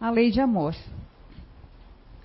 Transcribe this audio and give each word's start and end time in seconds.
A 0.00 0.08
lei 0.08 0.30
de 0.30 0.40
amor. 0.40 0.74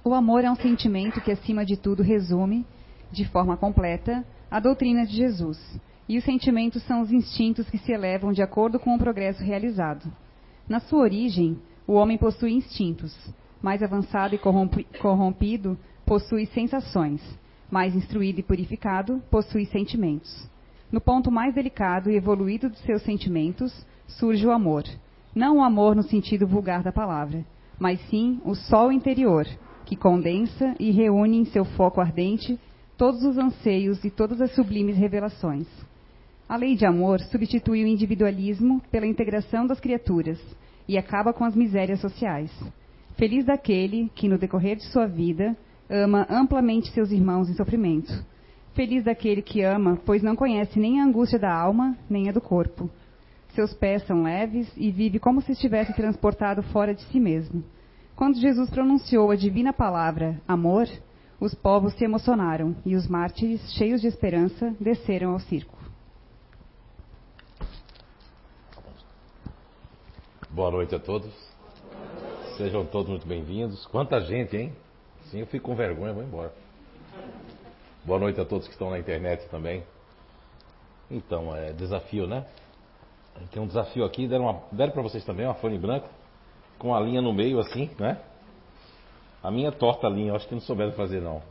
O 0.01 0.13
amor 0.13 0.45
é 0.45 0.49
um 0.49 0.55
sentimento 0.55 1.19
que, 1.19 1.29
acima 1.29 1.65
de 1.65 1.75
tudo, 1.75 2.01
resume, 2.01 2.65
de 3.11 3.27
forma 3.27 3.57
completa, 3.57 4.25
a 4.49 4.61
doutrina 4.61 5.05
de 5.05 5.13
Jesus. 5.13 5.59
E 6.07 6.17
os 6.17 6.23
sentimentos 6.23 6.81
são 6.83 7.01
os 7.01 7.11
instintos 7.11 7.69
que 7.69 7.77
se 7.77 7.91
elevam 7.91 8.31
de 8.31 8.41
acordo 8.41 8.79
com 8.79 8.95
o 8.95 8.97
progresso 8.97 9.43
realizado. 9.43 10.09
Na 10.69 10.79
sua 10.79 11.01
origem, 11.01 11.59
o 11.85 11.95
homem 11.95 12.17
possui 12.17 12.53
instintos. 12.53 13.13
Mais 13.61 13.83
avançado 13.83 14.33
e 14.33 14.39
corrompido, 14.97 15.77
possui 16.05 16.45
sensações. 16.45 17.21
Mais 17.69 17.93
instruído 17.93 18.39
e 18.39 18.43
purificado, 18.43 19.21
possui 19.29 19.65
sentimentos. 19.65 20.49
No 20.89 21.01
ponto 21.01 21.29
mais 21.29 21.53
delicado 21.53 22.09
e 22.09 22.15
evoluído 22.15 22.69
dos 22.69 22.79
seus 22.83 23.01
sentimentos, 23.01 23.85
surge 24.07 24.47
o 24.47 24.51
amor. 24.51 24.85
Não 25.35 25.57
o 25.57 25.61
amor 25.61 25.93
no 25.93 26.03
sentido 26.03 26.47
vulgar 26.47 26.81
da 26.81 26.93
palavra, 26.93 27.43
mas 27.79 27.99
sim 28.09 28.41
o 28.43 28.55
sol 28.55 28.91
interior, 28.91 29.45
que 29.85 29.95
condensa 29.95 30.75
e 30.79 30.91
reúne 30.91 31.37
em 31.37 31.45
seu 31.45 31.63
foco 31.63 32.01
ardente 32.01 32.59
todos 32.97 33.23
os 33.23 33.37
anseios 33.37 34.03
e 34.03 34.09
todas 34.09 34.41
as 34.41 34.53
sublimes 34.55 34.97
revelações. 34.97 35.67
A 36.47 36.55
lei 36.55 36.75
de 36.75 36.85
amor 36.85 37.19
substitui 37.19 37.83
o 37.83 37.87
individualismo 37.87 38.81
pela 38.91 39.07
integração 39.07 39.65
das 39.65 39.79
criaturas 39.79 40.39
e 40.87 40.97
acaba 40.97 41.33
com 41.33 41.43
as 41.43 41.55
misérias 41.55 41.99
sociais. 41.99 42.51
Feliz 43.17 43.45
daquele 43.45 44.09
que, 44.13 44.27
no 44.27 44.37
decorrer 44.37 44.75
de 44.75 44.85
sua 44.91 45.07
vida, 45.07 45.55
ama 45.89 46.27
amplamente 46.29 46.91
seus 46.91 47.11
irmãos 47.11 47.49
em 47.49 47.55
sofrimento. 47.55 48.11
Feliz 48.73 49.03
daquele 49.03 49.41
que 49.41 49.61
ama, 49.61 49.97
pois 50.05 50.21
não 50.21 50.35
conhece 50.35 50.79
nem 50.79 50.99
a 50.99 51.05
angústia 51.05 51.39
da 51.39 51.53
alma, 51.53 51.97
nem 52.09 52.29
a 52.29 52.31
do 52.31 52.41
corpo. 52.41 52.89
Seus 53.55 53.73
pés 53.73 54.05
são 54.05 54.23
leves 54.23 54.69
e 54.75 54.91
vive 54.91 55.17
como 55.17 55.41
se 55.41 55.53
estivesse 55.53 55.93
transportado 55.93 56.61
fora 56.61 56.93
de 56.93 57.01
si 57.03 57.21
mesmo. 57.21 57.63
Quando 58.13 58.37
Jesus 58.37 58.69
pronunciou 58.69 59.31
a 59.31 59.35
divina 59.37 59.71
palavra 59.71 60.41
amor, 60.45 60.89
os 61.39 61.55
povos 61.55 61.93
se 61.93 62.03
emocionaram 62.03 62.75
e 62.85 62.95
os 62.95 63.07
mártires, 63.07 63.61
cheios 63.73 64.01
de 64.01 64.07
esperança, 64.07 64.75
desceram 64.77 65.31
ao 65.31 65.39
circo. 65.39 65.73
Boa 70.49 70.71
noite 70.71 70.93
a 70.93 70.99
todos. 70.99 71.33
Sejam 72.57 72.85
todos 72.85 73.09
muito 73.09 73.25
bem-vindos. 73.25 73.85
Quanta 73.85 74.19
gente, 74.19 74.55
hein? 74.57 74.73
Sim, 75.31 75.39
eu 75.39 75.47
fico 75.47 75.69
com 75.69 75.75
vergonha, 75.75 76.13
vou 76.13 76.23
embora. 76.23 76.53
Boa 78.03 78.19
noite 78.19 78.39
a 78.39 78.45
todos 78.45 78.67
que 78.67 78.73
estão 78.73 78.89
na 78.89 78.99
internet 78.99 79.47
também. 79.49 79.81
Então, 81.09 81.55
é 81.55 81.71
desafio, 81.71 82.27
né? 82.27 82.45
Tem 83.51 83.61
um 83.61 83.67
desafio 83.67 84.05
aqui, 84.05 84.27
deram, 84.27 84.63
deram 84.71 84.91
para 84.91 85.01
vocês 85.01 85.23
também 85.25 85.45
uma 85.45 85.55
folha 85.55 85.75
em 85.75 85.79
branco, 85.79 86.07
com 86.79 86.93
a 86.93 86.99
linha 86.99 87.21
no 87.21 87.33
meio 87.33 87.59
assim, 87.59 87.89
né? 87.99 88.19
A 89.43 89.51
minha 89.51 89.71
torta 89.71 90.07
a 90.07 90.09
linha, 90.09 90.33
acho 90.33 90.47
que 90.47 90.55
não 90.55 90.61
souberam 90.61 90.91
fazer 90.93 91.21
não. 91.21 91.41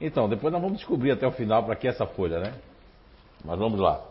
Então, 0.00 0.28
depois 0.28 0.52
nós 0.52 0.62
vamos 0.62 0.78
descobrir 0.78 1.10
até 1.10 1.26
o 1.26 1.32
final 1.32 1.64
para 1.64 1.76
que 1.76 1.88
essa 1.88 2.06
folha, 2.06 2.38
né? 2.40 2.54
Mas 3.44 3.58
vamos 3.58 3.78
lá. 3.78 4.02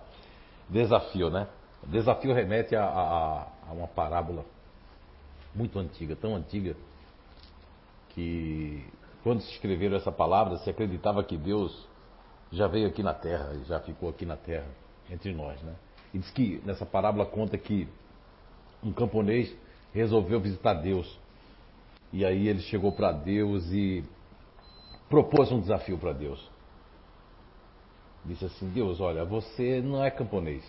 Desafio, 0.70 1.30
né? 1.30 1.48
Desafio 1.84 2.34
remete 2.34 2.76
a, 2.76 2.84
a, 2.84 3.48
a 3.70 3.73
uma 3.73 3.88
parábola 3.88 4.45
muito 5.56 5.80
antiga, 5.80 6.16
tão 6.16 6.36
antiga, 6.36 6.76
que 8.10 8.86
quando 9.23 9.42
se 9.42 9.52
escreveram 9.54 9.98
essa 9.98 10.12
palavra, 10.12 10.58
se 10.58 10.70
acreditava 10.70 11.23
que 11.23 11.38
Deus 11.38 11.88
já 12.52 12.67
veio 12.67 12.88
aqui 12.88 13.03
na 13.03 13.14
terra, 13.14 13.53
já 13.66 13.80
ficou 13.80 14.09
aqui 14.09 14.26
na 14.26 14.38
terra, 14.38 14.67
entre 15.09 15.34
nós, 15.34 15.62
né? 15.62 15.76
E 16.14 16.20
diz 16.20 16.30
que 16.31 16.62
nessa 16.66 16.86
parábola 16.86 17.26
conta 17.26 17.58
que 17.58 17.88
um 18.84 18.94
camponês 18.94 19.54
resolveu 19.94 20.39
visitar 20.39 20.76
Deus. 20.76 21.20
E 22.14 22.26
aí 22.26 22.48
ele 22.48 22.62
chegou 22.62 22.92
para 22.92 23.12
Deus 23.12 23.66
e 23.72 24.04
propôs 25.10 25.52
um 25.52 25.60
desafio 25.60 25.98
para 25.98 26.14
Deus. 26.14 26.49
Disse 28.26 28.45
assim: 28.45 28.70
Deus, 28.70 29.00
olha, 29.00 29.26
você 29.26 29.82
não 29.82 30.04
é 30.04 30.10
camponês. 30.10 30.64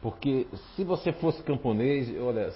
Porque 0.00 0.46
se 0.74 0.84
você 0.84 1.12
fosse 1.12 1.42
camponês, 1.42 2.08
olha, 2.20 2.52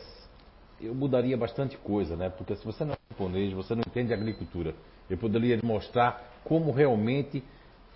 eu 0.81 0.95
mudaria 0.95 1.37
bastante 1.37 1.77
coisa, 1.77 2.17
né? 2.17 2.29
Porque 2.31 2.55
se 2.55 2.65
você 2.65 2.85
não 2.85 2.93
é 2.93 2.97
camponês, 3.09 3.53
você 3.53 3.75
não 3.75 3.83
entende 3.87 4.13
agricultura. 4.13 4.75
Eu 5.13 5.19
poderia 5.19 5.59
mostrar 5.63 6.41
como 6.45 6.73
realmente 6.73 7.43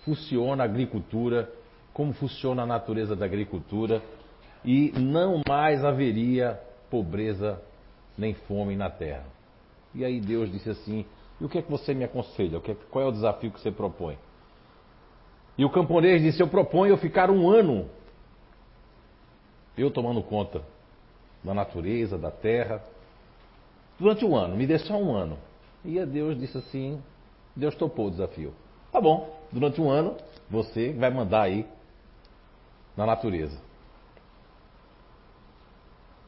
funciona 0.05 0.63
a 0.63 0.65
agricultura, 0.65 1.51
como 1.93 2.13
funciona 2.13 2.63
a 2.63 2.65
natureza 2.65 3.15
da 3.15 3.25
agricultura, 3.25 4.01
e 4.63 4.91
não 4.97 5.41
mais 5.47 5.83
haveria 5.83 6.59
pobreza 6.89 7.61
nem 8.17 8.33
fome 8.33 8.75
na 8.75 8.89
terra. 8.89 9.25
E 9.95 10.05
aí 10.05 10.19
Deus 10.19 10.51
disse 10.51 10.69
assim: 10.69 11.05
E 11.41 11.45
o 11.45 11.49
que 11.49 11.57
é 11.57 11.61
que 11.61 11.71
você 11.71 11.93
me 11.93 12.03
aconselha? 12.03 12.61
Qual 12.91 13.03
é 13.03 13.07
o 13.07 13.11
desafio 13.11 13.51
que 13.51 13.59
você 13.59 13.71
propõe? 13.71 14.17
E 15.57 15.65
o 15.65 15.69
camponês 15.69 16.21
disse: 16.21 16.41
Eu 16.41 16.47
proponho 16.47 16.95
ficar 16.97 17.31
um 17.31 17.49
ano 17.49 17.89
eu 19.77 19.91
tomando 19.91 20.21
conta 20.23 20.61
da 21.43 21.53
natureza, 21.53 22.17
da 22.17 22.31
terra, 22.31 22.81
durante 23.99 24.25
um 24.25 24.35
ano, 24.35 24.55
me 24.55 24.65
dê 24.65 24.79
só 24.79 24.95
um 24.95 25.15
ano. 25.15 25.37
E 25.87 25.99
a 25.99 26.05
Deus 26.05 26.37
disse 26.37 26.55
assim: 26.57 27.01
Deus 27.55 27.73
topou 27.73 28.07
o 28.07 28.11
desafio. 28.11 28.53
Tá 28.91 29.01
bom, 29.01 29.35
durante 29.51 29.81
um 29.81 29.89
ano 29.89 30.15
você 30.47 30.93
vai 30.93 31.09
mandar 31.09 31.41
aí 31.41 31.65
na 32.95 33.07
natureza. 33.07 33.59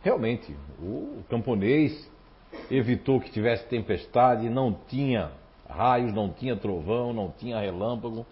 Realmente, 0.02 0.56
o 0.82 1.24
camponês 1.30 2.10
evitou 2.72 3.20
que 3.20 3.30
tivesse 3.30 3.68
tempestade, 3.68 4.50
não 4.50 4.74
tinha 4.88 5.32
raios, 5.70 6.12
não 6.12 6.30
tinha 6.30 6.56
trovão, 6.56 7.14
não 7.14 7.30
tinha 7.30 7.60
relâmpago, 7.60 8.26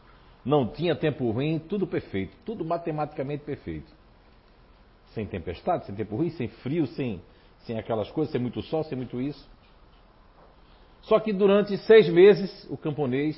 não 0.44 0.65
tinha 0.65 0.95
tempo 0.95 1.29
ruim, 1.29 1.59
tudo 1.59 1.85
perfeito, 1.85 2.35
tudo 2.44 2.65
matematicamente 2.65 3.44
perfeito 3.44 3.97
sem 5.17 5.25
tempestade, 5.25 5.88
sem 5.88 5.95
tempo 5.95 6.15
ruim, 6.15 6.29
sem 6.29 6.47
frio, 6.47 6.85
sem, 6.85 7.19
sem 7.65 7.79
aquelas 7.79 8.11
coisas, 8.11 8.31
sem 8.31 8.39
muito 8.39 8.61
sol, 8.61 8.83
sem 8.83 8.95
muito 8.95 9.19
isso. 9.19 9.49
Só 11.07 11.19
que 11.22 11.31
durante 11.31 11.78
seis 11.78 12.09
meses 12.09 12.68
o 12.69 12.78
camponês 12.78 13.38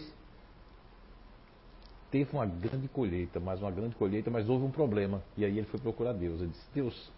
teve 2.10 2.32
uma 2.34 2.46
grande 2.46 2.88
colheita, 2.88 3.40
mais 3.40 3.62
uma 3.62 3.70
grande 3.70 3.96
colheita, 3.96 4.32
mas 4.32 4.50
houve 4.50 4.66
um 4.66 4.72
problema. 4.72 5.22
E 5.38 5.46
aí 5.46 5.56
ele 5.58 5.68
foi 5.68 5.80
procurar 5.80 6.14
Deus. 6.14 6.42
Ele 6.42 6.50
disse: 6.50 6.74
Deus, 6.74 7.12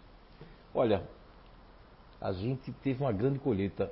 olha, 0.74 1.08
a 2.20 2.32
gente 2.32 2.70
teve 2.82 3.02
uma 3.02 3.12
grande 3.12 3.38
colheita. 3.38 3.90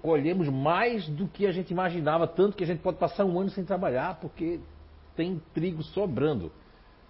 Colhemos 0.00 0.48
mais 0.48 1.06
do 1.06 1.28
que 1.28 1.46
a 1.46 1.52
gente 1.52 1.70
imaginava, 1.70 2.26
tanto 2.26 2.56
que 2.56 2.64
a 2.64 2.66
gente 2.66 2.80
pode 2.80 2.96
passar 2.96 3.26
um 3.26 3.38
ano 3.38 3.50
sem 3.50 3.66
trabalhar, 3.66 4.18
porque 4.18 4.58
tem 5.14 5.38
trigo 5.52 5.82
sobrando. 5.82 6.50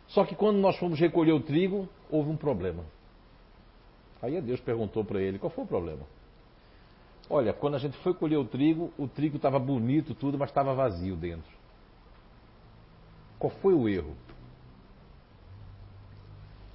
Só 0.08 0.24
que 0.24 0.34
quando 0.34 0.56
nós 0.56 0.76
fomos 0.76 0.98
recolher 0.98 1.30
o 1.30 1.40
trigo, 1.40 1.88
houve 2.10 2.28
um 2.28 2.36
problema. 2.36 2.84
Aí 4.20 4.40
Deus 4.40 4.58
perguntou 4.58 5.04
para 5.04 5.20
ele: 5.20 5.38
qual 5.38 5.50
foi 5.50 5.62
o 5.62 5.68
problema? 5.68 6.17
Olha, 7.30 7.52
quando 7.52 7.74
a 7.74 7.78
gente 7.78 7.96
foi 7.98 8.14
colher 8.14 8.38
o 8.38 8.44
trigo, 8.44 8.92
o 8.96 9.06
trigo 9.06 9.36
estava 9.36 9.58
bonito, 9.58 10.14
tudo, 10.14 10.38
mas 10.38 10.48
estava 10.48 10.74
vazio 10.74 11.14
dentro. 11.14 11.50
Qual 13.38 13.50
foi 13.50 13.74
o 13.74 13.88
erro? 13.88 14.16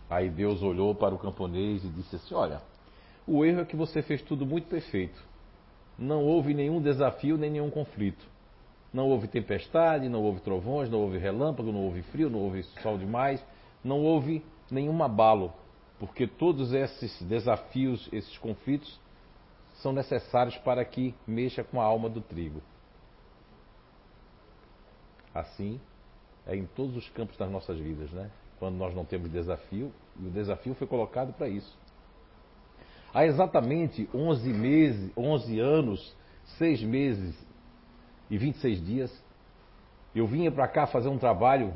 Aí 0.10 0.30
Deus 0.30 0.62
olhou 0.62 0.94
para 0.94 1.16
o 1.16 1.18
camponês 1.18 1.84
e 1.84 1.90
disse 1.90 2.16
assim: 2.16 2.36
Olha, 2.36 2.62
o 3.26 3.44
erro 3.44 3.62
é 3.62 3.66
que 3.66 3.76
você 3.76 4.02
fez 4.02 4.22
tudo 4.22 4.46
muito 4.46 4.68
perfeito. 4.68 5.20
Não 5.98 6.24
houve 6.24 6.54
nenhum 6.54 6.82
desafio 6.82 7.38
nem 7.38 7.50
nenhum 7.50 7.70
conflito. 7.70 8.26
Não 8.94 9.10
houve 9.10 9.28
tempestade, 9.28 10.08
não 10.08 10.22
houve 10.22 10.40
trovões, 10.42 10.88
não 10.88 11.00
houve 11.00 11.18
relâmpago, 11.18 11.72
não 11.72 11.84
houve 11.86 12.04
frio, 12.04 12.30
não 12.30 12.40
houve 12.40 12.62
sol 12.84 12.98
demais, 12.98 13.44
não 13.84 14.02
houve 14.02 14.46
nenhum 14.70 15.02
abalo, 15.02 15.52
porque 16.00 16.28
todos 16.28 16.74
esses 16.74 17.20
desafios, 17.24 18.08
esses 18.12 18.38
conflitos, 18.38 19.00
são 19.76 19.92
necessários 19.92 20.58
para 20.58 20.84
que 20.86 21.16
mexa 21.26 21.64
com 21.64 21.82
a 21.82 21.84
alma 21.86 22.10
do 22.10 22.22
trigo. 22.22 22.62
Assim 25.34 25.80
é 26.46 26.56
em 26.56 26.66
todos 26.66 26.96
os 26.96 27.10
campos 27.10 27.38
das 27.38 27.50
nossas 27.50 27.80
vidas, 27.80 28.12
né? 28.12 28.30
Quando 28.60 28.76
nós 28.76 28.94
não 28.94 29.06
temos 29.06 29.30
desafio, 29.30 29.92
e 30.20 30.28
o 30.28 30.30
desafio 30.30 30.76
foi 30.76 30.88
colocado 30.88 31.34
para 31.34 31.48
isso. 31.48 31.78
Há 33.14 33.26
exatamente 33.26 34.10
11 34.14 34.54
meses, 34.54 35.12
11 35.16 35.60
anos, 35.60 36.16
6 36.58 36.84
meses 36.84 37.36
e 38.30 38.38
26 38.38 38.86
dias, 38.86 39.24
eu 40.16 40.28
vinha 40.28 40.52
para 40.52 40.68
cá 40.68 40.86
fazer 40.86 41.10
um 41.10 41.18
trabalho 41.18 41.74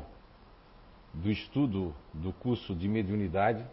do 1.12 1.30
estudo 1.30 1.94
do 2.12 2.32
curso 2.32 2.74
de 2.74 2.88
mediunidade. 2.88 3.64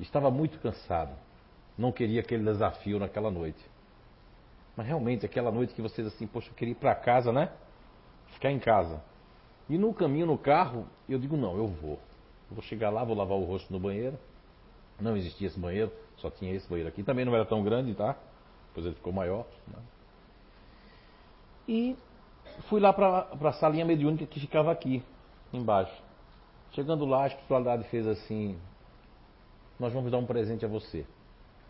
Estava 0.00 0.30
muito 0.30 0.58
cansado. 0.60 1.14
Não 1.78 1.92
queria 1.92 2.20
aquele 2.20 2.42
desafio 2.42 2.98
naquela 2.98 3.30
noite. 3.30 3.64
Mas 4.76 4.86
realmente, 4.86 5.24
aquela 5.24 5.50
noite 5.52 5.72
que 5.74 5.80
vocês 5.80 6.06
assim, 6.06 6.26
poxa, 6.26 6.50
eu 6.50 6.54
queria 6.54 6.72
ir 6.72 6.74
para 6.74 6.94
casa, 6.94 7.32
né? 7.32 7.50
Ficar 8.28 8.50
em 8.50 8.58
casa. 8.58 9.02
E 9.68 9.78
no 9.78 9.94
caminho, 9.94 10.26
no 10.26 10.36
carro, 10.36 10.86
eu 11.08 11.18
digo, 11.18 11.36
não, 11.36 11.56
eu 11.56 11.68
vou. 11.68 11.98
vou 12.50 12.62
chegar 12.62 12.90
lá, 12.90 13.04
vou 13.04 13.16
lavar 13.16 13.38
o 13.38 13.44
rosto 13.44 13.72
no 13.72 13.78
banheiro. 13.78 14.18
Não 15.00 15.16
existia 15.16 15.46
esse 15.46 15.58
banheiro, 15.58 15.92
só 16.16 16.30
tinha 16.30 16.52
esse 16.52 16.68
banheiro 16.68 16.88
aqui. 16.88 17.04
Também 17.04 17.24
não 17.24 17.34
era 17.34 17.44
tão 17.44 17.62
grande, 17.62 17.94
tá? 17.94 18.16
Depois 18.68 18.86
ele 18.86 18.96
ficou 18.96 19.12
maior. 19.12 19.46
Né? 19.68 19.78
E 21.68 21.96
fui 22.68 22.80
lá 22.80 22.92
para 22.92 23.28
a 23.40 23.52
salinha 23.52 23.84
mediúnica 23.84 24.26
que 24.26 24.40
ficava 24.40 24.72
aqui, 24.72 25.02
embaixo. 25.52 26.02
Chegando 26.72 27.04
lá, 27.04 27.24
a 27.24 27.26
espiritualidade 27.28 27.84
fez 27.84 28.06
assim: 28.06 28.58
Nós 29.78 29.92
vamos 29.92 30.10
dar 30.10 30.18
um 30.18 30.26
presente 30.26 30.64
a 30.64 30.68
você. 30.68 31.06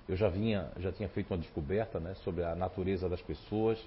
Eu 0.09 0.17
já 0.17 0.29
vinha, 0.29 0.71
já 0.79 0.91
tinha 0.91 1.09
feito 1.11 1.31
uma 1.31 1.39
descoberta 1.39 2.01
né, 2.01 2.15
sobre 2.25 2.43
a 2.43 2.55
natureza 2.55 3.09
das 3.09 3.21
pessoas. 3.21 3.79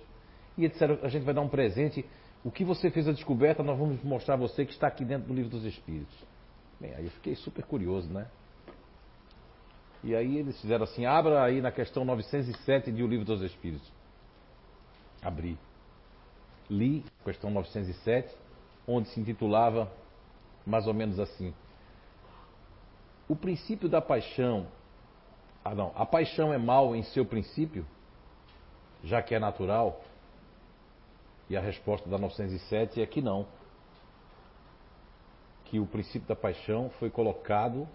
E 0.57 0.61
eles 0.61 0.73
disseram: 0.73 0.99
A 1.01 1.07
gente 1.07 1.23
vai 1.23 1.33
dar 1.33 1.41
um 1.41 1.49
presente. 1.49 2.05
O 2.43 2.51
que 2.51 2.63
você 2.63 2.89
fez 2.89 3.07
a 3.07 3.11
descoberta, 3.11 3.61
nós 3.63 3.77
vamos 3.77 4.03
mostrar 4.03 4.33
a 4.33 4.37
você 4.37 4.65
que 4.65 4.71
está 4.71 4.87
aqui 4.87 5.05
dentro 5.05 5.27
do 5.27 5.33
livro 5.33 5.49
dos 5.49 5.63
Espíritos. 5.63 6.15
Bem, 6.79 6.93
aí 6.95 7.05
eu 7.05 7.11
fiquei 7.11 7.35
super 7.35 7.63
curioso, 7.63 8.11
né? 8.11 8.27
E 10.03 10.15
aí 10.15 10.37
eles 10.37 10.59
fizeram 10.59 10.83
assim: 10.83 11.05
abra 11.05 11.43
aí 11.43 11.61
na 11.61 11.71
questão 11.71 12.03
907 12.03 12.91
de 12.91 13.03
O 13.03 13.07
Livro 13.07 13.25
dos 13.25 13.41
Espíritos. 13.41 13.91
Abri. 15.21 15.57
Li, 16.69 17.03
questão 17.23 17.51
907, 17.51 18.33
onde 18.87 19.09
se 19.09 19.19
intitulava 19.19 19.91
mais 20.65 20.87
ou 20.87 20.93
menos 20.93 21.19
assim: 21.19 21.53
O 23.27 23.35
princípio 23.35 23.89
da 23.89 24.01
paixão. 24.01 24.67
Ah, 25.63 25.75
não. 25.75 25.91
A 25.95 26.05
paixão 26.05 26.53
é 26.53 26.57
mal 26.57 26.95
em 26.95 27.03
seu 27.03 27.25
princípio, 27.25 27.85
já 29.03 29.21
que 29.21 29.35
é 29.35 29.39
natural? 29.39 30.01
E 31.49 31.57
a 31.57 31.61
resposta 31.61 32.09
da 32.09 32.17
907 32.17 33.01
é 33.01 33.05
que 33.05 33.21
não. 33.21 33.45
Que 35.65 35.79
o 35.79 35.85
princípio 35.85 36.27
da 36.27 36.35
paixão 36.35 36.89
foi 36.99 37.09
colocado 37.09 37.87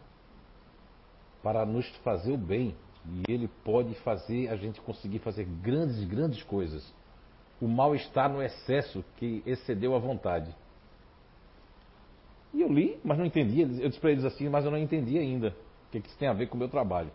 para 1.42 1.64
nos 1.64 1.88
fazer 1.96 2.32
o 2.32 2.38
bem. 2.38 2.74
E 3.06 3.32
ele 3.32 3.48
pode 3.64 3.94
fazer 3.96 4.48
a 4.48 4.56
gente 4.56 4.80
conseguir 4.80 5.20
fazer 5.20 5.44
grandes, 5.44 6.02
grandes 6.04 6.42
coisas. 6.42 6.92
O 7.60 7.66
mal 7.66 7.94
está 7.94 8.28
no 8.28 8.42
excesso 8.42 9.04
que 9.16 9.42
excedeu 9.46 9.94
a 9.94 9.98
vontade. 9.98 10.54
E 12.52 12.60
eu 12.60 12.68
li, 12.68 12.98
mas 13.04 13.18
não 13.18 13.24
entendi. 13.24 13.60
Eu 13.60 13.88
disse 13.88 14.00
para 14.00 14.10
eles 14.10 14.24
assim, 14.24 14.48
mas 14.48 14.64
eu 14.64 14.70
não 14.70 14.78
entendi 14.78 15.18
ainda. 15.18 15.48
O 15.88 15.92
que, 15.92 16.00
que 16.00 16.08
isso 16.08 16.18
tem 16.18 16.28
a 16.28 16.32
ver 16.32 16.48
com 16.48 16.56
o 16.56 16.58
meu 16.58 16.68
trabalho? 16.68 17.10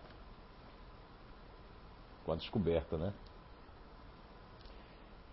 Com 2.25 2.33
a 2.33 2.35
descoberta, 2.35 2.97
né? 2.97 3.13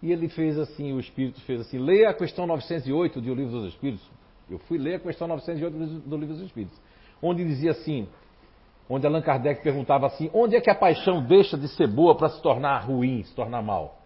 E 0.02 0.12
ele 0.12 0.28
fez 0.28 0.58
assim, 0.58 0.92
o 0.92 1.00
Espírito 1.00 1.40
fez 1.40 1.60
assim, 1.60 1.78
leia 1.78 2.10
a 2.10 2.14
questão 2.14 2.46
908 2.46 3.20
do 3.20 3.34
Livro 3.34 3.60
dos 3.60 3.72
Espíritos. 3.72 4.08
Eu 4.48 4.58
fui 4.60 4.78
ler 4.78 4.96
a 4.96 5.00
questão 5.00 5.26
908 5.26 6.08
do 6.08 6.16
Livro 6.16 6.34
dos 6.34 6.44
Espíritos, 6.44 6.80
onde 7.22 7.44
dizia 7.44 7.72
assim, 7.72 8.08
onde 8.88 9.06
Allan 9.06 9.20
Kardec 9.20 9.62
perguntava 9.62 10.06
assim: 10.06 10.30
onde 10.32 10.56
é 10.56 10.60
que 10.60 10.70
a 10.70 10.74
paixão 10.74 11.22
deixa 11.22 11.58
de 11.58 11.68
ser 11.68 11.88
boa 11.88 12.16
para 12.16 12.28
se 12.30 12.40
tornar 12.40 12.78
ruim, 12.78 13.22
se 13.24 13.34
tornar 13.34 13.60
mal? 13.60 13.98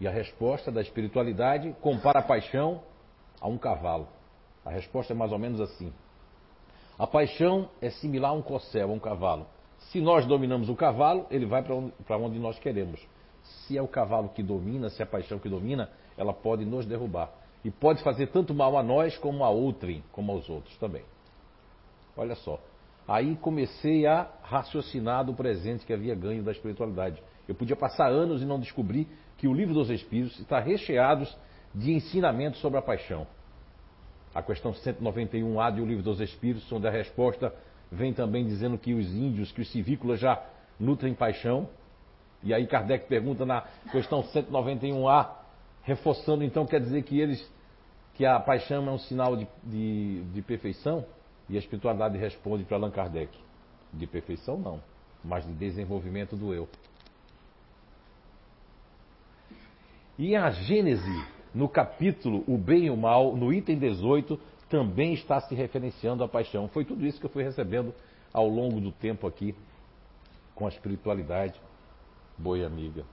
E 0.00 0.06
a 0.06 0.10
resposta 0.10 0.70
da 0.70 0.80
espiritualidade 0.80 1.74
compara 1.80 2.20
a 2.20 2.22
paixão 2.22 2.80
a 3.40 3.48
um 3.48 3.58
cavalo. 3.58 4.08
A 4.64 4.70
resposta 4.70 5.12
é 5.12 5.16
mais 5.16 5.32
ou 5.32 5.38
menos 5.38 5.60
assim: 5.60 5.92
a 6.98 7.06
paixão 7.06 7.68
é 7.80 7.90
similar 7.90 8.30
a 8.30 8.34
um 8.34 8.42
corcel, 8.42 8.90
a 8.90 8.92
um 8.92 8.98
cavalo. 8.98 9.46
Se 9.78 10.00
nós 10.00 10.26
dominamos 10.26 10.68
o 10.68 10.76
cavalo, 10.76 11.26
ele 11.30 11.46
vai 11.46 11.62
para 11.62 11.74
onde, 11.74 11.92
onde 12.10 12.38
nós 12.38 12.58
queremos. 12.58 13.00
Se 13.42 13.78
é 13.78 13.82
o 13.82 13.88
cavalo 13.88 14.28
que 14.30 14.42
domina, 14.42 14.90
se 14.90 15.00
é 15.00 15.04
a 15.04 15.08
paixão 15.08 15.38
que 15.38 15.48
domina, 15.48 15.90
ela 16.16 16.32
pode 16.32 16.64
nos 16.64 16.84
derrubar. 16.84 17.30
E 17.64 17.70
pode 17.70 18.02
fazer 18.02 18.28
tanto 18.28 18.54
mal 18.54 18.76
a 18.76 18.82
nós 18.82 19.16
como 19.16 19.44
a 19.44 19.50
outrem, 19.50 20.04
como 20.12 20.32
aos 20.32 20.48
outros 20.48 20.76
também. 20.78 21.02
Olha 22.16 22.34
só, 22.34 22.60
Aí 23.08 23.36
comecei 23.36 24.06
a 24.06 24.28
raciocinar 24.42 25.24
do 25.24 25.32
presente 25.32 25.86
que 25.86 25.94
havia 25.94 26.14
ganho 26.14 26.42
da 26.42 26.52
espiritualidade. 26.52 27.22
Eu 27.48 27.54
podia 27.54 27.74
passar 27.74 28.10
anos 28.10 28.42
e 28.42 28.44
não 28.44 28.60
descobrir 28.60 29.08
que 29.38 29.48
o 29.48 29.54
livro 29.54 29.72
dos 29.72 29.88
Espíritos 29.88 30.38
está 30.38 30.60
recheado 30.60 31.26
de 31.74 31.94
ensinamentos 31.94 32.60
sobre 32.60 32.78
a 32.78 32.82
paixão. 32.82 33.26
A 34.34 34.42
questão 34.42 34.72
191A 34.74 35.74
de 35.74 35.80
O 35.80 35.86
Livro 35.86 36.02
dos 36.02 36.20
Espíritos, 36.20 36.70
onde 36.70 36.86
a 36.86 36.90
resposta 36.90 37.54
vem 37.90 38.12
também 38.12 38.44
dizendo 38.44 38.78
que 38.78 38.94
os 38.94 39.06
índios, 39.14 39.52
que 39.52 39.60
os 39.60 39.70
civícolas 39.70 40.20
já 40.20 40.42
nutrem 40.78 41.14
paixão. 41.14 41.68
E 42.42 42.54
aí 42.54 42.66
Kardec 42.66 43.08
pergunta 43.08 43.44
na 43.44 43.62
questão 43.90 44.22
191A, 44.22 45.30
reforçando 45.82 46.44
então, 46.44 46.66
quer 46.66 46.80
dizer 46.80 47.02
que 47.02 47.18
eles, 47.18 47.52
que 48.14 48.24
a 48.24 48.38
paixão 48.38 48.86
é 48.86 48.90
um 48.90 48.98
sinal 48.98 49.36
de, 49.36 49.46
de, 49.64 50.22
de 50.24 50.42
perfeição? 50.42 51.04
E 51.48 51.56
a 51.56 51.58
espiritualidade 51.58 52.18
responde 52.18 52.64
para 52.64 52.76
Allan 52.76 52.90
Kardec: 52.90 53.36
de 53.92 54.06
perfeição 54.06 54.58
não, 54.58 54.80
mas 55.24 55.46
de 55.46 55.52
desenvolvimento 55.52 56.36
do 56.36 56.52
eu. 56.52 56.68
E 60.18 60.34
a 60.34 60.50
Gênese, 60.50 61.24
no 61.54 61.68
capítulo 61.68 62.42
O 62.46 62.58
Bem 62.58 62.86
e 62.86 62.90
o 62.90 62.96
Mal, 62.96 63.36
no 63.36 63.52
item 63.52 63.78
18, 63.78 64.38
também 64.68 65.14
está 65.14 65.40
se 65.40 65.54
referenciando 65.54 66.22
à 66.22 66.28
paixão. 66.28 66.68
Foi 66.68 66.84
tudo 66.84 67.06
isso 67.06 67.18
que 67.18 67.26
eu 67.26 67.30
fui 67.30 67.42
recebendo 67.42 67.94
ao 68.32 68.48
longo 68.48 68.80
do 68.80 68.92
tempo 68.92 69.26
aqui 69.26 69.54
com 70.54 70.66
a 70.66 70.68
espiritualidade, 70.68 71.60
boa 72.36 72.66
amiga. 72.66 73.04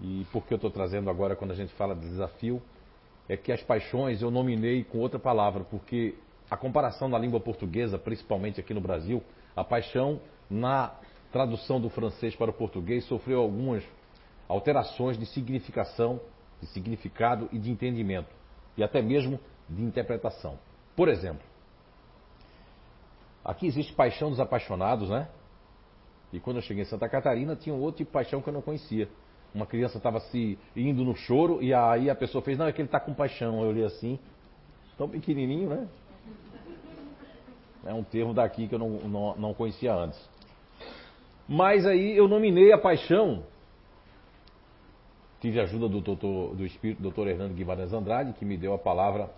E 0.00 0.26
por 0.32 0.44
que 0.44 0.52
eu 0.52 0.56
estou 0.56 0.70
trazendo 0.70 1.08
agora, 1.08 1.36
quando 1.36 1.52
a 1.52 1.54
gente 1.54 1.72
fala 1.74 1.94
de 1.94 2.08
desafio, 2.08 2.60
é 3.28 3.36
que 3.36 3.52
as 3.52 3.62
paixões 3.62 4.20
eu 4.20 4.30
nominei 4.30 4.84
com 4.84 4.98
outra 4.98 5.18
palavra, 5.18 5.64
porque 5.64 6.14
a 6.50 6.56
comparação 6.56 7.08
na 7.08 7.18
língua 7.18 7.40
portuguesa, 7.40 7.98
principalmente 7.98 8.60
aqui 8.60 8.74
no 8.74 8.80
Brasil, 8.80 9.22
a 9.54 9.62
paixão 9.62 10.20
na 10.50 10.92
tradução 11.30 11.80
do 11.80 11.88
francês 11.88 12.34
para 12.34 12.50
o 12.50 12.54
português 12.54 13.04
sofreu 13.04 13.40
algumas 13.40 13.82
alterações 14.48 15.16
de 15.16 15.24
significação, 15.24 16.20
de 16.60 16.66
significado 16.66 17.48
e 17.52 17.58
de 17.58 17.70
entendimento, 17.70 18.28
e 18.76 18.82
até 18.82 19.00
mesmo 19.00 19.40
de 19.74 19.82
interpretação. 19.82 20.58
Por 20.94 21.08
exemplo, 21.08 21.42
aqui 23.44 23.66
existe 23.66 23.92
paixão 23.92 24.30
dos 24.30 24.40
apaixonados, 24.40 25.08
né? 25.08 25.28
E 26.32 26.40
quando 26.40 26.56
eu 26.56 26.62
cheguei 26.62 26.82
em 26.82 26.86
Santa 26.86 27.08
Catarina, 27.08 27.54
tinha 27.54 27.74
um 27.74 27.80
outro 27.80 27.98
tipo 27.98 28.10
de 28.10 28.12
paixão 28.12 28.40
que 28.40 28.48
eu 28.48 28.52
não 28.52 28.62
conhecia. 28.62 29.08
Uma 29.54 29.66
criança 29.66 29.98
estava 29.98 30.18
se 30.18 30.58
indo 30.74 31.04
no 31.04 31.14
choro 31.14 31.62
e 31.62 31.74
aí 31.74 32.08
a 32.08 32.14
pessoa 32.14 32.42
fez, 32.42 32.56
não, 32.56 32.66
é 32.66 32.72
que 32.72 32.80
ele 32.80 32.88
está 32.88 32.98
com 32.98 33.12
paixão. 33.12 33.60
Eu 33.60 33.68
olhei 33.68 33.84
assim, 33.84 34.18
tão 34.96 35.08
pequenininho, 35.08 35.68
né? 35.68 35.88
É 37.84 37.92
um 37.92 38.02
termo 38.02 38.32
daqui 38.32 38.66
que 38.66 38.74
eu 38.74 38.78
não, 38.78 38.90
não, 39.00 39.36
não 39.36 39.54
conhecia 39.54 39.92
antes. 39.92 40.18
Mas 41.46 41.84
aí 41.84 42.16
eu 42.16 42.28
nominei 42.28 42.72
a 42.72 42.78
paixão. 42.78 43.42
Tive 45.40 45.60
a 45.60 45.64
ajuda 45.64 45.88
do, 45.88 46.00
doutor, 46.00 46.54
do 46.54 46.64
espírito 46.64 47.02
doutor 47.02 47.26
Hernando 47.26 47.52
Guimarães 47.52 47.92
Andrade, 47.92 48.32
que 48.34 48.44
me 48.44 48.56
deu 48.56 48.72
a 48.72 48.78
palavra 48.78 49.28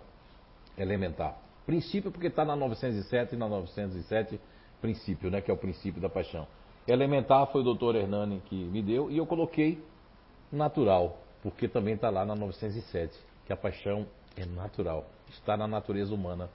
elementar. 0.77 1.37
Princípio, 1.65 2.11
porque 2.11 2.27
está 2.27 2.45
na 2.45 2.55
907 2.55 3.35
e 3.35 3.37
na 3.37 3.47
907, 3.47 4.39
princípio, 4.81 5.31
né, 5.31 5.41
que 5.41 5.49
é 5.49 5.53
o 5.53 5.57
princípio 5.57 6.01
da 6.01 6.09
paixão. 6.09 6.47
Elementar 6.87 7.47
foi 7.47 7.61
o 7.61 7.63
doutor 7.63 7.95
Hernani 7.95 8.41
que 8.45 8.55
me 8.55 8.81
deu, 8.81 9.09
e 9.09 9.17
eu 9.17 9.25
coloquei 9.25 9.83
natural, 10.51 11.17
porque 11.41 11.67
também 11.67 11.95
está 11.95 12.09
lá 12.09 12.23
na 12.23 12.35
907, 12.35 13.17
que 13.45 13.53
a 13.53 13.57
paixão 13.57 14.05
é 14.37 14.45
natural, 14.45 15.05
está 15.29 15.57
na 15.57 15.67
natureza 15.67 16.13
humana. 16.13 16.49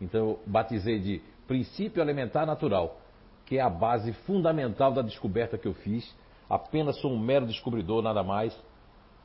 Então 0.00 0.20
eu 0.20 0.40
batizei 0.46 0.98
de 0.98 1.22
princípio 1.46 2.02
elementar 2.02 2.44
natural, 2.44 3.00
que 3.44 3.58
é 3.58 3.60
a 3.60 3.70
base 3.70 4.12
fundamental 4.12 4.92
da 4.92 5.02
descoberta 5.02 5.56
que 5.56 5.68
eu 5.68 5.74
fiz. 5.74 6.14
Apenas 6.50 7.00
sou 7.00 7.12
um 7.12 7.18
mero 7.18 7.46
descobridor, 7.46 8.02
nada 8.02 8.22
mais. 8.22 8.56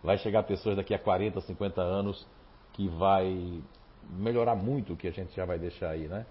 Vai 0.03 0.17
chegar 0.19 0.43
pessoas 0.43 0.75
daqui 0.75 0.93
a 0.93 0.99
40, 0.99 1.41
50 1.41 1.81
anos 1.81 2.27
que 2.73 2.87
vai 2.87 3.61
melhorar 4.09 4.55
muito 4.55 4.93
o 4.93 4.97
que 4.97 5.07
a 5.07 5.11
gente 5.11 5.35
já 5.35 5.45
vai 5.45 5.59
deixar 5.59 5.89
aí, 5.89 6.07
né? 6.07 6.25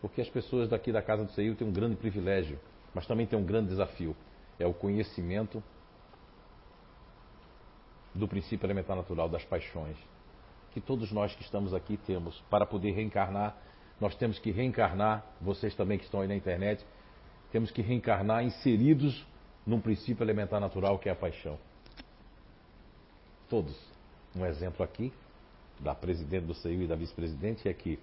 Porque 0.00 0.20
as 0.20 0.28
pessoas 0.28 0.68
daqui 0.68 0.92
da 0.92 1.02
Casa 1.02 1.24
do 1.24 1.32
Seio 1.32 1.54
têm 1.54 1.66
um 1.66 1.72
grande 1.72 1.96
privilégio, 1.96 2.58
mas 2.94 3.06
também 3.06 3.26
têm 3.26 3.38
um 3.38 3.44
grande 3.44 3.68
desafio. 3.68 4.14
É 4.58 4.66
o 4.66 4.74
conhecimento 4.74 5.62
do 8.14 8.28
princípio 8.28 8.66
elementar 8.66 8.96
natural 8.96 9.28
das 9.28 9.44
paixões, 9.44 9.96
que 10.72 10.80
todos 10.80 11.10
nós 11.10 11.34
que 11.34 11.42
estamos 11.42 11.74
aqui 11.74 11.96
temos 11.96 12.40
para 12.48 12.64
poder 12.64 12.92
reencarnar 12.92 13.56
nós 14.00 14.14
temos 14.16 14.38
que 14.38 14.50
reencarnar, 14.50 15.24
vocês 15.40 15.74
também 15.74 15.98
que 15.98 16.04
estão 16.04 16.20
aí 16.20 16.28
na 16.28 16.34
internet, 16.34 16.84
temos 17.52 17.70
que 17.70 17.80
reencarnar 17.80 18.44
inseridos 18.44 19.24
num 19.66 19.80
princípio 19.80 20.24
elementar 20.24 20.60
natural 20.60 20.98
que 20.98 21.08
é 21.08 21.12
a 21.12 21.16
paixão. 21.16 21.58
Todos. 23.48 23.74
Um 24.34 24.44
exemplo 24.44 24.84
aqui, 24.84 25.12
da 25.80 25.94
presidente 25.94 26.46
do 26.46 26.54
CEU 26.54 26.82
e 26.82 26.86
da 26.86 26.94
vice-presidente, 26.94 27.68
é 27.68 27.74
que 27.74 27.98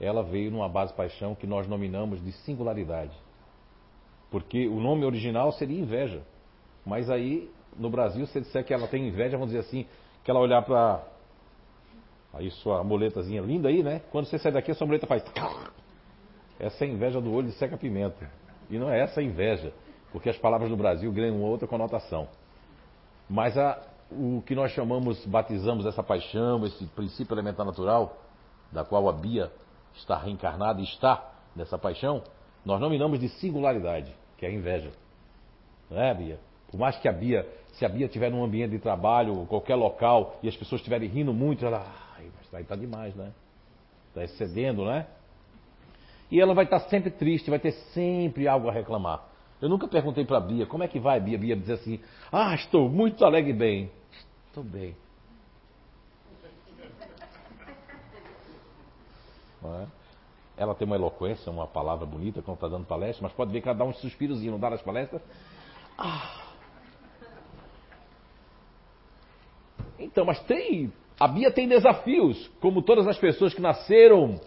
ela 0.00 0.22
veio 0.22 0.50
numa 0.50 0.68
base 0.68 0.92
paixão 0.92 1.34
que 1.34 1.46
nós 1.46 1.66
nominamos 1.66 2.22
de 2.22 2.32
singularidade. 2.32 3.16
Porque 4.30 4.66
o 4.66 4.80
nome 4.80 5.04
original 5.04 5.52
seria 5.52 5.80
inveja. 5.80 6.22
Mas 6.84 7.08
aí, 7.08 7.50
no 7.76 7.88
Brasil, 7.88 8.26
se 8.26 8.40
disser 8.40 8.64
que 8.64 8.74
ela 8.74 8.88
tem 8.88 9.08
inveja, 9.08 9.36
vamos 9.36 9.52
dizer 9.52 9.60
assim, 9.60 9.86
que 10.22 10.30
ela 10.30 10.40
olhar 10.40 10.62
para 10.62 11.02
Aí 12.34 12.50
sua 12.50 12.82
muletazinha 12.82 13.40
linda 13.40 13.68
aí, 13.68 13.82
né? 13.82 14.02
Quando 14.10 14.26
você 14.26 14.38
sai 14.38 14.50
daqui, 14.50 14.70
a 14.70 14.74
sua 14.74 14.86
muleta 14.86 15.06
faz. 15.06 15.22
Essa 16.58 16.84
é 16.84 16.88
a 16.88 16.90
inveja 16.90 17.20
do 17.20 17.32
olho 17.32 17.46
de 17.46 17.54
seca-pimenta. 17.54 18.28
E 18.68 18.76
não 18.76 18.90
é 18.90 19.00
essa 19.00 19.20
a 19.20 19.22
inveja, 19.22 19.72
porque 20.10 20.28
as 20.28 20.36
palavras 20.36 20.68
do 20.68 20.76
Brasil 20.76 21.12
ganham 21.12 21.40
outra 21.42 21.68
conotação. 21.68 22.26
Mas 23.30 23.56
a, 23.56 23.80
o 24.10 24.42
que 24.46 24.54
nós 24.54 24.72
chamamos, 24.72 25.24
batizamos 25.26 25.86
essa 25.86 26.02
paixão, 26.02 26.64
esse 26.66 26.84
princípio 26.86 27.34
elementar 27.34 27.64
natural, 27.64 28.18
da 28.70 28.84
qual 28.84 29.08
a 29.08 29.12
Bia 29.12 29.50
está 29.94 30.16
reencarnada 30.16 30.80
e 30.80 30.84
está 30.84 31.32
nessa 31.54 31.78
paixão, 31.78 32.22
nós 32.64 32.80
nominamos 32.80 33.18
de 33.20 33.28
singularidade, 33.28 34.14
que 34.36 34.46
é 34.46 34.48
a 34.48 34.52
inveja. 34.52 34.90
Não 35.90 36.00
é, 36.00 36.14
Bia? 36.14 36.38
Por 36.70 36.78
mais 36.78 36.96
que 36.96 37.08
a 37.08 37.12
Bia, 37.12 37.48
se 37.74 37.84
a 37.84 37.88
Bia 37.88 38.06
estiver 38.06 38.30
num 38.30 38.42
ambiente 38.42 38.72
de 38.72 38.78
trabalho, 38.78 39.46
qualquer 39.46 39.76
local, 39.76 40.36
e 40.42 40.48
as 40.48 40.56
pessoas 40.56 40.80
estiverem 40.80 41.08
rindo 41.08 41.32
muito, 41.32 41.64
ela, 41.64 41.86
ai, 42.16 42.26
mas 42.36 42.54
aí 42.54 42.62
está 42.62 42.74
demais, 42.74 43.14
né? 43.14 43.32
Está 44.08 44.24
excedendo, 44.24 44.84
né? 44.84 45.06
E 46.30 46.40
ela 46.40 46.54
vai 46.54 46.64
estar 46.64 46.80
sempre 46.80 47.10
triste, 47.10 47.50
vai 47.50 47.58
ter 47.58 47.72
sempre 47.92 48.48
algo 48.48 48.68
a 48.68 48.72
reclamar. 48.72 49.33
Eu 49.60 49.68
nunca 49.68 49.86
perguntei 49.88 50.24
para 50.24 50.38
a 50.38 50.40
Bia, 50.40 50.66
como 50.66 50.82
é 50.82 50.88
que 50.88 50.98
vai, 50.98 51.20
Bia? 51.20 51.38
Bia 51.38 51.56
diz 51.56 51.70
assim, 51.70 52.00
ah, 52.30 52.54
estou 52.54 52.88
muito 52.88 53.24
alegre 53.24 53.50
e 53.50 53.54
bem. 53.54 53.90
Estou 54.48 54.64
bem. 54.64 54.96
É? 59.64 59.86
Ela 60.58 60.74
tem 60.74 60.86
uma 60.86 60.94
eloquência, 60.94 61.50
uma 61.50 61.66
palavra 61.66 62.04
bonita 62.04 62.42
quando 62.42 62.58
está 62.58 62.68
dando 62.68 62.84
palestra, 62.84 63.22
mas 63.22 63.32
pode 63.32 63.50
ver 63.50 63.62
que 63.62 63.68
ela 63.68 63.78
dá 63.78 63.84
uns 63.84 63.96
suspirozinhos, 63.98 64.52
não 64.52 64.60
dá 64.60 64.68
nas 64.68 64.82
palestras? 64.82 65.22
Ah. 65.96 66.44
Então, 69.98 70.24
mas 70.26 70.38
tem. 70.40 70.92
A 71.18 71.26
Bia 71.26 71.50
tem 71.50 71.66
desafios, 71.66 72.46
como 72.60 72.82
todas 72.82 73.06
as 73.06 73.18
pessoas 73.18 73.54
que 73.54 73.60
nasceram 73.62 74.38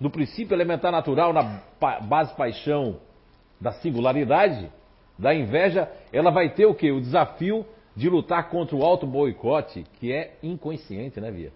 no 0.00 0.10
princípio 0.10 0.54
elementar 0.54 0.90
natural, 0.90 1.32
na 1.32 1.62
base 2.00 2.34
paixão 2.34 2.98
da 3.62 3.70
singularidade, 3.74 4.68
da 5.16 5.32
inveja, 5.32 5.88
ela 6.12 6.30
vai 6.30 6.50
ter 6.50 6.66
o 6.66 6.74
que? 6.74 6.90
O 6.90 7.00
desafio 7.00 7.64
de 7.94 8.08
lutar 8.08 8.50
contra 8.50 8.74
o 8.74 8.82
auto 8.82 9.06
boicote, 9.06 9.84
que 10.00 10.12
é 10.12 10.36
inconsciente, 10.42 11.20
né, 11.20 11.30
Bia? 11.30 11.52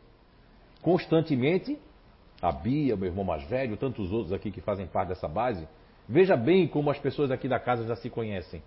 Constantemente, 0.80 1.76
a 2.40 2.52
Bia, 2.52 2.94
meu 2.96 3.08
irmão 3.08 3.24
mais 3.24 3.42
velho, 3.48 3.76
tantos 3.76 4.12
outros 4.12 4.32
aqui 4.32 4.52
que 4.52 4.60
fazem 4.60 4.86
parte 4.86 5.08
dessa 5.08 5.26
base, 5.26 5.66
veja 6.08 6.36
bem 6.36 6.68
como 6.68 6.90
as 6.90 6.98
pessoas 6.98 7.32
aqui 7.32 7.48
da 7.48 7.58
casa 7.58 7.84
já 7.84 7.96
se 7.96 8.08
conhecem. 8.08 8.62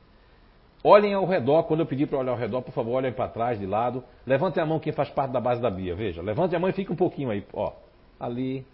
Olhem 0.83 1.13
ao 1.13 1.25
redor, 1.25 1.63
quando 1.63 1.81
eu 1.81 1.85
pedir 1.85 2.07
para 2.07 2.17
olhar 2.19 2.31
ao 2.31 2.37
redor, 2.37 2.61
por 2.61 2.73
favor, 2.73 2.95
olhem 2.95 3.13
para 3.13 3.29
trás, 3.29 3.57
de 3.57 3.65
lado. 3.65 4.03
Levantem 4.25 4.61
a 4.61 4.65
mão 4.65 4.79
quem 4.79 4.93
faz 4.93 5.09
parte 5.09 5.31
da 5.31 5.39
base 5.39 5.61
da 5.61 5.69
Bia, 5.69 5.95
veja. 5.95 6.21
Levante 6.21 6.55
a 6.55 6.59
mão 6.59 6.69
e 6.69 6.73
fique 6.73 6.91
um 6.91 6.95
pouquinho 6.95 7.29
aí, 7.29 7.45
ó. 7.53 7.73
Ali, 8.19 8.65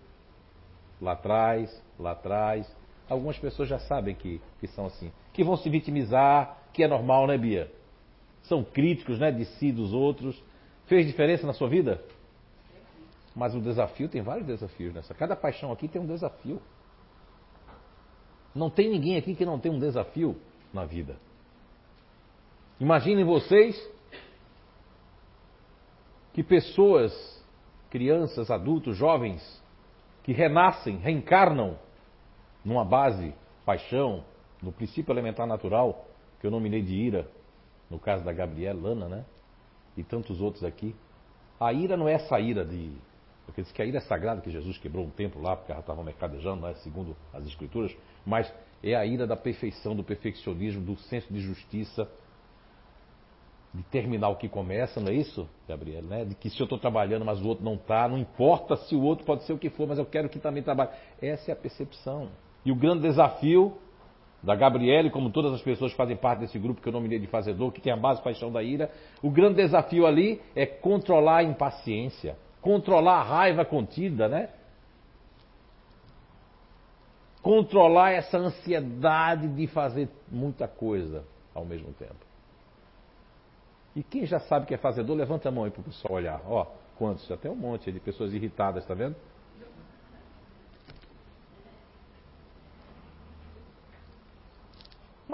lá 1.02 1.14
atrás, 1.14 1.84
lá 2.00 2.12
atrás. 2.12 2.72
Algumas 3.10 3.38
pessoas 3.38 3.70
já 3.70 3.80
sabem 3.80 4.16
que, 4.16 4.42
que 4.60 4.68
são 4.68 4.86
assim. 4.88 5.12
Que 5.34 5.44
vão 5.44 5.58
se 5.58 5.70
vitimizar, 5.70 6.58
que 6.74 6.84
é 6.84 6.88
normal, 6.88 7.28
né, 7.28 7.38
Bia? 7.38 7.72
São 8.44 8.64
críticos, 8.64 9.20
né, 9.20 9.32
de 9.32 9.46
si, 9.46 9.72
dos 9.72 9.94
outros. 9.94 10.42
Fez 10.88 11.06
diferença 11.06 11.46
na 11.46 11.54
sua 11.54 11.70
vida? 11.70 12.04
Mas 13.36 13.54
o 13.54 13.60
desafio, 13.60 14.08
tem 14.08 14.22
vários 14.22 14.48
desafios 14.48 14.94
nessa. 14.94 15.14
Cada 15.14 15.36
paixão 15.36 15.72
aqui 15.72 15.88
tem 15.88 16.02
um 16.02 16.08
desafio. 16.08 16.62
Não 18.54 18.70
tem 18.70 18.90
ninguém 18.90 19.18
aqui 19.18 19.36
que 19.36 19.46
não 19.46 19.60
tem 19.60 19.72
um 19.72 19.80
desafio 19.80 20.40
na 20.74 20.86
vida. 20.86 21.18
Imaginem 22.80 23.26
vocês 23.26 23.76
que 26.34 26.44
pessoas, 26.44 27.14
crianças, 27.90 28.50
adultos, 28.50 28.98
jovens, 28.98 29.64
que 30.24 30.34
renascem, 30.34 30.98
reencarnam 30.98 31.78
numa 32.66 32.84
base, 32.84 33.34
paixão, 33.64 34.26
no 34.62 34.72
princípio 34.72 35.14
elementar 35.14 35.46
natural, 35.46 36.08
que 36.42 36.48
eu 36.48 36.52
nominei 36.52 36.82
de 36.82 36.96
ira, 36.96 37.30
no 37.90 38.00
caso 38.00 38.26
da 38.26 38.34
Gabriela, 38.34 38.82
Lana, 38.82 39.08
né? 39.08 39.26
E 39.96 40.04
tantos 40.04 40.42
outros 40.42 40.64
aqui. 40.64 40.96
A 41.60 41.72
ira 41.72 41.96
não 41.96 42.08
é 42.08 42.14
essa 42.14 42.40
ira 42.40 42.66
de. 42.66 42.92
Porque 43.46 43.62
diz 43.62 43.72
que 43.72 43.82
a 43.82 43.86
ira 43.86 44.00
é 44.00 44.02
sagrada, 44.02 44.42
que 44.42 44.50
Jesus 44.50 44.78
quebrou 44.80 45.06
um 45.06 45.10
templo 45.12 45.42
lá, 45.42 45.56
porque 45.56 45.72
ela 45.72 45.82
estava 45.82 46.04
mercadejando, 46.04 46.66
né? 46.66 46.74
segundo 46.84 47.16
as 47.32 47.46
Escrituras. 47.46 47.96
Mas 48.26 48.52
é 48.84 48.96
a 48.96 49.06
ira 49.06 49.28
da 49.28 49.38
perfeição, 49.38 49.96
do 49.96 50.04
perfeccionismo, 50.04 50.82
do 50.82 50.98
senso 50.98 51.32
de 51.32 51.40
justiça, 51.40 52.10
de 53.74 53.84
terminar 53.84 54.30
o 54.30 54.36
que 54.36 54.50
começa, 54.50 55.00
não 55.00 55.10
é 55.10 55.14
isso, 55.14 55.48
Gabriel? 55.68 56.02
Né? 56.02 56.26
De 56.26 56.34
que 56.34 56.50
se 56.50 56.60
eu 56.60 56.64
estou 56.64 56.80
trabalhando, 56.80 57.24
mas 57.24 57.40
o 57.42 57.48
outro 57.48 57.64
não 57.64 57.76
está, 57.76 58.08
não 58.08 58.18
importa 58.18 58.76
se 58.78 58.96
o 58.96 59.02
outro 59.02 59.26
pode 59.26 59.44
ser 59.44 59.54
o 59.54 59.60
que 59.60 59.70
for, 59.70 59.88
mas 59.88 60.00
eu 60.00 60.06
quero 60.06 60.28
que 60.28 60.40
também 60.40 60.64
trabalhe. 60.64 60.92
Essa 61.22 61.52
é 61.52 61.54
a 61.54 61.56
percepção. 61.56 62.30
E 62.66 62.72
o 62.72 62.76
grande 62.76 63.04
desafio 63.04 63.78
da 64.42 64.56
Gabriele, 64.56 65.10
como 65.10 65.30
todas 65.32 65.54
as 65.54 65.62
pessoas 65.62 65.92
que 65.92 65.98
fazem 65.98 66.18
parte 66.18 66.40
desse 66.40 66.58
grupo 66.60 66.82
que 66.82 66.88
eu 66.88 66.94
nominei 66.94 67.20
de 67.20 67.28
fazedor, 67.28 67.72
que 67.72 67.82
tem 67.82 67.94
a 67.94 67.98
base 67.98 68.22
paixão 68.22 68.52
da 68.52 68.62
ira, 68.62 68.92
o 69.22 69.30
grande 69.30 69.56
desafio 69.56 70.06
ali 70.06 70.42
é 70.56 70.66
controlar 70.66 71.38
a 71.38 71.44
impaciência, 71.44 72.38
controlar 72.62 73.20
a 73.20 73.24
raiva 73.24 73.66
contida, 73.66 74.28
né? 74.28 74.50
Controlar 77.42 78.12
essa 78.12 78.38
ansiedade 78.38 79.48
de 79.48 79.68
fazer 79.68 80.10
muita 80.32 80.68
coisa 80.68 81.24
ao 81.54 81.64
mesmo 81.64 81.94
tempo. 81.94 82.26
E 83.96 84.04
quem 84.04 84.26
já 84.26 84.40
sabe 84.40 84.66
que 84.66 84.74
é 84.74 84.78
fazedor, 84.78 85.16
levanta 85.16 85.50
a 85.50 85.52
mão 85.52 85.64
aí 85.64 85.72
para 85.72 85.82
o 85.82 85.84
pessoal 85.84 86.16
olhar. 86.16 86.42
Ó, 86.48 86.68
quantos? 86.98 87.28
Tem 87.40 87.50
um 87.50 87.56
monte 87.56 87.92
de 87.92 88.00
pessoas 88.00 88.34
irritadas, 88.34 88.84
está 88.84 88.94
vendo? 88.94 89.16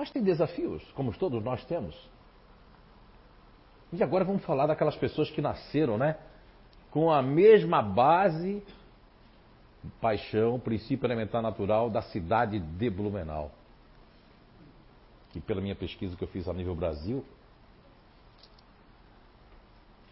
Mas 0.02 0.10
tem 0.10 0.24
desafios, 0.24 0.82
como 0.94 1.14
todos 1.14 1.44
nós 1.44 1.64
temos. 1.66 1.96
E 3.94 4.02
agora 4.02 4.26
vamos 4.26 4.44
falar 4.44 4.66
daquelas 4.66 4.96
pessoas 4.96 5.30
que 5.30 5.44
nasceram, 5.44 5.96
né? 5.96 6.18
Com 6.90 7.12
a 7.12 7.22
mesma 7.22 7.84
base, 7.84 8.64
paixão, 10.02 10.60
princípio 10.60 11.06
elementar 11.06 11.40
natural 11.44 11.88
da 11.88 12.02
cidade 12.02 12.60
de 12.60 12.90
Blumenau. 12.90 13.52
Que 15.30 15.40
pela 15.40 15.62
minha 15.62 15.76
pesquisa 15.76 16.16
que 16.16 16.24
eu 16.24 16.28
fiz 16.30 16.48
a 16.48 16.54
nível 16.54 16.74
Brasil, 16.74 17.24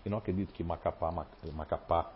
e 0.05 0.09
não 0.09 0.19
acredito 0.19 0.53
que 0.53 0.63
Macapá, 0.63 1.11
Macapá 1.55 2.11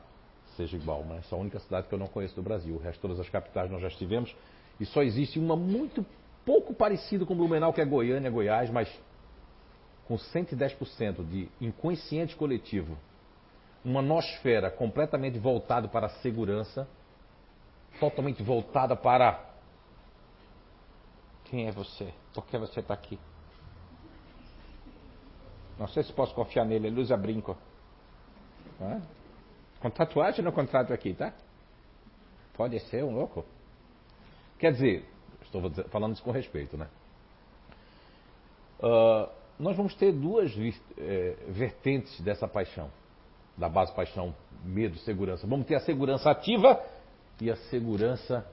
seja 0.55 0.77
igual, 0.77 1.03
mas 1.03 1.25
é 1.31 1.35
a 1.35 1.39
única 1.39 1.57
cidade 1.57 1.87
que 1.87 1.95
eu 1.95 1.97
não 1.97 2.05
conheço 2.05 2.35
do 2.35 2.43
Brasil. 2.43 2.75
O 2.75 2.77
resto, 2.77 3.01
todas 3.01 3.19
as 3.19 3.29
capitais 3.29 3.71
nós 3.71 3.81
já 3.81 3.87
estivemos. 3.87 4.35
E 4.79 4.85
só 4.85 5.01
existe 5.01 5.39
uma 5.39 5.55
muito 5.55 6.05
pouco 6.45 6.73
parecido 6.73 7.25
com 7.25 7.35
Blumenau, 7.35 7.73
que 7.73 7.81
é 7.81 7.85
Goiânia, 7.85 8.29
Goiás, 8.29 8.69
mas 8.69 8.89
com 10.07 10.15
110% 10.15 11.25
de 11.25 11.49
inconsciente 11.61 12.35
coletivo, 12.35 12.97
uma 13.83 14.01
nosfera 14.01 14.69
completamente 14.69 15.39
voltada 15.39 15.87
para 15.87 16.07
a 16.07 16.09
segurança, 16.21 16.87
totalmente 17.99 18.41
voltada 18.43 18.95
para 18.95 19.53
quem 21.45 21.67
é 21.67 21.71
você? 21.71 22.11
Por 22.33 22.45
que 22.47 22.57
você 22.57 22.79
está 22.79 22.95
aqui? 22.95 23.19
Não 25.77 25.87
sei 25.87 26.01
se 26.03 26.11
posso 26.11 26.33
confiar 26.33 26.65
nele, 26.65 26.87
ele 26.87 26.99
usa 26.99 27.15
brinco. 27.15 27.55
É? 28.81 29.01
Com 29.79 29.89
tatuagem 29.89 30.43
no 30.43 30.51
contrato 30.51 30.91
aqui, 30.91 31.13
tá? 31.13 31.31
Pode 32.55 32.79
ser 32.89 33.03
um 33.03 33.13
louco. 33.13 33.45
Quer 34.57 34.71
dizer, 34.71 35.05
Estou 35.53 35.85
falando 35.89 36.13
isso 36.13 36.23
com 36.23 36.31
respeito, 36.31 36.77
né? 36.77 36.87
Uh, 38.79 39.29
nós 39.59 39.77
vamos 39.77 39.93
ter 39.95 40.11
duas 40.11 40.51
é, 40.97 41.35
vertentes 41.47 42.19
dessa 42.21 42.47
paixão, 42.47 42.89
da 43.57 43.69
base 43.69 43.93
paixão, 43.93 44.35
medo, 44.63 44.97
segurança. 44.99 45.45
Vamos 45.47 45.65
ter 45.65 45.75
a 45.75 45.79
segurança 45.79 46.29
ativa 46.29 46.81
e 47.39 47.51
a 47.51 47.55
segurança 47.55 48.45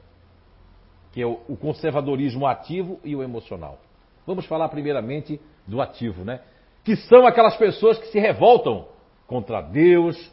que 1.13 1.21
é 1.21 1.27
o, 1.27 1.41
o 1.49 1.57
conservadorismo 1.57 2.47
ativo 2.47 3.01
e 3.03 3.17
o 3.17 3.23
emocional. 3.23 3.79
Vamos 4.27 4.47
falar 4.47 4.69
primeiramente 4.69 5.41
do 5.67 5.81
ativo, 5.81 6.25
né? 6.25 6.41
Que 6.85 6.95
são 6.97 7.27
aquelas 7.27 7.57
pessoas 7.57 7.99
que 7.99 8.07
se 8.09 8.21
revoltam 8.21 8.87
contra 9.27 9.61
Deus, 9.61 10.33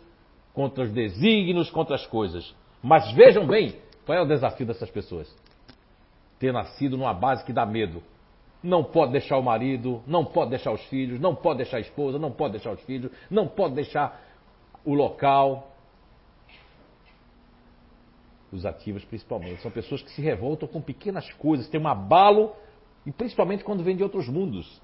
contra 0.54 0.84
os 0.84 0.92
desígnios, 0.92 1.70
contra 1.70 1.96
as 1.96 2.06
coisas. 2.06 2.54
Mas 2.82 3.12
vejam 3.14 3.48
bem, 3.48 3.76
qual 4.06 4.18
é 4.18 4.22
o 4.22 4.26
desafio 4.26 4.66
dessas 4.66 4.90
pessoas? 4.90 5.34
Ter 6.40 6.52
nascido 6.52 6.98
numa 6.98 7.14
base 7.14 7.44
que 7.44 7.54
dá 7.54 7.66
medo. 7.66 8.02
Não 8.62 8.84
pode 8.84 9.12
deixar 9.12 9.38
o 9.38 9.44
marido, 9.44 10.02
não 10.08 10.26
pode 10.26 10.50
deixar 10.50 10.72
os 10.72 10.84
filhos, 10.86 11.20
não 11.20 11.36
pode 11.36 11.58
deixar 11.58 11.78
a 11.78 11.80
esposa, 11.80 12.18
não 12.18 12.32
pode 12.32 12.54
deixar 12.54 12.72
os 12.72 12.82
filhos, 12.82 13.12
não 13.30 13.48
pode 13.48 13.76
deixar 13.76 14.22
o 14.84 14.94
local. 14.94 15.72
Os 18.52 18.66
ativos, 18.66 19.04
principalmente, 19.06 19.62
são 19.62 19.70
pessoas 19.70 20.02
que 20.02 20.12
se 20.12 20.22
revoltam 20.22 20.68
com 20.68 20.82
pequenas 20.82 21.32
coisas, 21.34 21.68
tem 21.68 21.80
um 21.80 21.88
abalo, 21.88 22.56
e 23.06 23.12
principalmente 23.12 23.64
quando 23.64 23.84
vem 23.84 23.96
de 23.96 24.04
outros 24.04 24.28
mundos. 24.28 24.82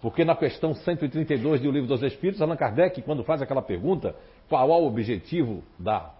Porque 0.00 0.24
na 0.24 0.36
questão 0.36 0.74
132 0.74 1.60
do 1.60 1.70
Livro 1.70 1.88
dos 1.88 2.02
Espíritos, 2.02 2.42
Allan 2.42 2.56
Kardec, 2.56 3.00
quando 3.02 3.24
faz 3.24 3.40
aquela 3.40 3.62
pergunta, 3.62 4.14
qual 4.48 4.68
é 4.68 4.72
o 4.72 4.86
objetivo 4.86 5.62
da 5.78 6.12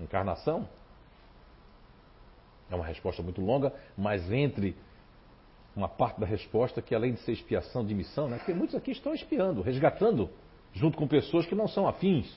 encarnação? 0.00 0.66
É 2.72 2.74
uma 2.74 2.86
resposta 2.86 3.22
muito 3.22 3.42
longa, 3.42 3.70
mas 3.98 4.32
entre 4.32 4.74
uma 5.76 5.88
parte 5.88 6.18
da 6.18 6.26
resposta 6.26 6.80
que 6.80 6.94
além 6.94 7.12
de 7.12 7.20
ser 7.20 7.32
expiação 7.32 7.84
de 7.84 7.94
missão, 7.94 8.28
né? 8.28 8.38
Porque 8.38 8.54
muitos 8.54 8.74
aqui 8.74 8.92
estão 8.92 9.12
espiando, 9.12 9.60
resgatando, 9.60 10.30
junto 10.72 10.96
com 10.96 11.06
pessoas 11.06 11.44
que 11.44 11.54
não 11.54 11.68
são 11.68 11.86
afins. 11.86 12.34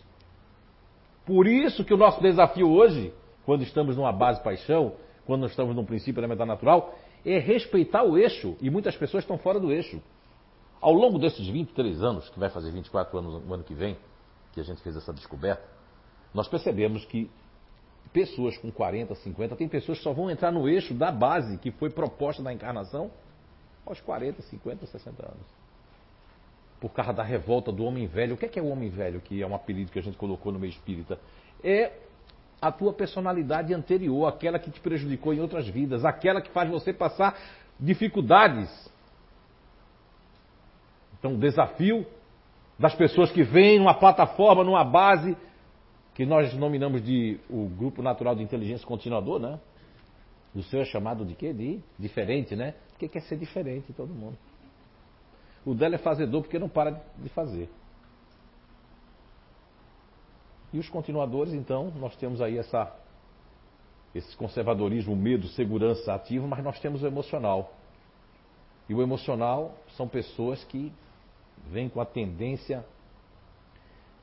Por 1.25 1.47
isso 1.47 1.85
que 1.85 1.93
o 1.93 1.97
nosso 1.97 2.21
desafio 2.21 2.69
hoje, 2.69 3.13
quando 3.45 3.63
estamos 3.63 3.95
numa 3.95 4.11
base 4.11 4.43
paixão, 4.43 4.95
quando 5.25 5.41
nós 5.41 5.51
estamos 5.51 5.73
num 5.73 5.85
princípio 5.85 6.19
elementar 6.19 6.45
natural, 6.45 6.93
é 7.25 7.39
respeitar 7.39 8.03
o 8.03 8.17
eixo. 8.17 8.57
E 8.59 8.69
muitas 8.69 8.95
pessoas 8.97 9.23
estão 9.23 9.37
fora 9.37 9.57
do 9.57 9.71
eixo. 9.71 10.01
Ao 10.81 10.91
longo 10.91 11.17
desses 11.17 11.47
23 11.47 12.03
anos, 12.03 12.27
que 12.29 12.37
vai 12.37 12.49
fazer 12.49 12.71
24 12.71 13.17
anos 13.17 13.41
no 13.41 13.53
ano 13.53 13.63
que 13.63 13.73
vem, 13.73 13.97
que 14.51 14.59
a 14.59 14.63
gente 14.63 14.81
fez 14.81 14.97
essa 14.97 15.13
descoberta, 15.13 15.63
nós 16.33 16.49
percebemos 16.49 17.05
que 17.05 17.31
pessoas 18.13 18.57
com 18.57 18.71
40, 18.71 19.13
50, 19.15 19.55
tem 19.55 19.67
pessoas 19.67 19.97
que 19.97 20.03
só 20.03 20.13
vão 20.13 20.29
entrar 20.29 20.51
no 20.51 20.67
eixo 20.67 20.93
da 20.93 21.11
base 21.11 21.57
que 21.57 21.71
foi 21.71 21.89
proposta 21.89 22.41
na 22.41 22.53
encarnação 22.53 23.11
aos 23.85 24.01
40, 24.01 24.41
50, 24.41 24.85
60 24.85 25.25
anos. 25.25 25.47
Por 26.79 26.89
causa 26.89 27.13
da 27.13 27.23
revolta 27.23 27.71
do 27.71 27.83
homem 27.83 28.05
velho. 28.07 28.35
O 28.35 28.37
que 28.37 28.45
é, 28.45 28.49
que 28.49 28.59
é 28.59 28.61
o 28.61 28.67
homem 28.67 28.89
velho, 28.89 29.21
que 29.21 29.41
é 29.41 29.47
um 29.47 29.55
apelido 29.55 29.91
que 29.91 29.99
a 29.99 30.01
gente 30.01 30.17
colocou 30.17 30.51
no 30.51 30.59
meio 30.59 30.71
espírita? 30.71 31.19
É 31.63 31.91
a 32.61 32.71
tua 32.71 32.93
personalidade 32.93 33.73
anterior, 33.73 34.27
aquela 34.27 34.57
que 34.59 34.71
te 34.71 34.79
prejudicou 34.79 35.33
em 35.33 35.39
outras 35.39 35.67
vidas, 35.67 36.03
aquela 36.03 36.41
que 36.41 36.49
faz 36.49 36.69
você 36.69 36.93
passar 36.93 37.37
dificuldades. 37.79 38.69
Então, 41.19 41.33
o 41.33 41.37
desafio 41.37 42.05
das 42.77 42.93
pessoas 42.93 43.31
que 43.31 43.43
vêm 43.43 43.79
numa 43.79 43.93
plataforma, 43.93 44.63
numa 44.63 44.83
base, 44.83 45.35
que 46.15 46.25
nós 46.25 46.53
nominamos 46.53 47.03
de 47.03 47.37
o 47.49 47.67
Grupo 47.67 48.01
Natural 48.01 48.33
de 48.33 48.41
Inteligência 48.41 48.87
Continuador, 48.87 49.37
né? 49.37 49.59
O 50.55 50.63
seu 50.63 50.79
é 50.79 50.85
chamado 50.85 51.25
de 51.25 51.35
quê? 51.35 51.51
De 51.51 51.81
diferente, 51.99 52.55
né? 52.55 52.73
Porque 52.91 53.09
quer 53.09 53.21
ser 53.23 53.37
diferente 53.37 53.91
todo 53.91 54.13
mundo. 54.13 54.37
O 55.65 55.75
dela 55.75 55.95
é 55.95 55.97
fazedor 55.97 56.41
porque 56.41 56.57
não 56.57 56.69
para 56.69 57.03
de 57.17 57.27
fazer. 57.29 57.69
E 60.71 60.79
os 60.79 60.87
continuadores, 60.87 61.53
então, 61.53 61.91
nós 61.97 62.15
temos 62.15 62.41
aí 62.41 62.57
essa, 62.57 62.95
esse 64.13 64.37
conservadorismo, 64.37 65.15
medo, 65.17 65.49
segurança 65.49 66.13
ativo, 66.13 66.47
mas 66.47 66.63
nós 66.63 66.79
temos 66.79 67.03
o 67.03 67.07
emocional. 67.07 67.73
E 68.87 68.93
o 68.93 69.01
emocional 69.01 69.75
são 69.97 70.07
pessoas 70.07 70.63
que 70.63 70.93
vêm 71.69 71.89
com 71.89 71.99
a 71.99 72.05
tendência 72.05 72.85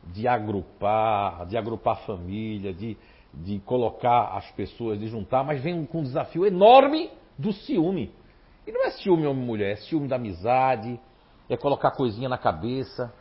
de 0.04 0.26
agrupar, 0.26 1.46
de 1.46 1.56
agrupar 1.56 2.04
família, 2.04 2.72
de, 2.72 2.96
de 3.32 3.60
colocar 3.60 4.36
as 4.36 4.50
pessoas, 4.52 4.98
de 4.98 5.06
juntar, 5.08 5.44
mas 5.44 5.62
vem 5.62 5.84
com 5.84 6.00
um 6.00 6.02
desafio 6.02 6.44
enorme 6.46 7.10
do 7.38 7.52
ciúme. 7.52 8.12
E 8.66 8.72
não 8.72 8.84
é 8.84 8.90
ciúme 8.90 9.26
homem-mulher, 9.26 9.72
é 9.72 9.76
ciúme 9.76 10.08
da 10.08 10.16
amizade, 10.16 11.00
é 11.48 11.56
colocar 11.56 11.90
coisinha 11.92 12.28
na 12.28 12.38
cabeça. 12.38 13.12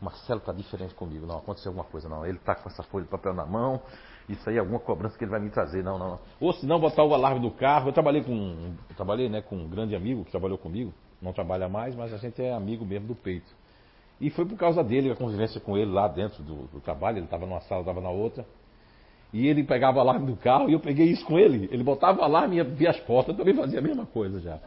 Marcelo 0.00 0.38
está 0.38 0.52
diferente 0.52 0.94
comigo, 0.94 1.26
não 1.26 1.38
aconteceu 1.38 1.70
alguma 1.70 1.84
coisa, 1.84 2.08
não. 2.08 2.24
Ele 2.24 2.38
está 2.38 2.54
com 2.54 2.68
essa 2.68 2.82
folha 2.84 3.04
de 3.04 3.10
papel 3.10 3.34
na 3.34 3.44
mão, 3.44 3.80
isso 4.28 4.48
aí 4.48 4.56
é 4.56 4.58
alguma 4.60 4.78
cobrança 4.78 5.16
que 5.16 5.24
ele 5.24 5.30
vai 5.30 5.40
me 5.40 5.50
trazer, 5.50 5.82
não, 5.82 5.98
não. 5.98 6.10
não. 6.10 6.18
Ou 6.40 6.52
se 6.52 6.66
não, 6.66 6.78
botar 6.78 7.02
o 7.02 7.14
alarme 7.14 7.40
do 7.40 7.50
carro. 7.50 7.88
Eu 7.88 7.92
trabalhei 7.92 8.22
com, 8.22 8.76
eu 8.88 8.96
trabalhei, 8.96 9.28
né, 9.28 9.40
com 9.42 9.56
um 9.56 9.68
grande 9.68 9.96
amigo 9.96 10.24
que 10.24 10.30
trabalhou 10.30 10.58
comigo, 10.58 10.92
não 11.20 11.32
trabalha 11.32 11.68
mais, 11.68 11.96
mas 11.96 12.12
a 12.12 12.16
gente 12.16 12.40
é 12.40 12.52
amigo 12.52 12.84
mesmo 12.84 13.08
do 13.08 13.14
peito. 13.14 13.50
E 14.20 14.30
foi 14.30 14.44
por 14.44 14.56
causa 14.56 14.82
dele, 14.82 15.12
a 15.12 15.16
convivência 15.16 15.60
com 15.60 15.76
ele 15.76 15.90
lá 15.90 16.08
dentro 16.08 16.42
do, 16.42 16.66
do 16.66 16.80
trabalho, 16.80 17.18
ele 17.18 17.24
estava 17.24 17.46
numa 17.46 17.60
sala, 17.60 17.82
estava 17.82 18.00
na 18.00 18.10
outra. 18.10 18.44
E 19.32 19.46
ele 19.46 19.62
pegava 19.62 20.00
alarme 20.00 20.26
do 20.26 20.36
carro 20.36 20.68
e 20.68 20.72
eu 20.72 20.80
peguei 20.80 21.06
isso 21.06 21.24
com 21.24 21.38
ele. 21.38 21.68
Ele 21.70 21.84
botava 21.84 22.22
alarme 22.22 22.58
e 22.58 22.64
via 22.64 22.90
as 22.90 23.00
portas, 23.00 23.34
eu 23.34 23.38
também 23.38 23.54
fazia 23.54 23.78
a 23.78 23.82
mesma 23.82 24.06
coisa 24.06 24.40
já. 24.40 24.58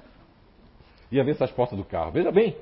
Ia 1.11 1.23
ver 1.23 1.31
essas 1.31 1.51
portas 1.51 1.77
do 1.77 1.83
carro. 1.83 2.11
Veja 2.11 2.31
bem, 2.31 2.55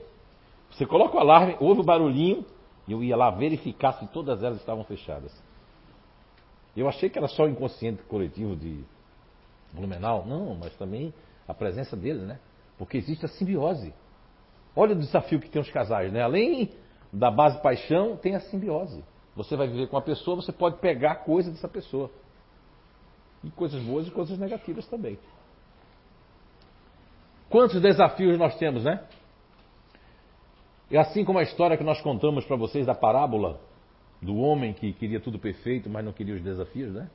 você 0.72 0.86
coloca 0.86 1.18
o 1.18 1.20
alarme, 1.20 1.56
ouve 1.60 1.82
o 1.82 1.84
barulhinho, 1.84 2.46
e 2.88 2.92
eu 2.92 3.04
ia 3.04 3.16
lá 3.16 3.30
verificar 3.30 3.94
se 3.94 4.08
todas 4.08 4.44
elas 4.44 4.60
estavam 4.60 4.84
fechadas. 4.84 5.32
Eu 6.76 6.88
achei 6.88 7.10
que 7.10 7.18
era 7.18 7.28
só 7.28 7.44
o 7.44 7.50
inconsciente 7.50 8.02
coletivo 8.04 8.56
de 8.56 8.84
Blumenau. 9.74 10.26
Não, 10.26 10.56
mas 10.56 10.74
também 10.76 11.14
a 11.48 11.54
presença 11.54 11.96
dele, 11.96 12.22
né? 12.22 12.40
Porque 12.78 12.98
existe 12.98 13.26
a 13.26 13.28
simbiose. 13.28 13.94
Olha 14.76 14.96
o 14.96 15.00
desafio 15.00 15.40
que 15.40 15.50
tem 15.50 15.62
os 15.62 15.70
casais, 15.70 16.12
né? 16.12 16.22
Além 16.22 16.72
da 17.12 17.32
base 17.32 17.62
paixão, 17.62 18.16
tem 18.18 18.36
a 18.36 18.40
simbiose. 18.40 19.04
Você 19.36 19.56
vai 19.56 19.68
viver 19.68 19.88
com 19.88 19.96
uma 19.96 20.02
pessoa, 20.02 20.36
você 20.36 20.52
pode 20.52 20.78
pegar 20.78 21.24
coisa 21.24 21.52
dessa 21.52 21.68
pessoa. 21.68 22.10
E 23.44 23.50
coisas 23.52 23.82
boas 23.84 24.08
e 24.08 24.12
coisas 24.12 24.38
negativas 24.38 24.86
também. 24.88 25.18
Quantos 27.50 27.82
desafios 27.82 28.38
nós 28.38 28.56
temos, 28.58 28.84
né? 28.84 29.04
E 30.92 30.98
assim 30.98 31.24
como 31.24 31.40
a 31.40 31.44
história 31.44 31.78
que 31.78 31.84
nós 31.84 32.02
contamos 32.02 32.46
para 32.46 32.56
vocês 32.56 32.86
da 32.86 32.96
parábola 32.96 33.60
do 34.22 34.36
homem 34.38 34.74
que 34.74 34.92
queria 34.94 35.20
tudo 35.20 35.40
perfeito, 35.40 35.90
mas 35.90 36.04
não 36.04 36.12
queria 36.12 36.36
os 36.36 36.42
desafios, 36.42 36.94
né? 36.94 37.10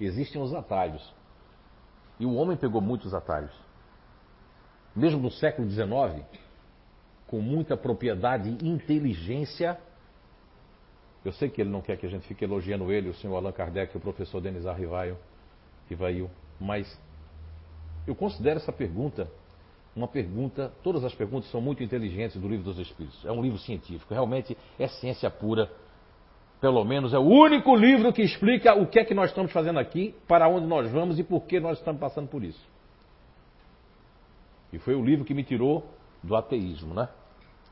Existem 0.00 0.40
os 0.40 0.54
atalhos. 0.54 1.14
E 2.20 2.26
o 2.26 2.34
homem 2.34 2.56
pegou 2.56 2.80
muitos 2.80 3.12
atalhos. 3.14 3.52
Mesmo 4.94 5.20
no 5.20 5.30
século 5.30 5.68
XIX, 5.68 6.24
com 7.26 7.40
muita 7.40 7.76
propriedade 7.76 8.56
e 8.60 8.68
inteligência. 8.68 9.78
Eu 11.24 11.32
sei 11.32 11.48
que 11.48 11.60
ele 11.60 11.70
não 11.70 11.82
quer 11.82 11.96
que 11.96 12.06
a 12.06 12.08
gente 12.08 12.26
fique 12.26 12.44
elogiando 12.44 12.92
ele, 12.92 13.08
o 13.08 13.14
senhor 13.14 13.36
Allan 13.36 13.52
Kardec 13.52 13.96
o 13.96 14.00
professor 14.00 14.40
Denis 14.40 14.64
Arrivaio, 14.64 15.16
Rivail, 15.88 16.30
mas 16.60 17.00
eu 18.06 18.14
considero 18.14 18.58
essa 18.58 18.72
pergunta 18.72 19.28
uma 19.96 20.06
pergunta, 20.06 20.70
todas 20.82 21.02
as 21.04 21.14
perguntas 21.14 21.50
são 21.50 21.60
muito 21.60 21.82
inteligentes 21.82 22.38
do 22.38 22.46
Livro 22.46 22.64
dos 22.64 22.78
Espíritos. 22.78 23.24
É 23.24 23.32
um 23.32 23.40
livro 23.40 23.58
científico, 23.58 24.12
realmente 24.12 24.56
é 24.78 24.86
ciência 24.86 25.30
pura. 25.30 25.70
Pelo 26.60 26.84
menos 26.84 27.14
é 27.14 27.18
o 27.18 27.22
único 27.22 27.74
livro 27.74 28.12
que 28.12 28.22
explica 28.22 28.74
o 28.74 28.86
que 28.86 28.98
é 28.98 29.04
que 29.04 29.14
nós 29.14 29.30
estamos 29.30 29.50
fazendo 29.52 29.78
aqui, 29.78 30.14
para 30.28 30.46
onde 30.48 30.66
nós 30.66 30.90
vamos 30.90 31.18
e 31.18 31.24
por 31.24 31.44
que 31.44 31.58
nós 31.58 31.78
estamos 31.78 31.98
passando 31.98 32.28
por 32.28 32.44
isso. 32.44 32.60
E 34.70 34.78
foi 34.78 34.94
o 34.94 35.02
livro 35.02 35.24
que 35.24 35.32
me 35.32 35.42
tirou 35.42 35.86
do 36.26 36.36
ateísmo, 36.36 36.92
né? 36.92 37.08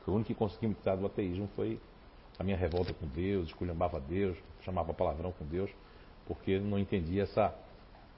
Foi 0.03 0.13
o 0.13 0.15
único 0.15 0.27
que 0.27 0.35
conseguiu 0.35 0.69
me 0.69 0.75
tirar 0.75 0.95
do 0.95 1.05
ateísmo 1.05 1.49
foi 1.55 1.79
a 2.39 2.43
minha 2.43 2.57
revolta 2.57 2.93
com 2.93 3.07
Deus, 3.07 3.47
esculhambava 3.47 3.99
Deus, 3.99 4.37
chamava 4.63 4.93
palavrão 4.93 5.31
com 5.31 5.45
Deus, 5.45 5.69
porque 6.27 6.59
não 6.59 6.79
entendia 6.79 7.23
essa 7.23 7.53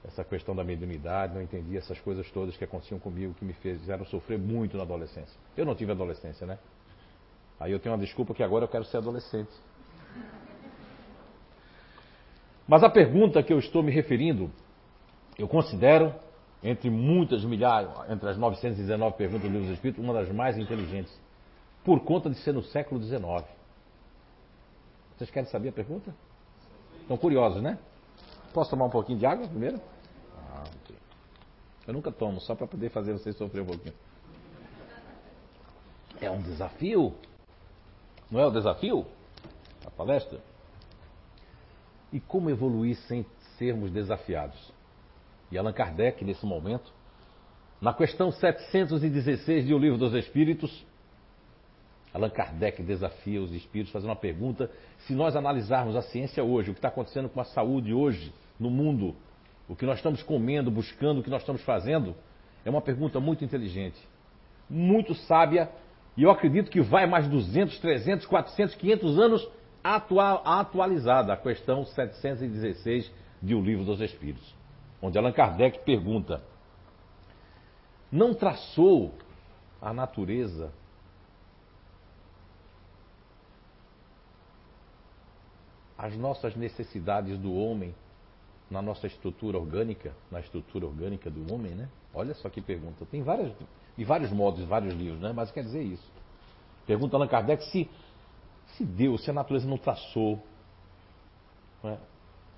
essa 0.04 0.24
questão 0.24 0.54
da 0.54 0.62
mediunidade, 0.62 1.34
não 1.34 1.42
entendi 1.42 1.76
essas 1.76 1.98
coisas 2.00 2.30
todas 2.30 2.56
que 2.56 2.62
aconteciam 2.62 3.00
comigo, 3.00 3.34
que 3.34 3.44
me 3.44 3.52
fizeram 3.54 4.04
sofrer 4.06 4.38
muito 4.38 4.76
na 4.76 4.84
adolescência. 4.84 5.36
Eu 5.56 5.66
não 5.66 5.74
tive 5.74 5.90
adolescência, 5.90 6.46
né? 6.46 6.58
Aí 7.58 7.72
eu 7.72 7.80
tenho 7.80 7.94
uma 7.94 8.00
desculpa 8.00 8.32
que 8.32 8.42
agora 8.42 8.64
eu 8.64 8.68
quero 8.68 8.84
ser 8.84 8.98
adolescente. 8.98 9.50
Mas 12.66 12.82
a 12.84 12.88
pergunta 12.88 13.42
que 13.42 13.52
eu 13.52 13.58
estou 13.58 13.82
me 13.82 13.90
referindo, 13.90 14.50
eu 15.36 15.48
considero, 15.48 16.14
entre 16.62 16.90
muitas 16.90 17.44
milhares, 17.44 17.90
entre 18.08 18.28
as 18.28 18.36
919 18.36 19.16
perguntas 19.16 19.42
do 19.42 19.52
Livro 19.52 19.66
dos 19.68 19.74
Espíritos, 19.74 20.02
uma 20.02 20.12
das 20.12 20.28
mais 20.30 20.58
inteligentes, 20.58 21.12
por 21.84 22.00
conta 22.00 22.28
de 22.28 22.36
ser 22.38 22.52
no 22.52 22.62
século 22.62 23.02
XIX. 23.02 23.44
Vocês 25.16 25.30
querem 25.30 25.48
saber 25.48 25.70
a 25.70 25.72
pergunta? 25.72 26.14
Estão 27.00 27.16
curiosos, 27.16 27.62
né? 27.62 27.78
Posso 28.52 28.70
tomar 28.70 28.86
um 28.86 28.90
pouquinho 28.90 29.18
de 29.18 29.26
água 29.26 29.46
primeiro? 29.46 29.80
Ah. 30.36 30.64
Eu 31.86 31.94
nunca 31.94 32.10
tomo, 32.10 32.40
só 32.40 32.54
para 32.54 32.66
poder 32.66 32.90
fazer 32.90 33.12
vocês 33.12 33.36
sofrer 33.36 33.62
um 33.62 33.66
pouquinho. 33.66 33.94
É 36.20 36.30
um 36.30 36.42
desafio? 36.42 37.14
Não 38.30 38.40
é 38.40 38.46
o 38.46 38.50
desafio? 38.50 39.06
A 39.86 39.90
palestra? 39.90 40.40
E 42.12 42.20
como 42.20 42.50
evoluir 42.50 42.96
sem 42.96 43.24
sermos 43.56 43.90
desafiados? 43.90 44.72
E 45.50 45.58
Allan 45.58 45.72
Kardec, 45.72 46.24
nesse 46.24 46.44
momento, 46.44 46.92
na 47.80 47.94
questão 47.94 48.30
716 48.30 49.66
de 49.66 49.74
O 49.74 49.78
Livro 49.78 49.98
dos 49.98 50.12
Espíritos, 50.14 50.84
Allan 52.12 52.30
Kardec 52.30 52.82
desafia 52.82 53.40
os 53.40 53.52
espíritos 53.52 53.92
fazendo 53.92 54.10
uma 54.10 54.16
pergunta: 54.16 54.70
se 55.06 55.14
nós 55.14 55.36
analisarmos 55.36 55.94
a 55.96 56.02
ciência 56.02 56.42
hoje, 56.42 56.70
o 56.70 56.74
que 56.74 56.78
está 56.78 56.88
acontecendo 56.88 57.28
com 57.28 57.40
a 57.40 57.44
saúde 57.44 57.92
hoje 57.92 58.32
no 58.58 58.70
mundo, 58.70 59.14
o 59.68 59.76
que 59.76 59.86
nós 59.86 59.98
estamos 59.98 60.22
comendo, 60.22 60.70
buscando, 60.70 61.20
o 61.20 61.22
que 61.22 61.30
nós 61.30 61.42
estamos 61.42 61.62
fazendo, 61.62 62.14
é 62.64 62.70
uma 62.70 62.80
pergunta 62.80 63.20
muito 63.20 63.44
inteligente, 63.44 63.98
muito 64.68 65.14
sábia, 65.14 65.70
e 66.16 66.22
eu 66.22 66.30
acredito 66.30 66.70
que 66.70 66.80
vai 66.80 67.06
mais 67.06 67.28
200, 67.28 67.78
300, 67.78 68.26
400, 68.26 68.74
500 68.74 69.18
anos 69.18 69.48
atual, 69.84 70.42
atualizada 70.44 71.32
a 71.32 71.36
questão 71.36 71.84
716 71.84 73.10
de 73.42 73.54
O 73.54 73.60
Livro 73.60 73.84
dos 73.84 74.00
Espíritos, 74.00 74.57
onde 75.00 75.18
Allan 75.18 75.32
Kardec 75.32 75.80
pergunta: 75.84 76.42
não 78.10 78.34
traçou 78.34 79.14
a 79.80 79.92
natureza 79.92 80.72
as 85.96 86.16
nossas 86.16 86.54
necessidades 86.54 87.38
do 87.38 87.52
homem 87.52 87.94
na 88.70 88.80
nossa 88.82 89.06
estrutura 89.06 89.58
orgânica, 89.58 90.14
na 90.30 90.40
estrutura 90.40 90.86
orgânica 90.86 91.30
do 91.30 91.52
homem, 91.52 91.74
né? 91.74 91.88
Olha 92.14 92.34
só 92.34 92.48
que 92.48 92.60
pergunta. 92.60 93.06
Tem 93.06 93.22
várias, 93.22 93.52
de 93.96 94.04
vários 94.04 94.30
modos, 94.30 94.64
vários 94.64 94.94
livros, 94.94 95.20
né? 95.20 95.32
Mas 95.32 95.50
quer 95.50 95.62
dizer 95.62 95.82
isso. 95.82 96.06
Pergunta 96.86 97.16
Allan 97.16 97.28
Kardec 97.28 97.64
se, 97.64 97.90
se 98.76 98.84
Deus, 98.84 99.24
se 99.24 99.30
a 99.30 99.34
natureza 99.34 99.66
não 99.66 99.78
traçou 99.78 100.42
né? 101.82 101.98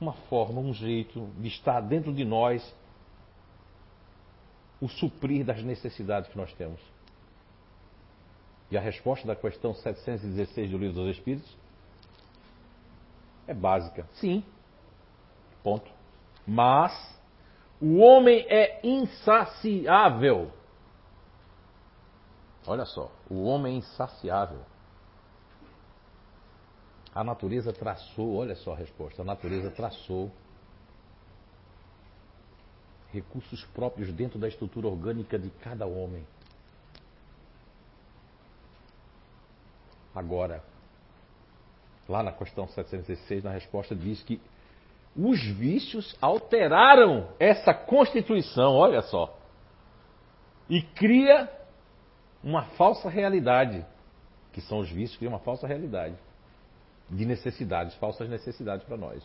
Uma 0.01 0.13
forma, 0.13 0.61
um 0.61 0.73
jeito 0.73 1.29
de 1.39 1.49
estar 1.49 1.81
dentro 1.81 2.13
de 2.13 2.25
nós 2.25 2.75
o 4.81 4.89
suprir 4.89 5.45
das 5.45 5.63
necessidades 5.63 6.31
que 6.31 6.37
nós 6.37 6.53
temos. 6.55 6.81
E 8.71 8.79
a 8.79 8.81
resposta 8.81 9.27
da 9.27 9.37
questão 9.37 9.75
716 9.75 10.71
do 10.71 10.79
Livro 10.79 11.03
dos 11.03 11.17
Espíritos 11.17 11.55
é 13.47 13.53
básica. 13.53 14.09
Sim. 14.15 14.45
Ponto. 15.63 15.91
Mas 16.47 16.93
o 17.81 17.99
homem 17.99 18.47
é 18.49 18.81
insaciável. 18.83 20.53
Olha 22.67 22.85
só, 22.85 23.11
o 23.29 23.43
homem 23.43 23.75
é 23.75 23.79
insaciável. 23.79 24.70
A 27.15 27.25
natureza 27.25 27.73
traçou, 27.73 28.37
olha 28.37 28.55
só 28.55 28.73
a 28.73 28.77
resposta, 28.77 29.23
a 29.23 29.25
natureza 29.25 29.71
traçou 29.71 30.31
recursos 33.13 33.65
próprios 33.75 34.13
dentro 34.13 34.39
da 34.39 34.47
estrutura 34.47 34.87
orgânica 34.87 35.37
de 35.37 35.51
cada 35.51 35.87
homem. 35.87 36.25
Agora, 40.15 40.63
lá 42.09 42.23
na 42.23 42.31
questão 42.31 42.69
706, 42.69 43.43
na 43.43 43.51
resposta, 43.51 43.95
diz 43.95 44.23
que 44.23 44.41
os 45.17 45.45
vícios 45.45 46.17
alteraram 46.21 47.29
essa 47.41 47.75
constituição, 47.75 48.75
olha 48.75 49.03
só, 49.03 49.37
e 50.69 50.81
cria 50.81 51.51
uma 52.45 52.63
falsa 52.77 53.09
realidade, 53.09 53.85
que 54.53 54.61
são 54.61 54.79
os 54.79 54.89
vícios, 54.89 55.19
cria 55.19 55.29
uma 55.29 55.41
falsa 55.41 55.67
realidade 55.67 56.17
de 57.11 57.27
necessidades, 57.27 57.95
falsas 57.97 58.29
necessidades 58.29 58.85
para 58.87 58.97
nós. 58.97 59.23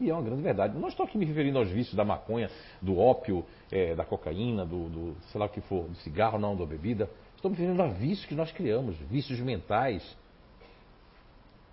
E 0.00 0.10
é 0.10 0.12
uma 0.12 0.22
grande 0.22 0.42
verdade. 0.42 0.76
Não 0.78 0.88
estou 0.88 1.06
aqui 1.06 1.18
me 1.18 1.24
referindo 1.24 1.58
aos 1.58 1.70
vícios 1.70 1.94
da 1.94 2.04
maconha, 2.04 2.50
do 2.80 2.98
ópio, 2.98 3.44
é, 3.70 3.94
da 3.94 4.04
cocaína, 4.04 4.64
do, 4.64 4.88
do, 4.88 5.16
sei 5.30 5.38
lá 5.38 5.46
o 5.46 5.48
que 5.48 5.60
for, 5.62 5.88
do 5.88 5.94
cigarro, 5.96 6.38
não, 6.38 6.56
da 6.56 6.66
bebida. 6.66 7.08
Estou 7.36 7.50
me 7.50 7.56
referindo 7.56 7.82
a 7.82 7.88
vícios 7.88 8.26
que 8.26 8.34
nós 8.34 8.50
criamos, 8.52 8.96
vícios 9.08 9.38
mentais. 9.40 10.16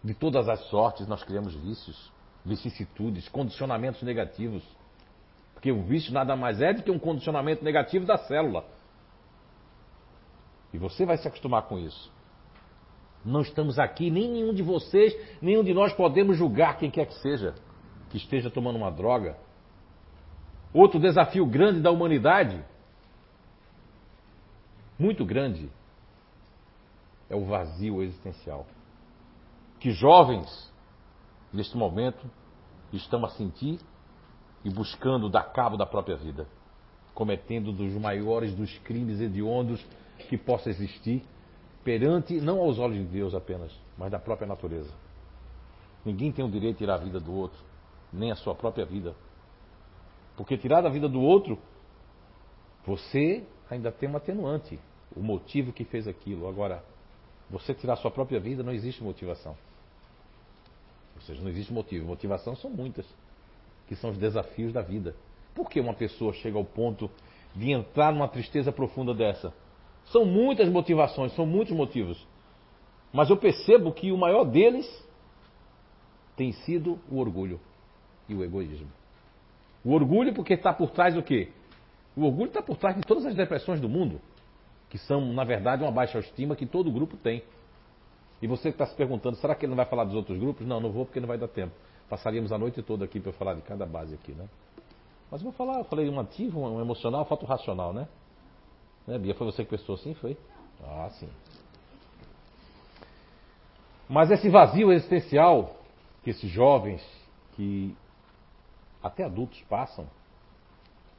De 0.04 0.14
todas 0.14 0.48
as 0.48 0.60
sortes 0.70 1.08
nós 1.08 1.24
criamos 1.24 1.56
vícios, 1.56 2.12
vicissitudes, 2.46 3.28
condicionamentos 3.30 4.02
negativos. 4.04 4.64
Porque 5.54 5.72
o 5.72 5.84
vício 5.84 6.14
nada 6.14 6.36
mais 6.36 6.62
é 6.62 6.74
do 6.74 6.84
que 6.84 6.92
um 6.92 7.00
condicionamento 7.00 7.64
negativo 7.64 8.06
da 8.06 8.18
célula. 8.18 8.64
E 10.74 10.78
você 10.78 11.06
vai 11.06 11.18
se 11.18 11.28
acostumar 11.28 11.64
com 11.64 11.78
isso. 11.80 12.12
Não 13.26 13.42
estamos 13.42 13.78
aqui, 13.78 14.10
nem 14.10 14.30
nenhum 14.30 14.54
de 14.54 14.64
vocês, 14.64 15.16
nenhum 15.42 15.64
de 15.64 15.74
nós 15.74 15.94
podemos 15.94 16.38
julgar 16.38 16.78
quem 16.78 16.90
quer 16.90 17.06
que 17.06 17.16
seja 17.16 17.54
que 18.10 18.18
esteja 18.18 18.50
tomando 18.50 18.76
uma 18.76 18.92
droga. 18.92 19.38
Outro 20.74 21.00
desafio 21.00 21.46
grande 21.46 21.80
da 21.80 21.92
humanidade, 21.92 22.64
muito 24.98 25.26
grande, 25.26 25.70
é 27.30 27.36
o 27.36 27.46
vazio 27.46 28.02
existencial. 28.02 28.66
Que 29.80 29.92
jovens, 29.92 30.72
neste 31.54 31.78
momento, 31.78 32.30
estão 32.92 33.24
a 33.24 33.30
sentir 33.30 33.80
e 34.64 34.70
buscando 34.70 35.30
dar 35.30 35.44
cabo 35.54 35.78
da 35.78 35.86
própria 35.86 36.18
vida, 36.18 36.48
cometendo 37.14 37.72
dos 37.72 37.94
maiores 37.94 38.54
dos 38.54 38.78
crimes 38.80 39.22
hediondos 39.22 39.84
que 40.28 40.38
possa 40.38 40.70
existir 40.70 41.24
perante, 41.84 42.40
não 42.40 42.60
aos 42.60 42.80
olhos 42.80 42.98
de 42.98 43.06
Deus 43.06 43.34
apenas, 43.34 43.72
mas 43.98 44.12
da 44.12 44.20
própria 44.20 44.48
natureza. 44.48 44.92
Ninguém 46.06 46.32
tem 46.32 46.44
o 46.44 46.50
direito 46.50 46.76
de 46.76 46.80
tirar 46.80 46.96
a 46.96 46.98
vida 46.98 47.20
do 47.20 47.34
outro, 47.34 47.60
nem 48.12 48.32
a 48.32 48.36
sua 48.36 48.56
própria 48.56 48.86
vida. 48.86 49.16
Porque 50.36 50.58
tirar 50.58 50.82
da 50.82 50.90
vida 50.90 51.10
do 51.10 51.22
outro, 51.22 51.60
você 52.86 53.44
ainda 53.70 53.92
tem 53.92 54.08
uma 54.08 54.18
atenuante, 54.18 54.80
o 55.16 55.22
motivo 55.22 55.74
que 55.74 55.84
fez 55.84 56.08
aquilo. 56.08 56.48
Agora, 56.48 56.84
você 57.50 57.74
tirar 57.74 57.94
a 57.94 57.98
sua 57.98 58.12
própria 58.12 58.40
vida, 58.40 58.64
não 58.64 58.72
existe 58.72 59.04
motivação. 59.04 59.56
Ou 61.16 61.22
seja, 61.22 61.42
não 61.42 61.50
existe 61.50 61.74
motivo. 61.74 62.06
Motivação 62.06 62.56
são 62.56 62.70
muitas, 62.70 63.06
que 63.88 63.96
são 63.96 64.12
os 64.12 64.18
desafios 64.18 64.72
da 64.72 64.82
vida. 64.82 65.16
Por 65.54 65.70
que 65.70 65.80
uma 65.80 65.94
pessoa 65.94 66.32
chega 66.34 66.58
ao 66.58 66.64
ponto 66.64 67.10
de 67.54 67.72
entrar 67.72 68.14
numa 68.14 68.28
tristeza 68.28 68.72
profunda 68.72 69.14
dessa? 69.14 69.54
São 70.12 70.26
muitas 70.26 70.70
motivações, 70.70 71.34
são 71.34 71.46
muitos 71.46 71.76
motivos. 71.76 72.28
Mas 73.14 73.30
eu 73.30 73.38
percebo 73.38 73.92
que 73.92 74.12
o 74.12 74.18
maior 74.18 74.44
deles 74.44 74.88
tem 76.36 76.52
sido 76.52 77.00
o 77.10 77.20
orgulho 77.20 77.60
e 78.28 78.36
o 78.36 78.44
egoísmo. 78.44 78.88
O 79.84 79.94
orgulho 79.94 80.34
porque 80.34 80.54
está 80.54 80.74
por 80.74 80.92
trás 80.92 81.14
do 81.14 81.24
quê? 81.24 81.50
O 82.16 82.26
orgulho 82.26 82.48
está 82.48 82.62
por 82.62 82.78
trás 82.78 82.96
de 82.96 83.02
todas 83.02 83.26
as 83.26 83.36
depressões 83.36 83.80
do 83.80 83.88
mundo, 83.88 84.20
que 84.90 84.98
são, 84.98 85.34
na 85.34 85.44
verdade, 85.44 85.84
uma 85.84 85.92
baixa 85.92 86.20
estima 86.20 86.56
que 86.56 86.66
todo 86.66 86.92
grupo 86.92 87.16
tem. 87.18 87.44
E 88.42 88.48
você 88.48 88.70
que 88.70 88.76
está 88.76 88.86
se 88.86 88.96
perguntando, 88.96 89.38
será 89.38 89.54
que 89.54 89.66
ele 89.66 89.72
não 89.72 89.78
vai 89.78 89.86
falar 89.86 90.06
dos 90.06 90.16
outros 90.16 90.38
grupos? 90.38 90.66
Não, 90.66 90.80
não 90.80 90.92
vou 90.92 91.06
porque 91.06 91.20
não 91.20 91.28
vai 91.28 91.38
dar 91.38 91.48
tempo. 91.48 91.74
Passaríamos 92.10 92.52
a 92.52 92.58
noite 92.58 92.82
toda 92.82 93.06
aqui 93.06 93.20
para 93.20 93.32
falar 93.34 93.54
de 93.54 93.62
cada 93.62 93.86
base 93.86 94.16
aqui, 94.16 94.32
né? 94.32 94.48
Mas 95.30 95.42
eu 95.42 95.46
vou 95.46 95.54
falar, 95.54 95.80
eu 95.80 95.84
falei 95.84 96.10
um 96.10 96.20
ativo, 96.20 96.60
um 96.60 96.82
emocional, 96.82 97.24
falta 97.26 97.46
o 97.46 97.48
racional, 97.48 97.94
né? 97.94 98.08
Né, 99.10 99.18
Bia? 99.18 99.34
Foi 99.34 99.48
você 99.48 99.64
que 99.66 99.72
pensou 99.72 99.96
assim? 99.96 100.14
Foi? 100.14 100.38
Ah, 100.84 101.10
sim. 101.10 101.28
Mas 104.08 104.30
esse 104.30 104.48
vazio 104.50 104.92
existencial 104.92 105.76
que 106.24 106.30
esses 106.30 106.48
jovens, 106.48 107.04
que 107.56 107.96
até 109.02 109.24
adultos 109.24 109.60
passam, 109.68 110.06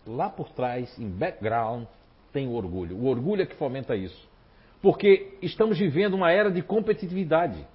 lá 0.07 0.29
por 0.29 0.51
trás, 0.51 0.97
em 1.01 1.09
background, 1.09 1.85
tem 2.33 2.47
o 2.47 2.53
orgulho. 2.53 2.97
O 2.97 3.07
orgulho 3.07 3.43
é 3.43 3.47
que 3.47 3.57
fomenta 3.57 3.97
isso. 3.97 4.29
Porque 4.81 5.37
estamos 5.43 5.77
vivendo 5.77 6.15
uma 6.15 6.31
era 6.31 6.49
de 6.49 6.63
competitividade. 6.63 7.67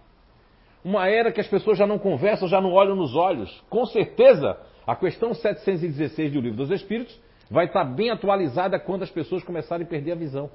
Uma 0.82 1.10
era 1.10 1.30
que 1.30 1.41
as 1.41 1.47
pessoas 1.47 1.78
já 1.78 1.86
não 1.86 1.99
conversam, 1.99 2.47
já 2.47 2.62
não 2.62 2.71
olham 2.71 2.95
nos 2.95 3.17
olhos. 3.17 3.62
Com 3.69 3.86
certeza, 3.86 4.58
a 4.88 4.95
questão 4.95 5.34
716 5.34 6.32
do 6.32 6.39
Livro 6.39 6.56
dos 6.56 6.71
Espíritos 6.71 7.19
vai 7.50 7.66
estar 7.66 7.84
bem 7.84 8.10
atualizada 8.10 8.80
quando 8.80 9.04
as 9.04 9.10
pessoas 9.10 9.44
começarem 9.44 9.86
a 9.86 9.90
perder 9.90 10.14
a 10.14 10.16
visão. 10.16 10.50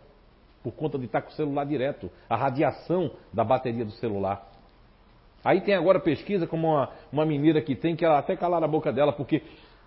Por 0.62 0.72
conta 0.72 0.98
de 0.98 1.06
estar 1.06 1.22
com 1.22 1.30
o 1.30 1.32
celular 1.32 1.64
direto, 1.64 2.10
a 2.28 2.36
radiação 2.36 3.10
da 3.32 3.42
bateria 3.42 3.84
do 3.84 3.92
celular. 3.92 4.46
Aí 5.44 5.60
tem 5.62 5.74
agora 5.74 5.98
pesquisa 5.98 6.46
como 6.46 6.68
uma, 6.68 6.90
uma 7.10 7.24
menina 7.24 7.62
que 7.62 7.74
tem, 7.74 7.96
que 7.96 8.04
ela 8.04 8.18
até 8.18 8.36
calar 8.36 8.62
a 8.62 8.68
boca 8.68 8.92
dela, 8.92 9.12
porque 9.12 9.42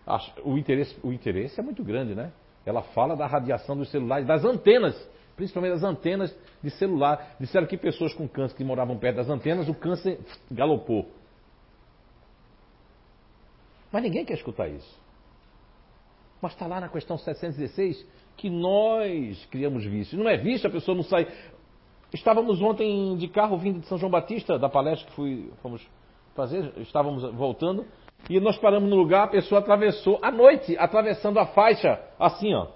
a, 0.06 0.20
o, 0.44 0.58
interesse, 0.58 0.96
o 1.04 1.14
interesse 1.14 1.60
é 1.60 1.64
muito 1.64 1.84
grande, 1.84 2.16
né? 2.16 2.32
Ela 2.66 2.82
fala 2.82 3.16
da 3.16 3.28
radiação 3.28 3.78
dos 3.78 3.92
celulares, 3.92 4.26
das 4.26 4.44
antenas, 4.44 4.96
principalmente 5.36 5.74
das 5.74 5.84
antenas 5.84 6.36
de 6.64 6.72
celular. 6.72 7.36
Disseram 7.40 7.68
que 7.68 7.78
pessoas 7.78 8.14
com 8.14 8.28
câncer 8.28 8.56
que 8.56 8.64
moravam 8.64 8.98
perto 8.98 9.18
das 9.18 9.30
antenas, 9.30 9.70
o 9.70 9.76
câncer 9.76 10.20
galopou. 10.50 11.08
Mas 13.92 14.02
ninguém 14.02 14.26
quer 14.26 14.34
escutar 14.34 14.68
isso. 14.70 15.03
Mas 16.44 16.52
está 16.52 16.68
lá 16.68 16.82
na 16.82 16.90
questão 16.90 17.18
716 17.18 18.06
que 18.36 18.50
nós 18.50 19.46
criamos 19.46 19.86
vícios. 19.86 20.22
Não 20.22 20.30
é 20.30 20.36
vício, 20.36 20.68
a 20.68 20.70
pessoa 20.70 20.94
não 20.94 21.02
sai. 21.02 21.26
Estávamos 22.14 22.62
ontem 22.62 23.16
de 23.16 23.30
carro 23.30 23.58
vindo 23.58 23.80
de 23.80 23.88
São 23.88 23.98
João 23.98 24.12
Batista, 24.12 24.60
da 24.60 24.68
palestra 24.68 25.08
que 25.08 25.16
fui, 25.16 25.54
fomos 25.62 25.82
fazer, 26.36 26.74
estávamos 26.80 27.24
voltando, 27.34 27.86
e 28.30 28.42
nós 28.42 28.58
paramos 28.58 28.90
no 28.90 28.96
lugar, 28.98 29.24
a 29.24 29.28
pessoa 29.28 29.62
atravessou, 29.62 30.20
à 30.22 30.30
noite, 30.32 30.78
atravessando 30.78 31.40
a 31.40 31.46
faixa, 31.46 31.98
assim, 32.20 32.54
ó. 32.54 32.68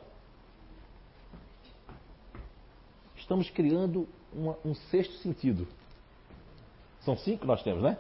Estamos 3.17 3.49
criando 3.49 4.07
uma, 4.31 4.57
um 4.63 4.73
sexto 4.73 5.15
sentido. 5.15 5.67
São 7.01 7.17
cinco 7.17 7.41
que 7.41 7.47
nós 7.47 7.61
temos, 7.63 7.83
né? 7.83 7.97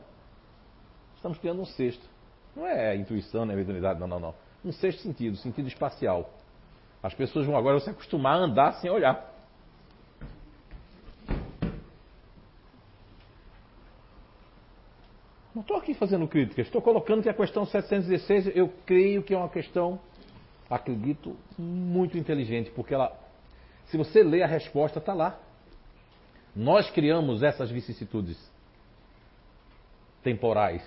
Estamos 1.17 1.37
criando 1.39 1.61
um 1.61 1.65
sexto. 1.65 2.07
Não 2.55 2.65
é 2.65 2.95
intuição, 2.95 3.45
não 3.45 3.53
é 3.53 3.57
mediunidade, 3.57 3.99
não, 3.99 4.07
não, 4.07 4.19
não 4.21 4.46
um 4.67 4.71
sexto 4.73 5.01
sentido, 5.01 5.37
sentido 5.37 5.67
espacial. 5.67 6.29
As 7.01 7.13
pessoas 7.13 7.45
vão 7.45 7.55
agora 7.55 7.79
se 7.79 7.89
acostumar 7.89 8.35
a 8.35 8.43
andar 8.43 8.73
sem 8.73 8.89
olhar. 8.89 9.33
Não 15.55 15.61
estou 15.61 15.77
aqui 15.77 15.93
fazendo 15.93 16.27
críticas, 16.27 16.67
estou 16.67 16.81
colocando 16.81 17.23
que 17.23 17.29
a 17.29 17.33
questão 17.33 17.65
716 17.65 18.55
eu 18.55 18.71
creio 18.85 19.23
que 19.23 19.33
é 19.33 19.37
uma 19.37 19.49
questão, 19.49 19.99
acredito, 20.69 21.35
muito 21.57 22.15
inteligente, 22.15 22.69
porque 22.71 22.93
ela, 22.93 23.11
se 23.85 23.97
você 23.97 24.21
ler 24.21 24.43
a 24.43 24.47
resposta, 24.47 24.99
está 24.99 25.13
lá. 25.13 25.39
Nós 26.55 26.91
criamos 26.91 27.41
essas 27.41 27.71
vicissitudes 27.71 28.37
temporais 30.23 30.83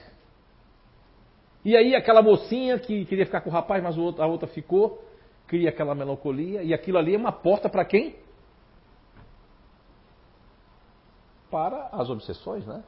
E 1.65 1.77
aí 1.77 1.95
aquela 1.95 2.23
mocinha 2.23 2.79
que 2.79 3.05
queria 3.05 3.27
ficar 3.27 3.43
com 3.43 3.51
o 3.51 3.53
rapaz, 3.53 3.83
mas 3.83 3.97
a 3.99 4.27
outra 4.27 4.47
ficou, 4.47 5.05
cria 5.47 5.69
aquela 5.69 5.95
melancolia, 5.95 6.63
e 6.63 6.73
aquilo 6.73 6.99
ali 6.99 7.15
é 7.15 7.19
uma 7.19 7.33
porta 7.33 7.69
para 7.69 7.85
quem? 7.85 8.17
Para 11.51 11.89
as 11.93 12.09
obsessões, 12.09 12.67
né? 12.67 12.83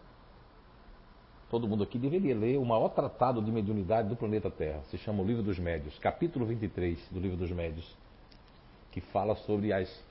Todo 1.50 1.68
mundo 1.68 1.84
aqui 1.84 1.98
deveria 1.98 2.34
ler 2.34 2.56
o 2.56 2.64
maior 2.64 2.88
tratado 2.88 3.42
de 3.42 3.52
mediunidade 3.52 4.08
do 4.08 4.16
planeta 4.16 4.50
Terra. 4.50 4.80
Se 4.84 4.96
chama 4.96 5.22
o 5.22 5.26
Livro 5.26 5.42
dos 5.42 5.58
Médios, 5.58 5.98
capítulo 5.98 6.46
23 6.46 6.98
do 7.10 7.20
Livro 7.20 7.36
dos 7.36 7.50
Médios, 7.50 7.94
que 8.90 9.02
fala 9.02 9.34
sobre 9.34 9.70
as 9.70 10.02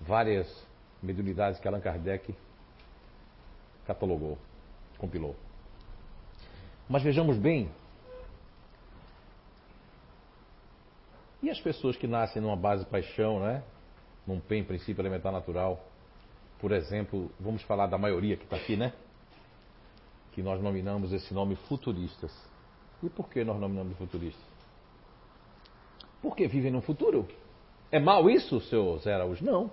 várias 0.00 0.66
mediunidades 1.00 1.60
que 1.60 1.68
Allan 1.68 1.80
Kardec 1.80 2.34
catalogou, 3.86 4.36
compilou. 4.98 5.36
Mas 6.90 7.04
vejamos 7.04 7.38
bem. 7.38 7.70
E 11.40 11.48
as 11.48 11.60
pessoas 11.60 11.96
que 11.96 12.08
nascem 12.08 12.42
numa 12.42 12.56
base 12.56 12.84
paixão, 12.84 13.38
né? 13.38 13.62
Num 14.26 14.40
PEN, 14.40 14.64
princípio 14.64 15.00
elementar 15.00 15.30
natural. 15.30 15.80
Por 16.58 16.72
exemplo, 16.72 17.30
vamos 17.38 17.62
falar 17.62 17.86
da 17.86 17.96
maioria 17.96 18.36
que 18.36 18.42
está 18.42 18.56
aqui, 18.56 18.76
né? 18.76 18.92
Que 20.32 20.42
nós 20.42 20.60
nominamos 20.60 21.12
esse 21.12 21.32
nome 21.32 21.54
futuristas. 21.68 22.32
E 23.00 23.08
por 23.08 23.28
que 23.28 23.44
nós 23.44 23.58
nominamos 23.60 23.96
futuristas? 23.96 24.44
Porque 26.20 26.48
vivem 26.48 26.72
no 26.72 26.82
futuro. 26.82 27.28
É 27.92 28.00
mal 28.00 28.28
isso, 28.28 28.60
seu 28.62 28.98
Zé 28.98 29.14
Araújo? 29.14 29.44
Não. 29.44 29.70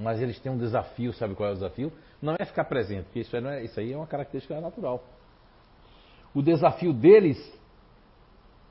Mas 0.00 0.20
eles 0.20 0.40
têm 0.40 0.50
um 0.50 0.58
desafio, 0.58 1.12
sabe 1.12 1.36
qual 1.36 1.50
é 1.50 1.52
o 1.52 1.54
desafio? 1.54 1.92
Não 2.20 2.34
é 2.36 2.44
ficar 2.44 2.64
presente, 2.64 3.04
porque 3.04 3.20
isso, 3.20 3.36
é, 3.36 3.62
isso 3.62 3.78
aí 3.78 3.92
é 3.92 3.96
uma 3.96 4.06
característica 4.06 4.60
natural. 4.60 5.02
O 6.34 6.42
desafio 6.42 6.92
deles, 6.92 7.38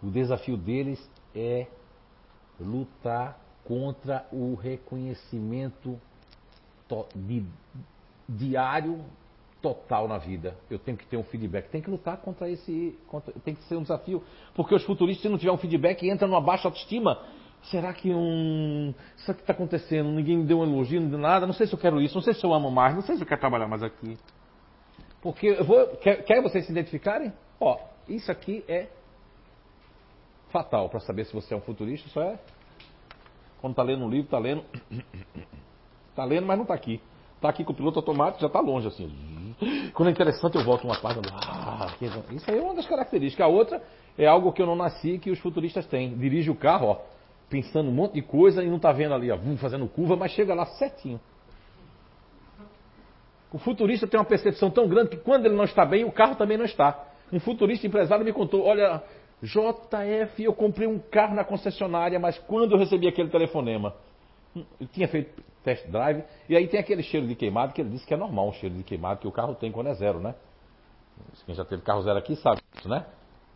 o 0.02 0.10
desafio 0.10 0.58
deles 0.58 1.00
é 1.34 1.68
lutar 2.60 3.40
contra 3.64 4.28
o 4.32 4.56
reconhecimento 4.56 6.00
de, 7.16 7.46
diário 8.28 9.04
total 9.62 10.08
na 10.08 10.18
vida. 10.18 10.56
Eu 10.70 10.78
tenho 10.78 10.98
que 10.98 11.08
ter 11.08 11.16
um 11.16 11.24
feedback. 11.24 11.70
Tem 11.70 11.82
que 11.82 11.90
lutar 11.90 12.18
contra 12.18 12.50
esse. 12.50 13.00
Contra, 13.08 13.34
tem 13.46 13.56
que 13.56 13.64
ser 13.64 13.78
um 13.78 13.82
desafio. 13.82 14.22
Porque 14.54 14.76
os 14.76 14.84
futuristas, 14.84 15.24
se 15.24 15.30
não 15.30 15.38
tiver 15.38 15.52
um 15.52 15.58
feedback, 15.58 16.08
entram 16.08 16.28
numa 16.28 16.42
baixa 16.42 16.68
autoestima. 16.68 17.20
Será 17.64 17.94
que 17.94 18.14
um. 18.14 18.94
Isso 19.16 19.34
que 19.34 19.40
está 19.40 19.54
acontecendo? 19.54 20.10
Ninguém 20.10 20.38
me 20.40 20.44
deu 20.44 20.60
um 20.60 20.64
elogio, 20.64 21.00
não 21.00 21.10
deu 21.10 21.18
nada. 21.18 21.48
Não 21.48 21.54
sei 21.54 21.66
se 21.66 21.74
eu 21.74 21.80
quero 21.80 22.02
isso, 22.02 22.14
não 22.14 22.22
sei 22.22 22.34
se 22.34 22.44
eu 22.46 22.54
amo 22.54 22.70
mais, 22.70 22.94
não 22.94 23.02
sei 23.02 23.16
se 23.16 23.24
eu 23.24 23.28
quero 23.28 23.40
trabalhar 23.40 23.70
mais 23.70 23.82
aqui. 23.82 24.18
Porque 25.22 25.48
eu 25.48 25.64
vou. 25.64 25.88
Quer, 25.98 26.26
quer 26.26 26.42
vocês 26.42 26.66
se 26.66 26.72
identificarem? 26.74 27.32
Ó, 27.64 27.80
isso 28.10 28.30
aqui 28.30 28.64
é 28.68 28.88
fatal 30.52 30.90
para 30.90 31.00
saber 31.00 31.26
se 31.26 31.34
você 31.34 31.54
é 31.54 31.58
um 31.58 31.62
futurista, 31.62 32.10
só 32.10 32.22
é 32.22 32.38
quando 33.62 33.72
está 33.72 33.84
lendo 33.84 34.04
um 34.04 34.10
livro, 34.10 34.26
está 34.26 34.38
lendo. 34.38 34.66
Está 36.10 36.26
lendo, 36.28 36.46
mas 36.46 36.58
não 36.58 36.64
está 36.64 36.74
aqui. 36.74 37.00
Está 37.38 37.48
aqui 37.48 37.64
com 37.64 37.72
o 37.72 37.76
piloto 37.76 37.98
automático, 37.98 38.42
já 38.42 38.48
está 38.48 38.60
longe 38.60 38.90
assim. 38.90 39.10
Quando 39.94 40.10
é 40.10 40.12
interessante, 40.12 40.58
eu 40.58 40.66
volto 40.66 40.84
uma 40.84 41.00
página. 41.00 41.24
Ah, 41.32 41.88
isso 42.32 42.52
aí 42.52 42.58
é 42.58 42.62
uma 42.62 42.76
das 42.76 42.86
características. 42.86 43.46
A 43.46 43.48
outra 43.48 43.82
é 44.18 44.28
algo 44.28 44.52
que 44.52 44.62
eu 44.62 44.66
não 44.66 44.76
nasci 44.76 45.18
que 45.18 45.32
os 45.32 45.40
futuristas 45.40 45.86
têm. 45.86 46.14
Dirige 46.18 46.52
o 46.52 46.56
carro, 46.56 46.88
ó, 46.88 47.02
pensando 47.50 47.90
um 47.90 47.94
monte 47.94 48.16
de 48.16 48.22
coisa 48.22 48.62
e 48.62 48.68
não 48.68 48.76
está 48.76 48.92
vendo 48.92 49.14
ali, 49.14 49.32
ó, 49.32 49.38
fazendo 49.56 49.88
curva, 49.88 50.18
mas 50.18 50.32
chega 50.32 50.54
lá 50.54 50.66
certinho. 50.66 51.22
O 53.54 53.58
futurista 53.58 54.08
tem 54.08 54.20
uma 54.20 54.26
percepção 54.26 54.70
tão 54.70 54.90
grande 54.90 55.12
que 55.12 55.18
quando 55.18 55.46
ele 55.46 55.56
não 55.56 55.64
está 55.64 55.86
bem, 55.86 56.04
o 56.04 56.12
carro 56.12 56.36
também 56.36 56.58
não 56.58 56.66
está. 56.66 57.13
Um 57.34 57.40
futurista 57.40 57.88
empresário 57.88 58.24
me 58.24 58.32
contou: 58.32 58.64
olha, 58.64 59.02
JF, 59.42 60.44
eu 60.44 60.54
comprei 60.54 60.88
um 60.88 61.00
carro 61.00 61.36
na 61.36 61.44
concessionária, 61.44 62.20
mas 62.20 62.38
quando 62.38 62.74
eu 62.74 62.78
recebi 62.78 63.08
aquele 63.08 63.30
telefonema, 63.30 63.96
eu 64.56 64.88
tinha 64.92 65.08
feito 65.08 65.44
test 65.64 65.88
drive, 65.88 66.24
e 66.48 66.56
aí 66.56 66.68
tem 66.68 66.80
aquele 66.80 67.02
cheiro 67.02 67.26
de 67.26 67.34
queimado 67.36 67.74
que 67.74 67.82
ele 67.82 67.90
disse 67.90 68.06
que 68.06 68.14
é 68.14 68.18
normal 68.18 68.50
um 68.50 68.54
cheiro 68.54 68.76
de 68.76 68.84
queimado 68.84 69.20
que 69.20 69.28
o 69.28 69.32
carro 69.32 69.56
tem 69.56 69.72
quando 69.72 69.88
é 69.88 69.94
zero, 69.96 70.20
né? 70.20 70.36
Quem 71.46 71.56
já 71.56 71.66
teve 71.66 71.82
carro 71.82 72.04
zero 72.04 72.20
aqui 72.20 72.36
sabe 72.36 72.62
isso, 72.78 72.88
né? 72.88 73.06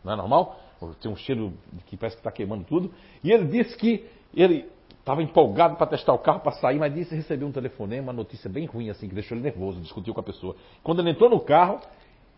Não 0.03 0.13
é 0.13 0.15
normal? 0.15 0.59
Tem 1.01 1.11
um 1.11 1.15
cheiro 1.15 1.53
que 1.85 1.97
parece 1.97 2.15
que 2.15 2.21
está 2.21 2.31
queimando 2.31 2.63
tudo. 2.63 2.91
E 3.23 3.31
ele 3.31 3.45
disse 3.45 3.75
que 3.77 4.05
ele 4.33 4.69
estava 4.99 5.21
empolgado 5.21 5.75
para 5.75 5.87
testar 5.87 6.13
o 6.13 6.19
carro, 6.19 6.39
para 6.39 6.51
sair, 6.53 6.79
mas 6.79 6.93
disse 6.93 7.09
que 7.09 7.15
recebeu 7.15 7.47
um 7.47 7.51
telefonema, 7.51 8.03
uma 8.03 8.13
notícia 8.13 8.49
bem 8.49 8.65
ruim, 8.65 8.89
assim, 8.89 9.07
que 9.07 9.15
deixou 9.15 9.37
ele 9.37 9.43
nervoso, 9.43 9.79
discutiu 9.79 10.13
com 10.13 10.19
a 10.19 10.23
pessoa. 10.23 10.55
Quando 10.83 10.99
ele 10.99 11.11
entrou 11.11 11.29
no 11.29 11.39
carro, 11.39 11.79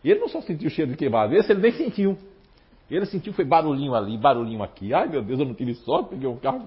ele 0.04 0.20
não 0.20 0.30
só 0.30 0.42
sentiu 0.42 0.68
o 0.68 0.72
cheiro 0.72 0.92
de 0.92 0.98
queimado, 0.98 1.36
esse 1.36 1.52
ele 1.52 1.62
nem 1.62 1.72
sentiu. 1.72 2.18
Ele 2.90 3.06
sentiu 3.06 3.34
foi 3.34 3.46
barulhinho 3.46 3.94
ali, 3.94 4.18
barulhinho 4.18 4.64
aqui. 4.64 4.94
Ai 4.94 5.08
meu 5.08 5.22
Deus, 5.22 5.40
eu 5.40 5.46
não 5.46 5.54
tive 5.54 5.76
sorte, 5.76 6.12
peguei 6.12 6.28
um 6.28 6.38
carro. 6.38 6.66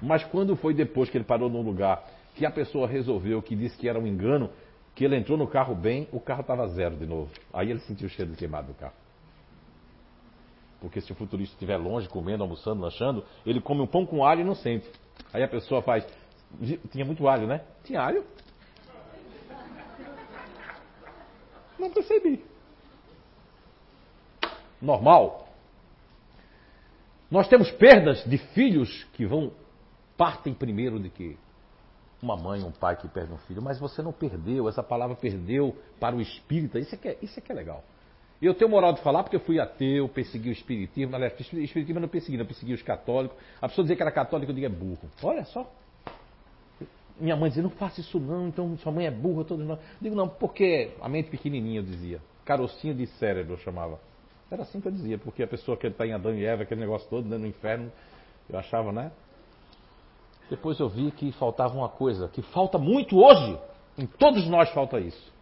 Mas 0.00 0.22
quando 0.24 0.54
foi 0.56 0.72
depois 0.74 1.10
que 1.10 1.18
ele 1.18 1.24
parou 1.24 1.48
num 1.48 1.62
lugar 1.62 2.04
que 2.36 2.46
a 2.46 2.50
pessoa 2.50 2.86
resolveu, 2.86 3.42
que 3.42 3.56
disse 3.56 3.76
que 3.76 3.88
era 3.88 3.98
um 3.98 4.06
engano, 4.06 4.50
que 4.94 5.04
ele 5.04 5.16
entrou 5.16 5.36
no 5.36 5.46
carro 5.46 5.74
bem, 5.74 6.08
o 6.12 6.20
carro 6.20 6.42
estava 6.42 6.66
zero 6.68 6.96
de 6.96 7.06
novo. 7.06 7.30
Aí 7.52 7.70
ele 7.70 7.80
sentiu 7.80 8.06
o 8.06 8.10
cheiro 8.10 8.30
de 8.30 8.36
queimado 8.36 8.68
do 8.68 8.74
carro. 8.74 8.94
Porque 10.80 11.00
se 11.00 11.12
o 11.12 11.14
futurista 11.14 11.54
estiver 11.54 11.76
longe, 11.76 12.08
comendo, 12.08 12.42
almoçando, 12.42 12.80
lanchando, 12.80 13.24
ele 13.44 13.60
come 13.60 13.82
um 13.82 13.86
pão 13.86 14.06
com 14.06 14.24
alho 14.24 14.40
e 14.40 14.44
não 14.44 14.54
sente. 14.54 14.88
Aí 15.32 15.42
a 15.42 15.48
pessoa 15.48 15.82
faz. 15.82 16.06
Tinha 16.90 17.04
muito 17.04 17.28
alho, 17.28 17.46
né? 17.46 17.60
Tinha 17.84 18.00
alho. 18.00 18.24
Não 21.80 21.90
percebi 21.90 22.44
normal. 24.80 25.48
Nós 27.30 27.46
temos 27.48 27.70
perdas 27.72 28.24
de 28.24 28.38
filhos 28.38 29.04
que 29.12 29.26
vão 29.26 29.52
partem 30.16 30.52
primeiro 30.52 30.98
de 30.98 31.10
que 31.10 31.38
uma 32.22 32.36
mãe, 32.36 32.62
um 32.62 32.72
pai 32.72 32.96
que 32.96 33.08
perde 33.08 33.32
um 33.32 33.38
filho, 33.38 33.62
mas 33.62 33.78
você 33.78 34.02
não 34.02 34.12
perdeu, 34.12 34.68
essa 34.68 34.82
palavra 34.82 35.16
perdeu 35.16 35.74
para 35.98 36.14
o 36.14 36.20
espírita, 36.20 36.78
isso 36.78 36.94
é 36.94 36.98
que 36.98 37.08
é, 37.08 37.18
isso 37.22 37.38
é, 37.38 37.42
que 37.42 37.50
é 37.50 37.54
legal. 37.54 37.82
Eu 38.42 38.54
tenho 38.54 38.70
moral 38.70 38.92
de 38.92 39.00
falar 39.00 39.22
porque 39.22 39.36
eu 39.36 39.40
fui 39.40 39.58
ateu, 39.58 40.08
persegui 40.08 40.48
o 40.50 40.52
espiritismo, 40.52 41.14
aliás, 41.14 41.32
espiritismo 41.38 42.00
não 42.00 42.08
persegui, 42.08 42.36
não 42.36 42.46
persegui 42.46 42.74
os 42.74 42.82
católicos. 42.82 43.36
A 43.60 43.68
pessoa 43.68 43.84
dizer 43.84 43.96
que 43.96 44.02
era 44.02 44.10
católico, 44.10 44.50
eu 44.50 44.54
digo 44.54 44.66
é 44.66 44.70
burro. 44.70 45.10
Olha 45.22 45.44
só. 45.44 45.70
Minha 47.20 47.36
mãe 47.36 47.50
dizia, 47.50 47.62
não 47.62 47.70
faça 47.70 48.00
isso 48.00 48.18
não, 48.18 48.48
então 48.48 48.76
sua 48.78 48.90
mãe 48.90 49.06
é 49.06 49.10
burra, 49.10 49.44
todos 49.44 49.66
nós. 49.66 49.78
Digo, 50.00 50.16
não, 50.16 50.28
porque 50.28 50.92
a 51.00 51.08
mente 51.08 51.30
pequenininha, 51.30 51.80
eu 51.80 51.84
dizia. 51.84 52.20
Carocinho 52.44 52.94
de 52.94 53.06
cérebro, 53.06 53.54
eu 53.54 53.58
chamava. 53.58 54.00
Era 54.50 54.62
assim 54.62 54.80
que 54.80 54.88
eu 54.88 54.92
dizia, 54.92 55.18
porque 55.18 55.42
a 55.42 55.46
pessoa 55.46 55.76
que 55.76 55.86
está 55.86 56.06
em 56.06 56.12
Adão 56.12 56.34
e 56.34 56.44
Eva, 56.44 56.62
aquele 56.62 56.80
negócio 56.80 57.08
todo, 57.08 57.28
né, 57.28 57.38
no 57.38 57.46
inferno, 57.46 57.92
eu 58.48 58.58
achava, 58.58 58.90
né? 58.90 59.12
Depois 60.48 60.80
eu 60.80 60.88
vi 60.88 61.12
que 61.12 61.30
faltava 61.32 61.76
uma 61.76 61.88
coisa, 61.88 62.28
que 62.28 62.42
falta 62.42 62.76
muito 62.76 63.16
hoje, 63.16 63.56
em 63.96 64.06
todos 64.06 64.48
nós 64.48 64.68
falta 64.70 64.98
isso. 64.98 65.32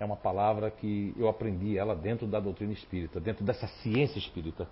É 0.00 0.04
uma 0.04 0.16
palavra 0.16 0.70
que 0.70 1.14
eu 1.18 1.28
aprendi 1.28 1.76
ela 1.76 1.94
dentro 1.94 2.26
da 2.26 2.40
doutrina 2.40 2.72
espírita, 2.72 3.20
dentro 3.20 3.44
dessa 3.44 3.66
ciência 3.66 4.18
espírita. 4.18 4.66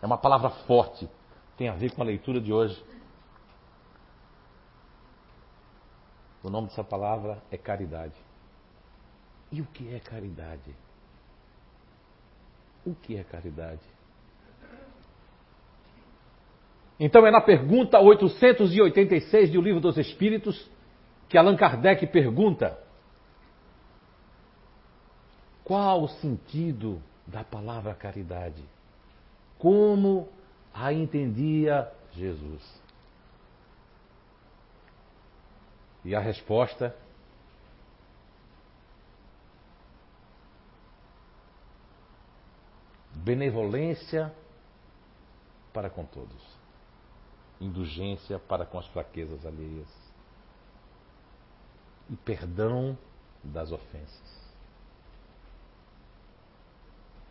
É 0.00 0.06
uma 0.06 0.16
palavra 0.18 0.50
forte, 0.50 1.08
tem 1.56 1.68
a 1.68 1.74
ver 1.74 1.92
com 1.92 2.02
a 2.02 2.04
leitura 2.04 2.40
de 2.40 2.52
hoje. 2.52 2.82
O 6.42 6.50
nome 6.50 6.68
dessa 6.68 6.84
palavra 6.84 7.42
é 7.50 7.56
caridade. 7.56 8.14
E 9.50 9.60
o 9.60 9.66
que 9.66 9.94
é 9.94 9.98
caridade? 9.98 10.74
O 12.84 12.94
que 12.94 13.16
é 13.16 13.24
caridade? 13.24 13.80
Então 16.98 17.26
é 17.26 17.30
na 17.30 17.40
pergunta 17.40 17.98
886 17.98 19.50
do 19.50 19.60
Livro 19.60 19.80
dos 19.80 19.98
Espíritos 19.98 20.70
que 21.28 21.36
Allan 21.36 21.56
Kardec 21.56 22.06
pergunta: 22.06 22.78
qual 25.64 26.04
o 26.04 26.08
sentido 26.08 27.02
da 27.26 27.42
palavra 27.42 27.94
caridade? 27.94 28.62
Como 29.58 30.28
a 30.78 30.92
entendia 30.92 31.90
Jesus? 32.12 32.62
E 36.04 36.14
a 36.14 36.20
resposta 36.20 36.94
benevolência 43.12 44.32
para 45.72 45.90
com 45.90 46.04
todos, 46.04 46.40
indulgência 47.60 48.38
para 48.38 48.64
com 48.64 48.78
as 48.78 48.86
fraquezas 48.88 49.44
alheias 49.44 49.88
e 52.08 52.16
perdão 52.16 52.96
das 53.42 53.72
ofensas. 53.72 54.46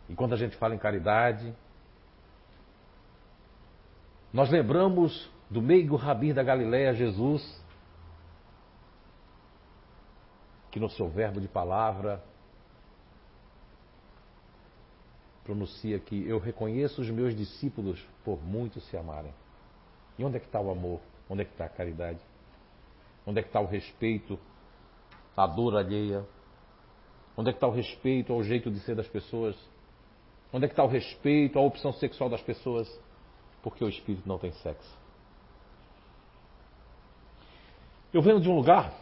E 0.09 0.15
quando 0.15 0.33
a 0.33 0.37
gente 0.37 0.57
fala 0.57 0.75
em 0.75 0.79
caridade, 0.79 1.55
nós 4.35 4.49
lembramos 4.49 5.31
do 5.49 5.61
meigo 5.61 5.95
Rabi 5.95 6.33
da 6.33 6.43
Galileia, 6.43 6.93
Jesus, 6.93 7.41
que 10.69 10.77
no 10.77 10.89
seu 10.89 11.07
verbo 11.07 11.39
de 11.39 11.47
palavra 11.47 12.21
pronuncia 15.45 15.97
que 15.99 16.27
eu 16.27 16.37
reconheço 16.37 16.99
os 16.99 17.09
meus 17.09 17.33
discípulos 17.33 18.05
por 18.25 18.43
muito 18.43 18.81
se 18.81 18.97
amarem. 18.97 19.33
E 20.19 20.25
onde 20.25 20.35
é 20.35 20.39
que 20.41 20.47
está 20.47 20.59
o 20.59 20.69
amor? 20.69 20.99
Onde 21.29 21.43
é 21.43 21.45
que 21.45 21.51
está 21.51 21.63
a 21.63 21.69
caridade? 21.69 22.19
Onde 23.25 23.39
é 23.39 23.41
que 23.41 23.47
está 23.47 23.61
o 23.61 23.65
respeito 23.65 24.37
à 25.37 25.47
dor 25.47 25.77
alheia? 25.77 26.25
Onde 27.37 27.51
é 27.51 27.53
que 27.53 27.57
está 27.57 27.67
o 27.67 27.71
respeito 27.71 28.33
ao 28.33 28.43
jeito 28.43 28.69
de 28.69 28.81
ser 28.81 28.97
das 28.97 29.07
pessoas? 29.07 29.55
Onde 30.51 30.65
é 30.65 30.67
que 30.67 30.73
está 30.73 30.83
o 30.83 30.89
respeito 30.89 31.57
à 31.57 31.61
opção 31.61 31.93
sexual 31.93 32.29
das 32.29 32.41
pessoas? 32.41 33.04
Porque 33.65 33.83
o 33.83 33.89
espírito 33.89 34.29
não 34.29 34.37
tem 34.37 34.51
sexo. 34.51 34.95
Eu 38.13 38.21
venho 38.21 38.39
de 38.39 38.47
um 38.47 38.55
lugar 38.55 38.93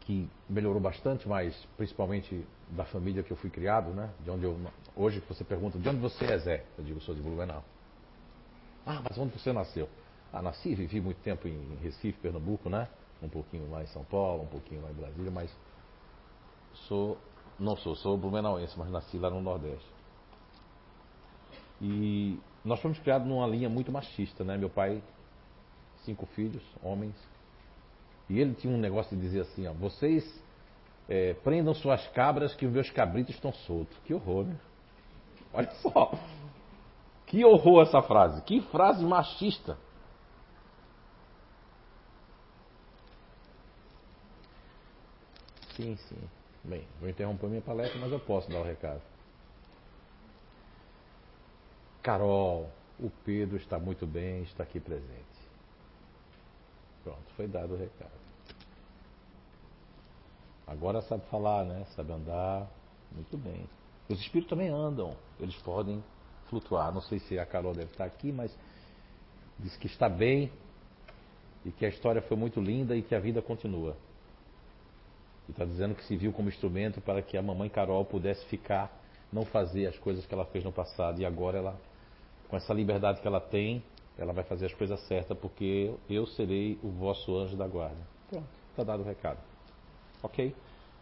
que 0.00 0.28
melhorou 0.46 0.78
bastante, 0.78 1.26
mas 1.26 1.56
principalmente 1.74 2.46
da 2.68 2.84
família 2.84 3.22
que 3.22 3.30
eu 3.30 3.38
fui 3.38 3.48
criado, 3.48 3.88
né? 3.94 4.10
De 4.20 4.30
onde 4.30 4.44
eu 4.44 4.54
hoje 4.94 5.22
você 5.26 5.44
pergunta 5.44 5.78
de 5.78 5.88
onde 5.88 5.98
você 5.98 6.26
é, 6.26 6.38
Zé? 6.38 6.66
Eu 6.76 6.84
digo 6.84 7.00
sou 7.00 7.14
de 7.14 7.22
Blumenau. 7.22 7.64
Ah, 8.84 9.00
mas 9.02 9.16
onde 9.16 9.32
você 9.32 9.50
nasceu? 9.50 9.88
Ah, 10.30 10.42
nasci, 10.42 10.74
vivi 10.74 11.00
muito 11.00 11.22
tempo 11.22 11.48
em 11.48 11.78
Recife, 11.82 12.18
Pernambuco, 12.20 12.68
né? 12.68 12.86
Um 13.22 13.30
pouquinho 13.30 13.70
lá 13.70 13.82
em 13.82 13.86
São 13.86 14.04
Paulo, 14.04 14.42
um 14.42 14.48
pouquinho 14.48 14.82
lá 14.82 14.90
em 14.90 14.94
Brasília, 14.94 15.30
mas 15.30 15.50
sou 16.86 17.16
não 17.58 17.78
sou, 17.78 17.96
sou 17.96 18.18
blumenauense, 18.18 18.78
mas 18.78 18.90
nasci 18.90 19.16
lá 19.16 19.30
no 19.30 19.40
Nordeste. 19.40 19.88
E 21.80 22.38
nós 22.68 22.80
fomos 22.80 22.98
criados 22.98 23.26
numa 23.26 23.46
linha 23.46 23.68
muito 23.68 23.90
machista, 23.90 24.44
né? 24.44 24.56
Meu 24.56 24.68
pai, 24.68 25.02
cinco 26.04 26.26
filhos, 26.26 26.62
homens, 26.82 27.14
e 28.28 28.38
ele 28.38 28.54
tinha 28.54 28.72
um 28.72 28.78
negócio 28.78 29.16
de 29.16 29.22
dizer 29.22 29.40
assim, 29.40 29.66
ó, 29.66 29.72
vocês 29.72 30.42
é, 31.08 31.32
prendam 31.32 31.74
suas 31.74 32.06
cabras 32.08 32.54
que 32.54 32.66
os 32.66 32.72
meus 32.72 32.90
cabritos 32.90 33.34
estão 33.34 33.52
soltos. 33.52 33.96
Que 34.04 34.12
horror, 34.12 34.44
né? 34.44 34.56
Olha 35.52 35.70
só. 35.76 36.12
Que 37.26 37.44
horror 37.44 37.82
essa 37.82 38.02
frase. 38.02 38.42
Que 38.42 38.60
frase 38.60 39.04
machista. 39.04 39.78
Sim, 45.74 45.96
sim. 45.96 46.18
Bem, 46.64 46.84
vou 47.00 47.08
interromper 47.08 47.48
minha 47.48 47.62
palestra, 47.62 47.98
mas 48.00 48.12
eu 48.12 48.20
posso 48.20 48.50
dar 48.50 48.60
o 48.60 48.64
recado. 48.64 49.00
Carol, 52.08 52.70
o 52.98 53.10
Pedro 53.22 53.58
está 53.58 53.78
muito 53.78 54.06
bem, 54.06 54.40
está 54.44 54.62
aqui 54.62 54.80
presente. 54.80 55.04
Pronto, 57.04 57.20
foi 57.36 57.46
dado 57.46 57.74
o 57.74 57.76
recado. 57.76 58.18
Agora 60.66 61.02
sabe 61.02 61.22
falar, 61.26 61.66
né? 61.66 61.84
Sabe 61.94 62.10
andar. 62.10 62.66
Muito 63.12 63.36
bem. 63.36 63.68
Os 64.08 64.18
espíritos 64.22 64.48
também 64.48 64.70
andam. 64.70 65.14
Eles 65.38 65.54
podem 65.56 66.02
flutuar. 66.48 66.90
Não 66.94 67.02
sei 67.02 67.18
se 67.18 67.38
a 67.38 67.44
Carol 67.44 67.74
deve 67.74 67.90
estar 67.90 68.06
aqui, 68.06 68.32
mas 68.32 68.56
diz 69.58 69.76
que 69.76 69.86
está 69.86 70.08
bem 70.08 70.50
e 71.62 71.70
que 71.70 71.84
a 71.84 71.90
história 71.90 72.22
foi 72.22 72.38
muito 72.38 72.58
linda 72.58 72.96
e 72.96 73.02
que 73.02 73.14
a 73.14 73.20
vida 73.20 73.42
continua. 73.42 73.94
E 75.46 75.50
está 75.50 75.66
dizendo 75.66 75.94
que 75.94 76.04
se 76.04 76.16
viu 76.16 76.32
como 76.32 76.48
instrumento 76.48 77.02
para 77.02 77.20
que 77.20 77.36
a 77.36 77.42
mamãe 77.42 77.68
Carol 77.68 78.02
pudesse 78.06 78.46
ficar, 78.46 78.98
não 79.30 79.44
fazer 79.44 79.86
as 79.88 79.98
coisas 79.98 80.24
que 80.24 80.32
ela 80.32 80.46
fez 80.46 80.64
no 80.64 80.72
passado. 80.72 81.20
E 81.20 81.26
agora 81.26 81.58
ela, 81.58 81.78
com 82.48 82.56
essa 82.56 82.72
liberdade 82.72 83.20
que 83.20 83.26
ela 83.26 83.40
tem, 83.40 83.82
ela 84.18 84.32
vai 84.32 84.42
fazer 84.44 84.66
as 84.66 84.74
coisas 84.74 85.00
certas, 85.06 85.36
porque 85.38 85.94
eu 86.08 86.26
serei 86.26 86.78
o 86.82 86.88
vosso 86.88 87.36
anjo 87.36 87.56
da 87.56 87.66
guarda. 87.66 88.00
Pronto, 88.28 88.46
está 88.70 88.82
dado 88.82 89.02
o 89.02 89.04
recado. 89.04 89.38
Ok? 90.22 90.54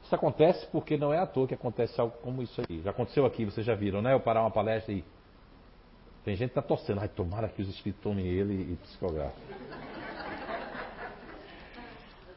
Isso 0.02 0.14
acontece 0.14 0.66
porque 0.66 0.96
não 0.96 1.12
é 1.12 1.18
à 1.18 1.26
toa 1.26 1.48
que 1.48 1.54
acontece 1.54 2.00
algo 2.00 2.16
como 2.22 2.42
isso 2.42 2.60
aí. 2.68 2.80
Já 2.82 2.90
aconteceu 2.90 3.24
aqui, 3.24 3.44
vocês 3.44 3.64
já 3.66 3.74
viram, 3.74 4.02
né? 4.02 4.12
Eu 4.12 4.20
parar 4.20 4.42
uma 4.42 4.50
palestra 4.50 4.92
e. 4.92 5.02
Tem 6.24 6.36
gente 6.36 6.52
que 6.52 6.58
está 6.58 6.62
torcendo, 6.62 7.00
ai, 7.00 7.08
tomara 7.08 7.48
que 7.48 7.62
os 7.62 7.68
espíritos 7.68 8.02
tomem 8.02 8.26
ele 8.26 8.72
e 8.72 8.76
psicografem. 8.76 9.42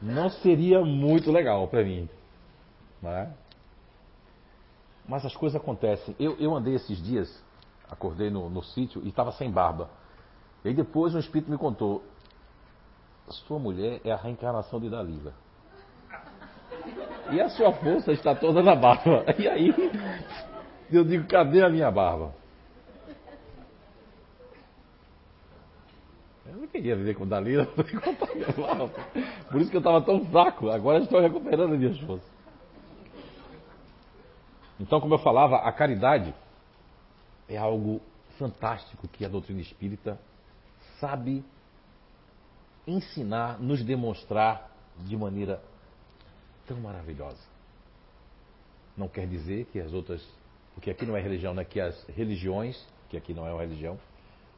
Não 0.00 0.30
seria 0.30 0.80
muito 0.84 1.30
legal 1.30 1.68
para 1.68 1.84
mim. 1.84 2.08
Né? 3.02 3.32
Mas 5.06 5.24
as 5.26 5.34
coisas 5.36 5.60
acontecem. 5.60 6.14
Eu, 6.18 6.36
eu 6.38 6.54
andei 6.54 6.74
esses 6.74 7.02
dias, 7.02 7.42
acordei 7.90 8.30
no, 8.30 8.48
no 8.48 8.62
sítio 8.62 9.02
e 9.04 9.08
estava 9.08 9.32
sem 9.32 9.50
barba. 9.50 9.90
E 10.64 10.68
aí 10.68 10.74
depois 10.74 11.14
um 11.14 11.18
espírito 11.18 11.50
me 11.50 11.58
contou: 11.58 12.02
sua 13.28 13.58
mulher 13.58 14.00
é 14.04 14.12
a 14.12 14.16
reencarnação 14.16 14.80
de 14.80 14.88
Dalila. 14.88 15.32
E 17.30 17.40
a 17.40 17.48
sua 17.50 17.72
força 17.72 18.12
está 18.12 18.34
toda 18.34 18.62
na 18.62 18.74
barba. 18.74 19.24
E 19.38 19.48
aí 19.48 19.74
eu 20.90 21.04
digo: 21.04 21.26
cadê 21.26 21.62
a 21.62 21.68
minha 21.68 21.90
barba? 21.90 22.34
Eu 26.46 26.56
não 26.56 26.66
queria 26.66 26.96
viver 26.96 27.14
com 27.14 27.26
Dalila, 27.26 27.66
por 29.50 29.60
isso 29.60 29.70
que 29.70 29.76
eu 29.76 29.80
estava 29.80 30.02
tão 30.02 30.24
fraco. 30.26 30.68
Agora 30.70 30.98
estou 30.98 31.20
recuperando 31.20 31.74
as 31.74 31.78
minhas 31.78 32.00
forças. 32.00 32.28
Então, 34.80 35.00
como 35.00 35.14
eu 35.14 35.18
falava, 35.18 35.56
a 35.56 35.70
caridade 35.70 36.34
é 37.50 37.58
algo 37.58 38.00
fantástico 38.38 39.06
que 39.08 39.24
a 39.24 39.28
doutrina 39.28 39.60
espírita 39.60 40.18
sabe 41.00 41.44
ensinar, 42.86 43.60
nos 43.60 43.84
demonstrar 43.84 44.70
de 44.98 45.16
maneira 45.16 45.62
tão 46.66 46.78
maravilhosa. 46.80 47.42
Não 48.96 49.08
quer 49.08 49.26
dizer 49.26 49.66
que 49.66 49.80
as 49.80 49.92
outras, 49.92 50.26
porque 50.74 50.90
aqui 50.90 51.04
não 51.04 51.16
é 51.16 51.20
religião, 51.20 51.52
né? 51.52 51.64
que 51.64 51.80
as 51.80 52.02
religiões, 52.08 52.82
que 53.08 53.16
aqui 53.16 53.34
não 53.34 53.46
é 53.46 53.52
uma 53.52 53.62
religião, 53.62 53.98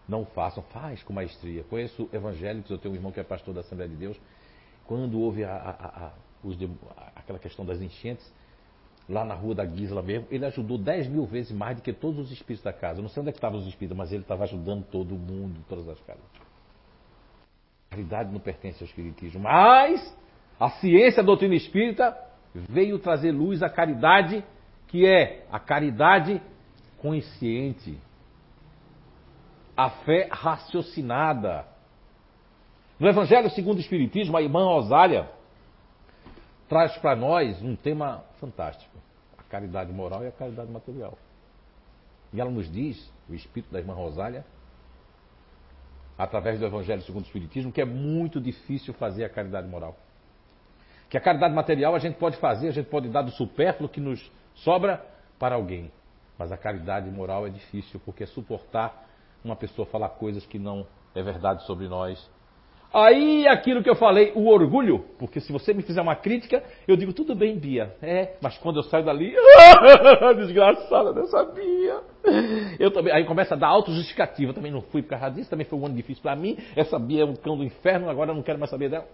não 0.07 0.27
façam, 0.27 0.63
faz 0.65 1.03
com 1.03 1.13
maestria. 1.13 1.65
Conheço 1.65 2.09
evangélicos, 2.13 2.71
eu 2.71 2.79
tenho 2.79 2.93
um 2.93 2.97
irmão 2.97 3.11
que 3.11 3.21
é 3.21 3.25
pastor 3.25 3.55
da 3.55 3.61
Assembleia 3.61 3.89
de 3.89 3.97
Deus, 3.97 4.21
quando 4.85 5.19
houve 5.19 5.45
a, 5.45 5.55
a, 5.55 6.07
a, 6.07 6.13
os, 6.45 6.57
aquela 7.15 7.39
questão 7.39 7.65
das 7.65 7.81
enchentes, 7.81 8.31
lá 9.09 9.25
na 9.25 9.35
rua 9.35 9.55
da 9.55 9.67
Gisela 9.67 10.03
mesmo, 10.03 10.27
ele 10.31 10.45
ajudou 10.47 10.79
10 10.79 11.09
mil 11.09 11.25
vezes 11.27 11.53
mais 11.53 11.77
do 11.77 11.83
que 11.83 11.93
todos 11.93 12.19
os 12.19 12.31
espíritos 12.31 12.62
da 12.62 12.73
casa. 12.73 12.99
Eu 12.99 13.03
não 13.03 13.09
sei 13.09 13.21
onde 13.21 13.31
é 13.31 13.33
que 13.33 13.38
estavam 13.38 13.59
os 13.59 13.67
espíritos, 13.67 13.97
mas 13.97 14.12
ele 14.12 14.23
estava 14.23 14.45
ajudando 14.45 14.85
todo 14.85 15.15
mundo, 15.15 15.61
todas 15.69 15.88
as 15.88 16.01
casas. 16.01 16.23
A 17.91 17.97
caridade 17.97 18.33
não 18.33 18.41
pertence 18.41 18.83
ao 18.83 18.88
espiritismo, 18.88 19.41
mas 19.41 20.17
a 20.59 20.71
ciência 20.71 21.21
a 21.21 21.25
doutrina 21.25 21.55
espírita 21.55 22.17
veio 22.55 22.99
trazer 22.99 23.33
luz 23.33 23.62
à 23.62 23.69
caridade, 23.69 24.45
que 24.88 25.07
é 25.07 25.47
a 25.51 25.59
caridade 25.59 26.41
consciente, 26.99 27.99
a 29.77 29.91
fé 29.91 30.29
raciocinada. 30.31 31.67
No 32.99 33.09
Evangelho 33.09 33.51
segundo 33.51 33.79
o 33.79 33.81
Espiritismo, 33.81 34.37
a 34.37 34.43
irmã 34.43 34.65
Rosália 34.65 35.29
traz 36.69 36.97
para 36.99 37.17
nós 37.17 37.61
um 37.61 37.75
tema 37.75 38.25
fantástico: 38.38 38.92
caridade 39.53 39.93
moral 39.93 40.25
e 40.25 40.29
a 40.29 40.33
caridade 40.33 40.71
material. 40.71 41.19
E 42.33 42.41
ela 42.41 42.51
nos 42.51 42.73
diz, 42.73 43.12
o 43.29 43.35
espírito 43.35 43.71
da 43.71 43.79
irmã 43.79 43.93
Rosália, 43.93 44.47
através 46.17 46.59
do 46.59 46.65
Evangelho 46.65 47.03
segundo 47.03 47.25
o 47.25 47.27
Espiritismo, 47.27 47.71
que 47.71 47.83
é 47.83 47.85
muito 47.85 48.41
difícil 48.41 48.95
fazer 48.95 49.25
a 49.25 49.29
caridade 49.29 49.69
moral. 49.69 49.95
Que 51.11 51.19
a 51.19 51.21
caridade 51.21 51.55
material 51.55 51.95
a 51.95 51.99
gente 51.99 52.17
pode 52.17 52.38
fazer, 52.38 52.69
a 52.69 52.73
gente 52.73 52.88
pode 52.88 53.11
dar 53.11 53.21
do 53.21 53.31
supérfluo 53.33 53.91
que 53.91 54.01
nos 54.01 54.33
sobra 54.55 55.05
para 55.38 55.57
alguém. 55.57 55.93
Mas 56.38 56.51
a 56.51 56.57
caridade 56.57 57.11
moral 57.11 57.47
é 57.47 57.51
difícil, 57.51 58.01
porque 58.07 58.23
é 58.23 58.27
suportar 58.27 59.07
uma 59.45 59.55
pessoa 59.55 59.85
falar 59.85 60.09
coisas 60.11 60.47
que 60.47 60.59
não 60.59 60.87
é 61.15 61.23
verdade 61.23 61.67
sobre 61.67 61.88
nós, 61.88 62.31
Aí 62.93 63.49
aquilo 63.49 63.83
que 63.83 63.88
eu 63.88 63.95
falei, 63.95 64.33
o 64.35 64.49
orgulho, 64.49 65.05
porque 65.19 65.40
se 65.40 65.51
você 65.51 65.73
me 65.73 65.83
fizer 65.83 66.03
uma 66.03 66.15
crítica, 66.15 66.63
eu 66.87 66.95
digo, 66.97 67.13
tudo 67.13 67.35
bem, 67.35 67.59
Bia. 67.59 67.95
É, 68.03 68.35
mas 68.40 68.59
quando 68.59 68.77
eu 68.77 68.83
saio 68.83 69.05
dali, 69.05 69.35
desgraçada, 70.37 71.19
eu 71.19 71.27
sabia. 71.27 72.01
Eu 72.79 72.90
também, 72.90 73.15
aí 73.15 73.25
começa 73.25 73.55
a 73.55 73.59
dar 73.59 73.69
auto-justificativa, 73.69 74.53
também 74.53 74.71
não 74.71 74.83
fui 74.83 75.03
por 75.03 75.11
causa 75.11 75.31
disso, 75.31 75.49
também 75.49 75.65
foi 75.65 75.79
um 75.79 75.87
ano 75.87 75.95
difícil 75.95 76.23
para 76.23 76.37
mim. 76.37 76.59
Essa 76.77 76.99
Bia 76.99 77.23
é 77.23 77.25
um 77.25 77.35
cão 77.35 77.57
do 77.57 77.65
inferno, 77.65 78.11
agora 78.11 78.31
eu 78.31 78.35
não 78.35 78.43
quero 78.43 78.59
mais 78.59 78.71
saber 78.71 78.90
dela. 78.90 79.07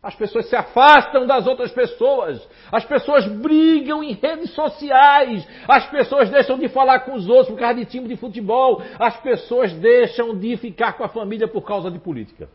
As 0.00 0.14
pessoas 0.14 0.48
se 0.48 0.54
afastam 0.54 1.26
das 1.26 1.48
outras 1.48 1.72
pessoas. 1.72 2.46
As 2.70 2.84
pessoas 2.84 3.26
brigam 3.26 4.04
em 4.04 4.12
redes 4.12 4.50
sociais. 4.54 5.44
As 5.66 5.90
pessoas 5.90 6.30
deixam 6.30 6.56
de 6.56 6.68
falar 6.68 7.00
com 7.00 7.14
os 7.14 7.28
outros 7.28 7.48
por 7.48 7.58
causa 7.58 7.74
de 7.74 7.86
time 7.86 8.06
de 8.06 8.16
futebol. 8.16 8.80
As 9.00 9.16
pessoas 9.16 9.72
deixam 9.72 10.38
de 10.38 10.56
ficar 10.58 10.92
com 10.92 11.02
a 11.02 11.08
família 11.08 11.48
por 11.48 11.62
causa 11.62 11.90
de 11.90 11.98
política. 11.98 12.48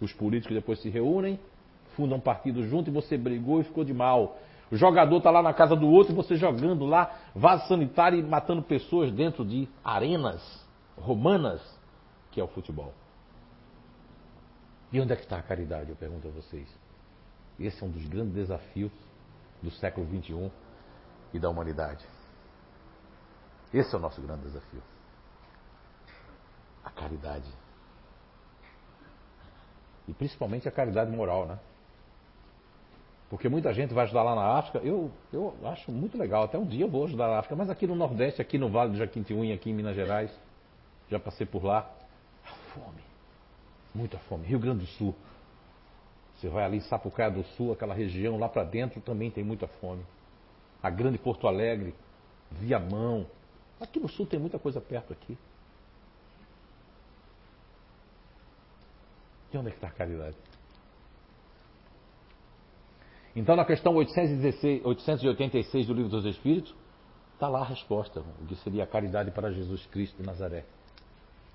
Os 0.00 0.12
políticos 0.12 0.54
depois 0.54 0.80
se 0.80 0.88
reúnem, 0.88 1.38
fundam 1.94 2.20
partido 2.20 2.62
junto 2.66 2.90
e 2.90 2.92
você 2.92 3.16
brigou 3.16 3.60
e 3.60 3.64
ficou 3.64 3.84
de 3.84 3.94
mal. 3.94 4.38
O 4.70 4.76
jogador 4.76 5.18
está 5.18 5.30
lá 5.30 5.42
na 5.42 5.54
casa 5.54 5.76
do 5.76 5.86
outro 5.88 6.12
e 6.12 6.16
você 6.16 6.36
jogando 6.36 6.84
lá 6.84 7.18
vaso 7.34 7.66
sanitário 7.68 8.18
e 8.18 8.22
matando 8.22 8.62
pessoas 8.62 9.12
dentro 9.12 9.44
de 9.44 9.68
arenas 9.84 10.66
romanas, 10.96 11.62
que 12.30 12.40
é 12.40 12.44
o 12.44 12.48
futebol. 12.48 12.92
E 14.92 15.00
onde 15.00 15.12
é 15.12 15.16
que 15.16 15.22
está 15.22 15.38
a 15.38 15.42
caridade? 15.42 15.90
Eu 15.90 15.96
pergunto 15.96 16.28
a 16.28 16.30
vocês. 16.30 16.68
Esse 17.58 17.82
é 17.82 17.86
um 17.86 17.90
dos 17.90 18.06
grandes 18.06 18.34
desafios 18.34 18.92
do 19.62 19.70
século 19.70 20.06
XXI 20.06 20.50
e 21.32 21.38
da 21.38 21.48
humanidade. 21.48 22.04
Esse 23.72 23.94
é 23.94 23.98
o 23.98 24.00
nosso 24.00 24.20
grande 24.20 24.42
desafio. 24.42 24.82
A 26.84 26.90
caridade. 26.90 27.50
E 30.08 30.12
principalmente 30.12 30.68
a 30.68 30.70
caridade 30.70 31.10
moral, 31.10 31.46
né? 31.46 31.58
Porque 33.28 33.48
muita 33.48 33.72
gente 33.74 33.92
vai 33.92 34.04
ajudar 34.04 34.22
lá 34.22 34.34
na 34.34 34.58
África. 34.58 34.78
Eu, 34.78 35.10
eu 35.32 35.54
acho 35.64 35.90
muito 35.90 36.16
legal. 36.16 36.44
Até 36.44 36.56
um 36.56 36.64
dia 36.64 36.84
eu 36.84 36.88
vou 36.88 37.04
ajudar 37.04 37.26
na 37.26 37.38
África. 37.38 37.56
Mas 37.56 37.68
aqui 37.68 37.86
no 37.86 37.96
Nordeste, 37.96 38.40
aqui 38.40 38.56
no 38.56 38.68
Vale 38.68 38.92
do 38.92 38.98
Jaquintiunha, 38.98 39.54
aqui 39.54 39.70
em 39.70 39.74
Minas 39.74 39.96
Gerais, 39.96 40.30
já 41.10 41.18
passei 41.18 41.44
por 41.44 41.64
lá. 41.64 41.90
A 42.44 42.54
fome. 42.72 43.02
Muita 43.92 44.18
fome. 44.18 44.46
Rio 44.46 44.60
Grande 44.60 44.80
do 44.80 44.86
Sul. 44.86 45.14
Você 46.36 46.48
vai 46.48 46.64
ali 46.64 46.80
Sapucaia 46.82 47.30
do 47.30 47.42
Sul, 47.56 47.72
aquela 47.72 47.94
região 47.94 48.38
lá 48.38 48.48
para 48.48 48.62
dentro 48.62 49.00
também 49.00 49.30
tem 49.30 49.42
muita 49.42 49.66
fome. 49.66 50.04
A 50.82 50.90
grande 50.90 51.18
Porto 51.18 51.48
Alegre, 51.48 51.94
Viamão. 52.50 53.26
Aqui 53.80 53.98
no 53.98 54.08
sul 54.08 54.26
tem 54.26 54.38
muita 54.38 54.58
coisa 54.58 54.80
perto 54.80 55.12
aqui. 55.12 55.36
E 59.56 59.58
onde 59.58 59.68
é 59.68 59.70
que 59.70 59.78
está 59.78 59.88
a 59.88 59.90
caridade? 59.90 60.36
Então, 63.34 63.56
na 63.56 63.64
questão 63.64 63.94
816, 63.94 64.84
886 64.84 65.86
do 65.86 65.94
Livro 65.94 66.10
dos 66.10 66.26
Espíritos, 66.26 66.74
está 67.32 67.48
lá 67.48 67.60
a 67.60 67.64
resposta, 67.64 68.20
o 68.20 68.46
que 68.46 68.54
seria 68.56 68.84
a 68.84 68.86
caridade 68.86 69.30
para 69.30 69.50
Jesus 69.50 69.86
Cristo 69.86 70.18
de 70.18 70.26
Nazaré. 70.26 70.66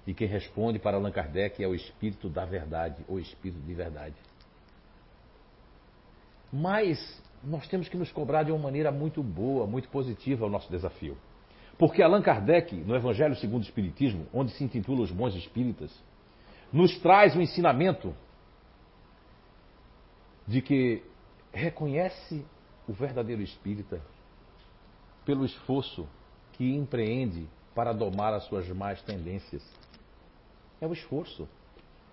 E 0.07 0.15
quem 0.15 0.27
responde 0.27 0.79
para 0.79 0.97
Allan 0.97 1.11
Kardec 1.11 1.63
é 1.63 1.67
o 1.67 1.75
Espírito 1.75 2.27
da 2.27 2.43
Verdade, 2.43 3.05
ou 3.07 3.19
Espírito 3.19 3.61
de 3.61 3.73
Verdade. 3.75 4.15
Mas 6.51 7.21
nós 7.43 7.67
temos 7.67 7.87
que 7.87 7.97
nos 7.97 8.11
cobrar 8.11 8.41
de 8.41 8.51
uma 8.51 8.61
maneira 8.63 8.91
muito 8.91 9.21
boa, 9.21 9.67
muito 9.67 9.89
positiva 9.89 10.47
o 10.47 10.49
nosso 10.49 10.71
desafio. 10.71 11.15
Porque 11.77 12.01
Allan 12.01 12.23
Kardec, 12.23 12.75
no 12.77 12.95
Evangelho 12.95 13.35
segundo 13.35 13.61
o 13.61 13.65
Espiritismo, 13.65 14.25
onde 14.33 14.51
se 14.53 14.63
intitula 14.63 15.01
Os 15.01 15.11
Bons 15.11 15.35
Espíritas, 15.35 15.91
nos 16.72 16.97
traz 16.99 17.36
o 17.36 17.41
ensinamento 17.41 18.15
de 20.47 20.61
que 20.61 21.03
reconhece 21.51 22.45
o 22.88 22.93
verdadeiro 22.93 23.41
espírita 23.41 24.01
pelo 25.26 25.45
esforço 25.45 26.07
que 26.53 26.76
empreende 26.76 27.47
para 27.76 27.93
domar 27.93 28.34
as 28.34 28.43
suas 28.45 28.67
más 28.69 29.01
tendências. 29.01 29.63
É 30.80 30.88
o 30.88 30.93
esforço. 30.93 31.47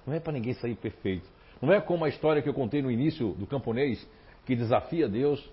Não 0.07 0.15
é 0.15 0.21
para 0.21 0.33
ninguém 0.33 0.55
sair 0.55 0.75
perfeito. 0.75 1.29
Não 1.61 1.73
é 1.73 1.81
como 1.81 2.05
a 2.05 2.09
história 2.09 2.41
que 2.41 2.49
eu 2.49 2.55
contei 2.55 2.81
no 2.81 2.91
início 2.91 3.33
do 3.33 3.47
camponês, 3.47 4.07
que 4.47 4.55
desafia 4.55 5.09
Deus, 5.09 5.51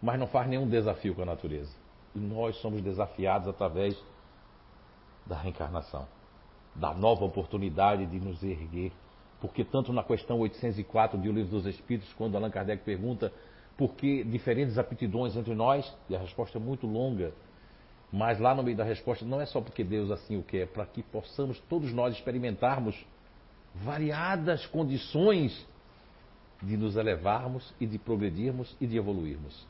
mas 0.00 0.18
não 0.18 0.26
faz 0.26 0.48
nenhum 0.48 0.68
desafio 0.68 1.14
com 1.14 1.22
a 1.22 1.26
natureza. 1.26 1.72
E 2.14 2.18
nós 2.18 2.56
somos 2.56 2.80
desafiados 2.82 3.48
através 3.48 3.96
da 5.26 5.36
reencarnação, 5.36 6.08
da 6.74 6.94
nova 6.94 7.24
oportunidade 7.24 8.06
de 8.06 8.18
nos 8.18 8.42
erguer 8.42 8.92
porque 9.42 9.64
tanto 9.64 9.92
na 9.92 10.04
questão 10.04 10.38
804 10.38 11.18
do 11.18 11.32
Livro 11.32 11.50
dos 11.50 11.66
Espíritos, 11.66 12.12
quando 12.12 12.36
Allan 12.36 12.48
Kardec 12.48 12.84
pergunta 12.84 13.32
por 13.76 13.94
que 13.94 14.22
diferentes 14.22 14.78
aptidões 14.78 15.34
entre 15.34 15.52
nós, 15.52 15.92
e 16.08 16.14
a 16.14 16.18
resposta 16.20 16.58
é 16.58 16.60
muito 16.60 16.86
longa, 16.86 17.32
mas 18.12 18.38
lá 18.38 18.54
no 18.54 18.62
meio 18.62 18.76
da 18.76 18.84
resposta 18.84 19.24
não 19.24 19.40
é 19.40 19.46
só 19.46 19.60
porque 19.60 19.82
Deus 19.82 20.12
assim 20.12 20.36
o 20.36 20.44
quer, 20.44 20.58
é 20.58 20.66
para 20.66 20.86
que 20.86 21.02
possamos 21.02 21.58
todos 21.68 21.92
nós 21.92 22.14
experimentarmos 22.14 23.04
variadas 23.74 24.64
condições 24.66 25.66
de 26.62 26.76
nos 26.76 26.94
elevarmos 26.94 27.74
e 27.80 27.86
de 27.86 27.98
progredirmos 27.98 28.76
e 28.80 28.86
de 28.86 28.96
evoluirmos. 28.96 29.66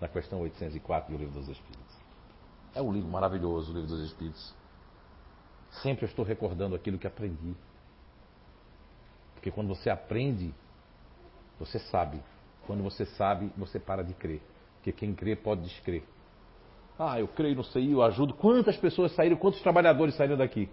Na 0.00 0.08
questão 0.08 0.40
804 0.40 1.12
do 1.12 1.18
Livro 1.18 1.38
dos 1.38 1.48
Espíritos. 1.50 1.94
É 2.74 2.80
um 2.80 2.90
livro 2.90 3.10
maravilhoso, 3.10 3.70
o 3.70 3.74
Livro 3.74 3.88
dos 3.88 4.06
Espíritos. 4.06 4.54
Sempre 5.70 6.04
eu 6.04 6.08
estou 6.08 6.24
recordando 6.24 6.74
aquilo 6.74 6.98
que 6.98 7.06
aprendi. 7.06 7.54
Porque 9.34 9.50
quando 9.50 9.68
você 9.68 9.90
aprende, 9.90 10.52
você 11.58 11.78
sabe. 11.78 12.20
Quando 12.66 12.82
você 12.82 13.06
sabe, 13.06 13.50
você 13.56 13.78
para 13.78 14.02
de 14.02 14.14
crer. 14.14 14.40
Porque 14.76 14.92
quem 14.92 15.14
crê 15.14 15.36
pode 15.36 15.62
descrer. 15.62 16.02
Ah, 16.98 17.20
eu 17.20 17.28
creio 17.28 17.54
no 17.54 17.64
CI, 17.64 17.92
eu 17.92 18.02
ajudo. 18.02 18.34
Quantas 18.34 18.76
pessoas 18.76 19.12
saíram, 19.14 19.36
quantos 19.36 19.60
trabalhadores 19.62 20.16
saíram 20.16 20.36
daqui? 20.36 20.68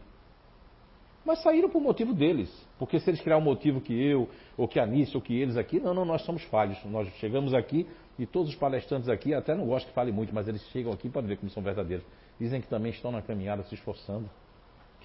Mas 1.24 1.42
saíram 1.42 1.70
por 1.70 1.82
motivo 1.82 2.14
deles. 2.14 2.50
Porque 2.78 3.00
se 3.00 3.10
eles 3.10 3.22
criarem 3.22 3.44
um 3.44 3.46
motivo 3.46 3.82
que 3.82 3.94
eu, 3.94 4.30
ou 4.58 4.68
que 4.68 4.80
a 4.80 4.86
Nice, 4.86 5.16
ou 5.16 5.22
que 5.22 5.40
eles 5.40 5.58
aqui, 5.58 5.80
não, 5.80 5.94
não, 5.94 6.06
nós 6.06 6.24
somos 6.24 6.44
falhos. 6.46 6.84
Nós 6.86 7.08
chegamos 7.16 7.54
aqui 7.54 7.88
e 8.18 8.26
todos 8.26 8.50
os 8.50 8.56
palestrantes 8.56 9.10
aqui, 9.10 9.34
até 9.34 9.54
não 9.54 9.66
gosto 9.66 9.88
que 9.88 9.94
fale 9.94 10.12
muito, 10.12 10.34
mas 10.34 10.48
eles 10.48 10.62
chegam 10.70 10.94
aqui 10.94 11.10
para 11.10 11.22
ver 11.22 11.38
como 11.38 11.50
são 11.52 11.62
verdadeiros. 11.62 12.06
Dizem 12.40 12.62
que 12.62 12.68
também 12.68 12.92
estão 12.92 13.12
na 13.12 13.22
caminhada 13.22 13.64
se 13.64 13.76
esforçando. 13.76 14.30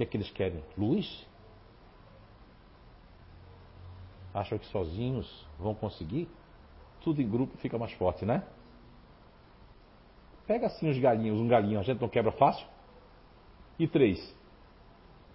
Que 0.01 0.05
é 0.05 0.07
que 0.07 0.17
eles 0.17 0.31
querem? 0.31 0.65
Luz? 0.79 1.29
acham 4.33 4.57
que 4.57 4.65
sozinhos 4.69 5.47
vão 5.59 5.75
conseguir, 5.75 6.27
tudo 7.03 7.21
em 7.21 7.29
grupo 7.29 7.59
fica 7.59 7.77
mais 7.77 7.93
forte, 7.93 8.25
né? 8.25 8.43
Pega 10.47 10.69
assim 10.69 10.89
os 10.89 10.99
galinhos, 10.99 11.39
um 11.39 11.47
galinho, 11.47 11.79
a 11.79 11.83
gente 11.83 12.01
não 12.01 12.09
quebra 12.09 12.33
fácil? 12.33 12.67
E 13.79 13.87
três? 13.87 14.35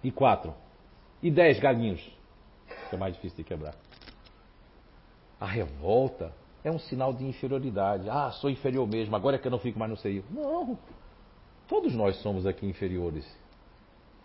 E 0.02 0.10
quatro? 0.10 0.52
E 1.22 1.30
dez 1.30 1.60
galinhos? 1.60 2.04
É 2.92 2.96
mais 2.96 3.14
difícil 3.14 3.36
de 3.36 3.44
quebrar. 3.44 3.76
A 5.38 5.46
revolta 5.46 6.32
é 6.64 6.72
um 6.72 6.78
sinal 6.80 7.12
de 7.12 7.24
inferioridade. 7.24 8.10
Ah, 8.10 8.32
sou 8.32 8.50
inferior 8.50 8.88
mesmo, 8.88 9.14
agora 9.14 9.36
é 9.36 9.38
que 9.38 9.46
eu 9.46 9.52
não 9.52 9.60
fico 9.60 9.78
mais 9.78 9.92
no 9.92 9.96
seio. 9.96 10.24
Não. 10.28 10.76
Todos 11.68 11.94
nós 11.94 12.16
somos 12.16 12.46
aqui 12.46 12.66
inferiores. 12.66 13.45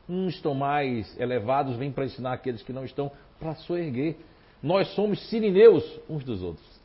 Uns 0.09 0.35
estão 0.35 0.53
mais 0.53 1.17
elevados, 1.19 1.75
vêm 1.77 1.91
para 1.91 2.05
ensinar 2.05 2.33
aqueles 2.33 2.61
que 2.61 2.73
não 2.73 2.83
estão 2.83 3.11
para 3.39 3.55
soerguer. 3.55 4.17
Nós 4.61 4.87
somos 4.95 5.19
sirineus 5.29 5.83
uns 6.09 6.23
dos 6.23 6.41
outros. 6.41 6.81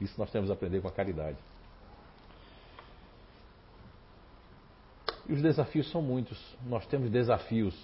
Isso 0.00 0.18
nós 0.18 0.30
temos 0.30 0.50
a 0.50 0.54
aprender 0.54 0.80
com 0.80 0.88
a 0.88 0.92
caridade. 0.92 1.38
E 5.28 5.32
os 5.32 5.42
desafios 5.42 5.90
são 5.90 6.00
muitos. 6.00 6.38
Nós 6.66 6.86
temos 6.86 7.10
desafios. 7.10 7.74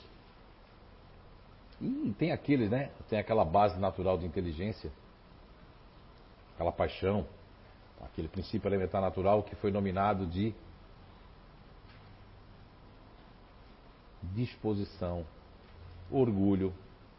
E 1.81 2.15
tem 2.19 2.31
aqueles, 2.31 2.71
né? 2.71 2.91
Tem 3.09 3.19
aquela 3.19 3.45
base 3.45 3.79
natural 3.79 4.17
de 4.17 4.25
inteligência, 4.25 4.91
aquela 6.55 6.71
paixão, 6.71 7.27
aquele 8.01 8.29
princípio 8.29 8.69
elementar 8.69 9.01
natural 9.01 9.43
que 9.43 9.57
foi 9.57 9.73
nominado 9.73 10.27
de 10.27 10.55
disposição, 14.35 15.25
orgulho, 16.11 16.73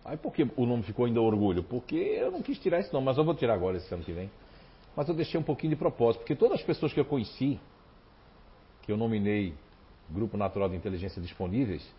Aí 0.05 0.17
por 0.17 0.33
que 0.33 0.45
o 0.57 0.65
nome 0.65 0.83
ficou 0.83 1.05
ainda 1.05 1.21
orgulho? 1.21 1.63
Porque 1.63 1.95
eu 1.95 2.29
não 2.29 2.41
quis 2.41 2.59
tirar 2.59 2.79
esse 2.79 2.91
nome, 2.91 3.05
mas 3.05 3.17
eu 3.17 3.23
vou 3.23 3.33
tirar 3.33 3.53
agora 3.53 3.77
esse 3.77 3.93
ano 3.93 4.03
que 4.03 4.11
vem. 4.11 4.29
Mas 4.95 5.07
eu 5.07 5.15
deixei 5.15 5.39
um 5.39 5.43
pouquinho 5.43 5.71
de 5.71 5.75
propósito, 5.75 6.19
porque 6.19 6.35
todas 6.35 6.59
as 6.59 6.65
pessoas 6.65 6.93
que 6.93 6.99
eu 6.99 7.05
conheci, 7.05 7.59
que 8.81 8.91
eu 8.91 8.97
nominei 8.97 9.53
Grupo 10.09 10.37
Natural 10.37 10.67
de 10.67 10.75
Inteligência 10.75 11.21
Disponíveis, 11.21 11.89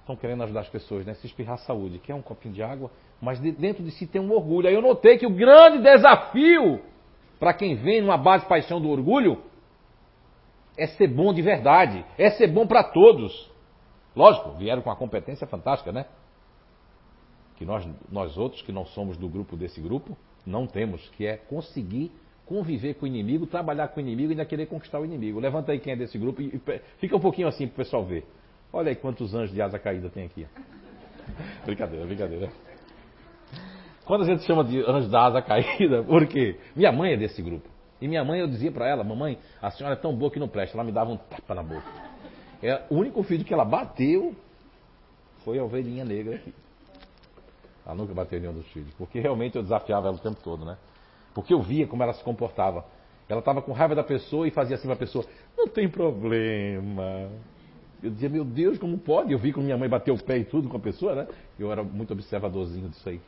estão 0.00 0.16
querendo 0.16 0.42
ajudar 0.42 0.60
as 0.60 0.68
pessoas, 0.68 1.06
né? 1.06 1.14
Se 1.14 1.26
espirrar 1.26 1.58
saúde, 1.58 2.00
que 2.00 2.10
é 2.10 2.14
um 2.14 2.22
copinho 2.22 2.52
de 2.52 2.62
água, 2.62 2.90
mas 3.22 3.38
dentro 3.38 3.84
de 3.84 3.92
si 3.92 4.06
tem 4.06 4.20
um 4.20 4.32
orgulho. 4.32 4.66
Aí 4.66 4.74
eu 4.74 4.82
notei 4.82 5.16
que 5.16 5.26
o 5.26 5.30
grande 5.30 5.80
desafio 5.80 6.80
para 7.38 7.54
quem 7.54 7.76
vem 7.76 8.00
numa 8.00 8.18
base 8.18 8.44
paixão 8.46 8.80
do 8.80 8.90
orgulho 8.90 9.40
é 10.80 10.86
ser 10.86 11.08
bom 11.08 11.34
de 11.34 11.42
verdade, 11.42 12.02
é 12.16 12.30
ser 12.30 12.46
bom 12.46 12.66
para 12.66 12.82
todos. 12.82 13.50
Lógico, 14.16 14.52
vieram 14.52 14.80
com 14.80 14.90
a 14.90 14.96
competência 14.96 15.46
fantástica, 15.46 15.92
né? 15.92 16.06
Que 17.56 17.66
nós, 17.66 17.86
nós 18.10 18.38
outros, 18.38 18.62
que 18.62 18.72
não 18.72 18.86
somos 18.86 19.18
do 19.18 19.28
grupo 19.28 19.58
desse 19.58 19.78
grupo, 19.78 20.16
não 20.46 20.66
temos, 20.66 21.06
que 21.10 21.26
é 21.26 21.36
conseguir 21.36 22.10
conviver 22.46 22.94
com 22.94 23.04
o 23.04 23.06
inimigo, 23.06 23.46
trabalhar 23.46 23.88
com 23.88 24.00
o 24.00 24.02
inimigo 24.02 24.30
e 24.30 24.32
ainda 24.32 24.44
querer 24.46 24.66
conquistar 24.66 24.98
o 24.98 25.04
inimigo. 25.04 25.38
Levanta 25.38 25.70
aí 25.70 25.78
quem 25.78 25.92
é 25.92 25.96
desse 25.96 26.16
grupo 26.16 26.40
e, 26.40 26.58
fica 26.96 27.14
um 27.14 27.20
pouquinho 27.20 27.46
assim 27.46 27.66
para 27.66 27.74
o 27.74 27.76
pessoal 27.76 28.02
ver. 28.02 28.24
Olha 28.72 28.88
aí 28.88 28.96
quantos 28.96 29.34
anjos 29.34 29.54
de 29.54 29.60
asa 29.60 29.78
caída 29.78 30.08
tem 30.08 30.24
aqui. 30.24 30.46
brincadeira, 31.66 32.06
brincadeira. 32.06 32.50
Quando 34.06 34.22
a 34.22 34.26
gente 34.26 34.44
chama 34.44 34.64
de 34.64 34.80
anjo 34.80 35.10
da 35.10 35.26
asa 35.26 35.42
caída, 35.42 36.02
por 36.08 36.26
quê? 36.26 36.58
Minha 36.74 36.90
mãe 36.90 37.12
é 37.12 37.16
desse 37.18 37.42
grupo. 37.42 37.68
E 38.00 38.08
minha 38.08 38.24
mãe, 38.24 38.40
eu 38.40 38.46
dizia 38.46 38.72
para 38.72 38.88
ela, 38.88 39.04
mamãe, 39.04 39.38
a 39.60 39.70
senhora 39.70 39.94
é 39.94 39.98
tão 39.98 40.14
boa 40.14 40.30
que 40.30 40.38
não 40.38 40.48
presta. 40.48 40.76
Ela 40.76 40.84
me 40.84 40.92
dava 40.92 41.10
um 41.10 41.16
tapa 41.16 41.54
na 41.54 41.62
boca. 41.62 41.84
É, 42.62 42.82
o 42.90 42.96
único 42.96 43.22
filho 43.22 43.44
que 43.44 43.52
ela 43.52 43.64
bateu 43.64 44.34
foi 45.44 45.58
a 45.58 45.64
ovelhinha 45.64 46.04
negra 46.04 46.36
aqui. 46.36 46.54
Ela 47.84 47.94
nunca 47.94 48.14
bateu 48.14 48.40
nenhum 48.40 48.52
dos 48.52 48.66
filhos, 48.68 48.92
porque 48.94 49.20
realmente 49.20 49.56
eu 49.56 49.62
desafiava 49.62 50.08
ela 50.08 50.16
o 50.16 50.20
tempo 50.20 50.38
todo, 50.42 50.64
né? 50.64 50.76
Porque 51.34 51.52
eu 51.52 51.62
via 51.62 51.86
como 51.86 52.02
ela 52.02 52.12
se 52.12 52.22
comportava. 52.22 52.84
Ela 53.28 53.40
estava 53.40 53.62
com 53.62 53.72
raiva 53.72 53.94
da 53.94 54.02
pessoa 54.02 54.46
e 54.46 54.50
fazia 54.50 54.76
assim 54.76 54.86
para 54.86 54.94
a 54.94 54.98
pessoa: 54.98 55.24
não 55.56 55.68
tem 55.68 55.88
problema. 55.88 57.30
Eu 58.02 58.10
dizia: 58.10 58.28
meu 58.28 58.44
Deus, 58.44 58.78
como 58.78 58.98
pode? 58.98 59.32
Eu 59.32 59.38
vi 59.38 59.52
como 59.52 59.64
minha 59.64 59.78
mãe 59.78 59.88
bateu 59.88 60.14
o 60.14 60.22
pé 60.22 60.38
e 60.38 60.44
tudo 60.44 60.68
com 60.68 60.76
a 60.76 60.80
pessoa, 60.80 61.14
né? 61.14 61.28
Eu 61.58 61.70
era 61.70 61.82
muito 61.82 62.12
observadorzinho 62.12 62.88
disso 62.88 63.08
aí. 63.08 63.20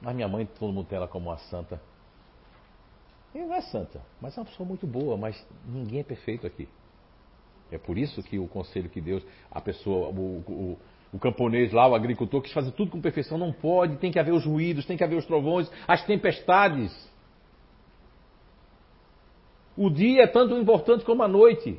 Mas 0.00 0.14
minha 0.14 0.28
mãe, 0.28 0.46
todo 0.58 0.72
mundo 0.72 0.86
tem 0.86 0.96
ela 0.96 1.08
como 1.08 1.30
uma 1.30 1.38
santa. 1.38 1.80
Ele 3.34 3.44
não 3.44 3.54
é 3.54 3.60
santa, 3.60 4.00
mas 4.20 4.36
é 4.36 4.40
uma 4.40 4.46
pessoa 4.46 4.66
muito 4.66 4.86
boa, 4.86 5.16
mas 5.16 5.46
ninguém 5.66 6.00
é 6.00 6.04
perfeito 6.04 6.46
aqui. 6.46 6.68
É 7.70 7.76
por 7.76 7.98
isso 7.98 8.22
que 8.22 8.38
o 8.38 8.48
conselho 8.48 8.88
que 8.88 9.00
Deus, 9.00 9.22
a 9.50 9.60
pessoa, 9.60 10.08
o, 10.08 10.38
o, 10.46 10.78
o 11.12 11.18
camponês 11.18 11.72
lá, 11.72 11.86
o 11.86 11.94
agricultor, 11.94 12.40
quis 12.40 12.52
fazer 12.52 12.72
tudo 12.72 12.90
com 12.90 13.00
perfeição. 13.00 13.36
Não 13.36 13.52
pode, 13.52 13.96
tem 13.96 14.10
que 14.10 14.18
haver 14.18 14.32
os 14.32 14.44
ruídos, 14.44 14.86
tem 14.86 14.96
que 14.96 15.04
haver 15.04 15.16
os 15.16 15.26
trovões, 15.26 15.70
as 15.86 16.04
tempestades. 16.04 16.92
O 19.76 19.90
dia 19.90 20.22
é 20.22 20.26
tanto 20.26 20.56
importante 20.56 21.04
como 21.04 21.22
a 21.22 21.28
noite. 21.28 21.78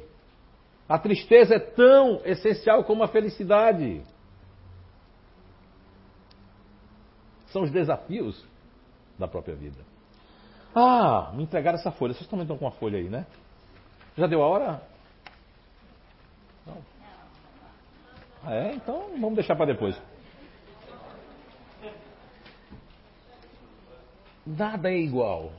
A 0.87 0.97
tristeza 0.97 1.55
é 1.55 1.59
tão 1.59 2.21
essencial 2.23 2.83
como 2.83 3.03
a 3.03 3.07
felicidade. 3.07 4.01
São 7.47 7.63
os 7.63 7.71
desafios 7.71 8.47
da 9.17 9.27
própria 9.27 9.55
vida. 9.55 9.88
Ah, 10.81 11.31
me 11.33 11.43
entregaram 11.43 11.77
essa 11.77 11.91
folha. 11.91 12.13
Vocês 12.13 12.29
também 12.29 12.43
estão 12.43 12.57
com 12.57 12.65
a 12.65 12.71
folha 12.71 12.97
aí, 12.97 13.09
né? 13.09 13.25
Já 14.17 14.27
deu 14.27 14.41
a 14.41 14.47
hora? 14.47 14.81
Não. 16.65 16.77
Ah, 18.45 18.55
é? 18.55 18.73
Então 18.75 19.09
vamos 19.19 19.35
deixar 19.35 19.57
para 19.57 19.65
depois. 19.73 20.01
Nada 24.47 24.89
é 24.89 24.97
igual. 24.97 25.51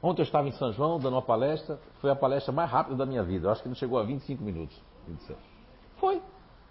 Ontem 0.00 0.22
eu 0.22 0.24
estava 0.24 0.46
em 0.46 0.52
São 0.52 0.72
João 0.72 1.00
dando 1.00 1.14
uma 1.14 1.22
palestra. 1.22 1.80
Foi 2.00 2.08
a 2.08 2.14
palestra 2.14 2.52
mais 2.52 2.70
rápida 2.70 2.96
da 2.96 3.04
minha 3.04 3.24
vida. 3.24 3.48
Eu 3.48 3.50
acho 3.50 3.64
que 3.64 3.68
não 3.68 3.74
chegou 3.74 3.98
a 3.98 4.04
25 4.04 4.44
minutos. 4.44 4.80
Foi. 5.96 6.22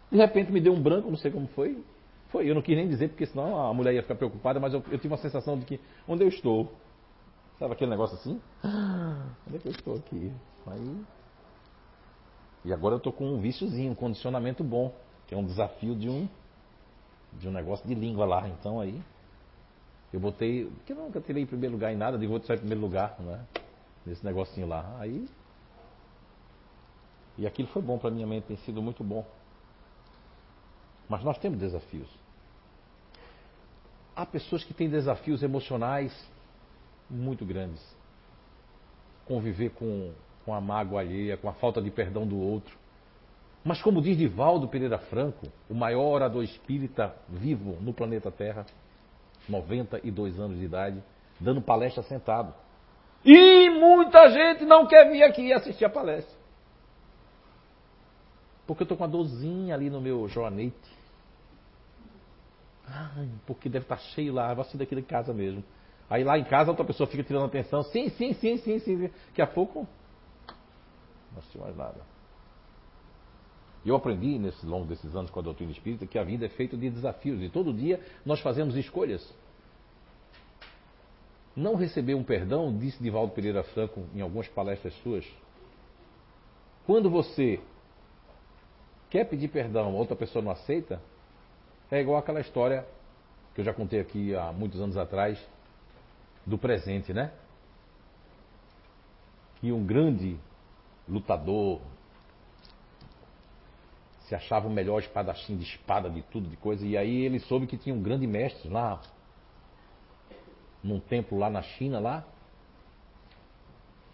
De 0.10 0.18
repente 0.18 0.50
me 0.50 0.62
deu 0.62 0.72
um 0.72 0.82
branco, 0.82 1.10
não 1.10 1.18
sei 1.18 1.30
como 1.30 1.48
foi. 1.48 1.84
Foi, 2.30 2.50
eu 2.50 2.56
não 2.56 2.62
quis 2.62 2.78
nem 2.78 2.88
dizer, 2.88 3.10
porque 3.10 3.26
senão 3.26 3.68
a 3.68 3.74
mulher 3.74 3.94
ia 3.94 4.02
ficar 4.02 4.16
preocupada, 4.16 4.60
mas 4.62 4.74
eu, 4.74 4.84
eu 4.90 4.98
tive 4.98 5.08
uma 5.08 5.18
sensação 5.18 5.60
de 5.60 5.66
que 5.66 5.80
onde 6.08 6.24
eu 6.24 6.30
estou? 6.30 6.72
Sabe 7.60 7.74
aquele 7.74 7.92
negócio 7.92 8.18
assim? 8.18 8.42
onde 9.48 9.58
é 9.58 9.60
que 9.60 9.68
eu 9.68 9.72
estou 9.72 9.96
aqui? 9.96 10.32
Aí. 10.68 11.06
E 12.66 12.74
agora 12.74 12.96
eu 12.96 12.98
estou 12.98 13.14
com 13.14 13.26
um 13.26 13.40
viciozinho, 13.40 13.92
um 13.92 13.96
condicionamento 13.96 14.64
bom, 14.64 14.94
que 15.28 15.36
é 15.36 15.38
um 15.38 15.46
desafio 15.46 15.96
de 15.96 16.10
um 16.10 16.28
de 17.34 17.48
um 17.48 17.52
negócio 17.52 17.88
de 17.88 17.94
língua 17.94 18.26
lá. 18.26 18.48
Então 18.48 18.80
aí 18.80 19.02
eu 20.12 20.20
botei, 20.20 20.66
porque 20.66 20.94
eu 20.94 20.98
nunca 20.98 21.20
tirei 21.22 21.46
primeiro 21.46 21.74
lugar 21.74 21.94
em 21.94 21.98
nada, 21.98 22.18
digo 22.18 22.32
vou 22.32 22.40
tirar 22.40 22.56
em 22.56 22.60
primeiro 22.60 22.82
lugar, 22.82 23.16
né? 23.20 23.46
Nesse 24.06 24.24
negocinho 24.26 24.68
lá. 24.68 24.98
Aí 25.00 25.28
e 27.38 27.46
aquilo 27.46 27.68
foi 27.70 27.82
bom 27.82 27.98
para 27.98 28.10
minha 28.10 28.26
mente, 28.26 28.46
tem 28.46 28.58
sido 28.58 28.82
muito 28.82 29.04
bom. 29.04 29.26
Mas 31.08 31.24
nós 31.24 31.38
temos 31.38 31.60
desafios. 31.60 32.10
Há 34.16 34.26
pessoas 34.26 34.64
que 34.64 34.74
têm 34.74 34.90
desafios 34.90 35.44
emocionais 35.44 36.14
muito 37.10 37.46
grandes. 37.46 37.84
Conviver 39.26 39.72
com, 39.72 40.14
com 40.44 40.54
a 40.54 40.62
mágoa 40.62 41.02
alheia, 41.02 41.38
com 41.38 41.50
a 41.50 41.54
falta 41.54 41.82
de 41.82 41.90
perdão 41.90 42.28
do 42.28 42.38
outro. 42.38 42.78
Mas 43.64 43.82
como 43.82 44.02
diz 44.02 44.18
Divaldo 44.18 44.68
Pereira 44.68 45.00
Franco, 45.00 45.48
o 45.70 45.74
maior 45.74 46.06
orador 46.06 46.44
espírita 46.44 47.16
vivo 47.28 47.78
no 47.82 47.94
planeta 47.94 48.30
Terra, 48.30 48.66
92 49.50 50.40
anos 50.40 50.60
de 50.60 50.66
idade, 50.66 51.04
dando 51.40 51.62
palestra 51.62 52.04
sentado. 52.04 52.54
E 53.24 53.72
muita 53.72 54.30
gente 54.30 54.66
não 54.66 54.86
quer 54.86 55.12
vir 55.12 55.24
aqui 55.24 55.52
assistir 55.52 55.84
a 55.84 55.90
palestra. 55.90 56.36
Porque 58.68 58.84
eu 58.84 58.86
estou 58.86 58.98
com 58.98 59.04
uma 59.04 59.10
dorzinha 59.10 59.74
ali 59.74 59.90
no 59.90 60.00
meu 60.00 60.28
joanete. 60.28 60.96
Ai, 62.88 63.30
porque 63.48 63.68
deve 63.68 63.86
estar 63.86 63.98
tá 63.98 64.02
cheio 64.14 64.32
lá, 64.34 64.54
vou 64.54 64.62
assim 64.62 64.78
daqui 64.78 64.96
de 64.96 65.02
casa 65.02 65.34
mesmo. 65.34 65.64
Aí 66.10 66.24
lá 66.24 66.38
em 66.38 66.44
casa 66.44 66.70
outra 66.70 66.86
pessoa 66.86 67.08
fica 67.08 67.24
tirando 67.24 67.46
atenção. 67.46 67.84
Sim, 67.84 68.10
sim, 68.10 68.34
sim, 68.34 68.58
sim, 68.58 68.80
sim. 68.80 69.02
Daqui 69.28 69.42
a 69.42 69.48
pouco. 69.48 69.88
Não 71.32 71.40
assistiu 71.40 71.62
mais 71.62 71.76
nada. 71.76 72.02
Eu 73.86 73.96
aprendi 73.96 74.40
nesses 74.40 74.64
longo 74.64 74.86
desses 74.86 75.16
anos 75.16 75.30
com 75.30 75.40
a 75.40 75.44
doutrina 75.44 75.72
espírita 75.72 76.08
que 76.08 76.18
a 76.18 76.24
vida 76.24 76.46
é 76.46 76.50
feita 76.50 76.76
de 76.76 76.90
desafios 76.90 77.42
e 77.42 77.50
todo 77.50 77.72
dia 77.72 78.02
nós 78.26 78.40
fazemos 78.40 78.76
escolhas. 78.76 79.32
Não 81.56 81.76
receber 81.76 82.16
um 82.16 82.24
perdão, 82.24 82.76
disse 82.76 83.02
Divaldo 83.02 83.34
Pereira 83.34 83.64
Franco 83.64 84.04
em 84.14 84.22
algumas 84.22 84.48
palestras 84.48 84.94
suas. 85.04 85.26
Quando 86.86 87.10
você 87.10 87.60
quer 89.10 89.26
pedir 89.26 89.48
perdão, 89.50 89.94
outra 89.94 90.16
pessoa 90.16 90.44
não 90.44 90.52
aceita, 90.52 91.00
é 91.92 92.02
igual 92.02 92.18
aquela 92.18 92.42
história 92.42 92.86
que 93.54 93.62
eu 93.62 93.66
já 93.66 93.74
contei 93.74 94.00
aqui 94.00 94.36
há 94.36 94.52
muitos 94.52 94.82
anos 94.82 94.98
atrás, 94.98 95.40
do 96.46 96.58
presente, 96.58 97.14
né? 97.14 97.32
Que 99.60 99.72
um 99.72 99.86
grande 99.86 100.38
lutador 101.08 101.82
se 104.22 104.36
achava 104.36 104.68
o 104.68 104.72
melhor 104.72 105.00
espadachim 105.00 105.56
de 105.56 105.64
espada, 105.64 106.10
de 106.10 106.22
tudo, 106.24 106.50
de 106.50 106.58
coisa, 106.58 106.86
e 106.86 106.98
aí 106.98 107.24
ele 107.26 107.40
soube 107.40 107.68
que 107.68 107.78
tinha 107.78 107.94
um 107.94 108.02
grande 108.02 108.26
mestre 108.26 108.70
lá, 108.70 109.00
num 110.84 111.00
templo 111.00 111.38
lá 111.38 111.50
na 111.50 111.62
China, 111.62 112.00
lá, 112.00 112.24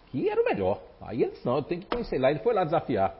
que 0.06 0.28
era 0.28 0.40
o 0.40 0.44
melhor. 0.44 0.82
Aí 1.00 1.22
ele 1.22 1.32
disse, 1.32 1.44
não, 1.44 1.56
eu 1.56 1.62
tenho 1.62 1.80
que 1.80 1.86
conhecer 1.86 2.18
lá. 2.18 2.30
Ele 2.30 2.40
foi 2.40 2.54
lá 2.54 2.64
desafiar. 2.64 3.14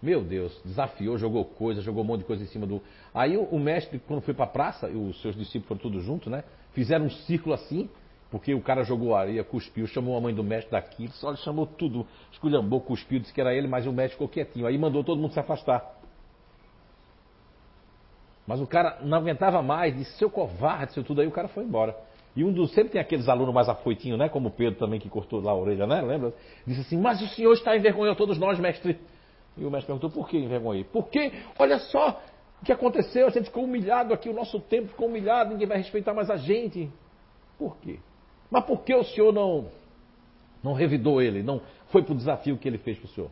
Meu 0.00 0.22
Deus, 0.22 0.60
desafiou, 0.64 1.18
jogou 1.18 1.44
coisa, 1.44 1.80
jogou 1.80 2.04
um 2.04 2.06
monte 2.06 2.20
de 2.20 2.26
coisa 2.26 2.42
em 2.42 2.46
cima 2.46 2.66
do. 2.66 2.80
Aí 3.12 3.36
o, 3.36 3.42
o 3.44 3.58
mestre, 3.58 3.98
quando 3.98 4.20
foi 4.20 4.34
para 4.34 4.44
a 4.44 4.48
praça, 4.48 4.88
e 4.88 4.94
os 4.94 5.20
seus 5.22 5.34
discípulos 5.34 5.66
foram 5.66 5.80
todos 5.80 6.04
juntos, 6.04 6.30
né? 6.30 6.44
Fizeram 6.72 7.06
um 7.06 7.10
círculo 7.10 7.54
assim, 7.54 7.90
porque 8.34 8.52
o 8.52 8.60
cara 8.60 8.82
jogou 8.82 9.14
areia, 9.14 9.44
cuspiu, 9.44 9.86
chamou 9.86 10.16
a 10.16 10.20
mãe 10.20 10.34
do 10.34 10.42
mestre 10.42 10.72
daqui, 10.72 11.08
olha, 11.22 11.36
chamou 11.36 11.68
tudo, 11.68 12.04
esculhambou, 12.32 12.80
cuspiu, 12.80 13.20
disse 13.20 13.32
que 13.32 13.40
era 13.40 13.54
ele, 13.54 13.68
mas 13.68 13.86
o 13.86 13.92
mestre 13.92 14.14
ficou 14.14 14.26
quietinho. 14.26 14.66
Aí 14.66 14.76
mandou 14.76 15.04
todo 15.04 15.20
mundo 15.20 15.32
se 15.32 15.38
afastar. 15.38 16.00
Mas 18.44 18.60
o 18.60 18.66
cara 18.66 18.98
não 19.02 19.18
aguentava 19.18 19.62
mais, 19.62 19.96
disse, 19.96 20.18
seu 20.18 20.28
covarde, 20.28 20.94
seu 20.94 21.04
tudo, 21.04 21.20
aí 21.20 21.28
o 21.28 21.30
cara 21.30 21.46
foi 21.46 21.62
embora. 21.62 21.96
E 22.34 22.42
um 22.42 22.52
dos, 22.52 22.72
sempre 22.74 22.94
tem 22.94 23.00
aqueles 23.00 23.28
alunos 23.28 23.54
mais 23.54 23.68
afoitinhos, 23.68 24.18
né? 24.18 24.28
Como 24.28 24.48
o 24.48 24.50
Pedro 24.50 24.80
também, 24.80 24.98
que 24.98 25.08
cortou 25.08 25.40
lá 25.40 25.52
a 25.52 25.54
orelha, 25.54 25.86
né? 25.86 26.02
Lembra? 26.02 26.34
Disse 26.66 26.80
assim, 26.80 26.98
mas 26.98 27.22
o 27.22 27.28
senhor 27.28 27.52
está 27.52 27.76
envergonhando 27.76 28.16
todos 28.16 28.36
nós, 28.36 28.58
mestre. 28.58 28.98
E 29.56 29.64
o 29.64 29.70
mestre 29.70 29.86
perguntou, 29.86 30.10
por 30.10 30.28
que 30.28 30.38
envergonhei? 30.38 30.82
Porque, 30.82 31.30
olha 31.56 31.78
só 31.78 32.20
o 32.60 32.64
que 32.64 32.72
aconteceu, 32.72 33.28
a 33.28 33.30
gente 33.30 33.44
ficou 33.44 33.62
humilhado 33.62 34.12
aqui, 34.12 34.28
o 34.28 34.34
nosso 34.34 34.58
tempo 34.58 34.88
ficou 34.88 35.06
humilhado, 35.06 35.50
ninguém 35.50 35.68
vai 35.68 35.78
respeitar 35.78 36.12
mais 36.12 36.28
a 36.28 36.36
gente. 36.36 36.90
Por 37.56 37.76
quê? 37.76 38.00
Mas 38.54 38.66
por 38.66 38.82
que 38.82 38.94
o 38.94 39.02
senhor 39.02 39.32
não, 39.32 39.66
não 40.62 40.74
revidou 40.74 41.20
ele, 41.20 41.42
não 41.42 41.60
foi 41.88 42.04
para 42.04 42.12
o 42.12 42.16
desafio 42.16 42.56
que 42.56 42.68
ele 42.68 42.78
fez 42.78 42.96
para 42.96 43.06
o 43.06 43.08
senhor? 43.08 43.30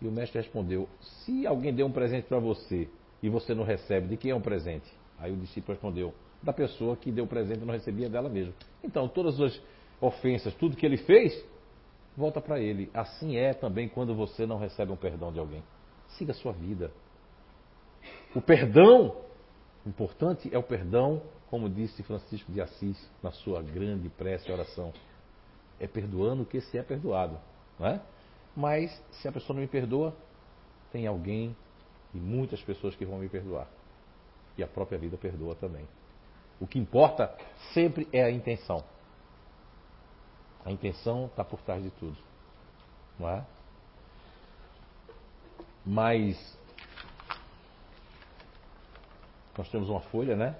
E 0.00 0.06
o 0.06 0.12
mestre 0.12 0.40
respondeu, 0.40 0.88
se 1.00 1.44
alguém 1.44 1.74
deu 1.74 1.84
um 1.84 1.90
presente 1.90 2.28
para 2.28 2.38
você 2.38 2.88
e 3.20 3.28
você 3.28 3.52
não 3.52 3.64
recebe, 3.64 4.06
de 4.06 4.16
quem 4.16 4.30
é 4.30 4.34
um 4.36 4.40
presente? 4.40 4.88
Aí 5.18 5.32
o 5.32 5.36
discípulo 5.36 5.72
respondeu, 5.72 6.14
da 6.40 6.52
pessoa 6.52 6.94
que 6.94 7.10
deu 7.10 7.24
o 7.24 7.26
presente 7.26 7.60
e 7.60 7.64
não 7.64 7.74
recebia 7.74 8.08
dela 8.08 8.28
mesmo. 8.28 8.54
Então, 8.84 9.08
todas 9.08 9.40
as 9.40 9.60
ofensas, 10.00 10.54
tudo 10.54 10.76
que 10.76 10.86
ele 10.86 10.98
fez, 10.98 11.44
volta 12.16 12.40
para 12.40 12.60
ele. 12.60 12.88
Assim 12.94 13.36
é 13.36 13.52
também 13.52 13.88
quando 13.88 14.14
você 14.14 14.46
não 14.46 14.58
recebe 14.58 14.92
um 14.92 14.96
perdão 14.96 15.32
de 15.32 15.40
alguém. 15.40 15.64
Siga 16.10 16.30
a 16.30 16.36
sua 16.36 16.52
vida. 16.52 16.92
O 18.32 18.40
perdão, 18.40 19.16
importante 19.86 20.48
é 20.52 20.58
o 20.58 20.62
perdão, 20.62 21.22
como 21.50 21.68
disse 21.68 22.02
Francisco 22.02 22.50
de 22.50 22.60
Assis 22.60 23.10
na 23.22 23.30
sua 23.30 23.62
grande 23.62 24.08
prece 24.08 24.48
e 24.48 24.52
oração. 24.52 24.92
É 25.78 25.86
perdoando 25.86 26.44
que 26.44 26.60
se 26.60 26.78
é 26.78 26.82
perdoado. 26.82 27.38
Não 27.78 27.86
é? 27.86 28.00
Mas 28.56 28.90
se 29.12 29.28
a 29.28 29.32
pessoa 29.32 29.54
não 29.54 29.62
me 29.62 29.68
perdoa, 29.68 30.14
tem 30.92 31.06
alguém 31.06 31.54
e 32.14 32.18
muitas 32.18 32.62
pessoas 32.62 32.94
que 32.94 33.04
vão 33.04 33.18
me 33.18 33.28
perdoar. 33.28 33.66
E 34.56 34.62
a 34.62 34.68
própria 34.68 34.98
vida 34.98 35.16
perdoa 35.16 35.54
também. 35.56 35.86
O 36.60 36.66
que 36.66 36.78
importa 36.78 37.36
sempre 37.72 38.08
é 38.12 38.22
a 38.22 38.30
intenção. 38.30 38.84
A 40.64 40.70
intenção 40.70 41.26
está 41.26 41.44
por 41.44 41.60
trás 41.60 41.82
de 41.82 41.90
tudo. 41.90 42.16
Não 43.18 43.28
é? 43.28 43.44
Mas 45.84 46.58
nós 49.56 49.68
temos 49.68 49.88
uma 49.88 50.00
folha, 50.00 50.36
né? 50.36 50.56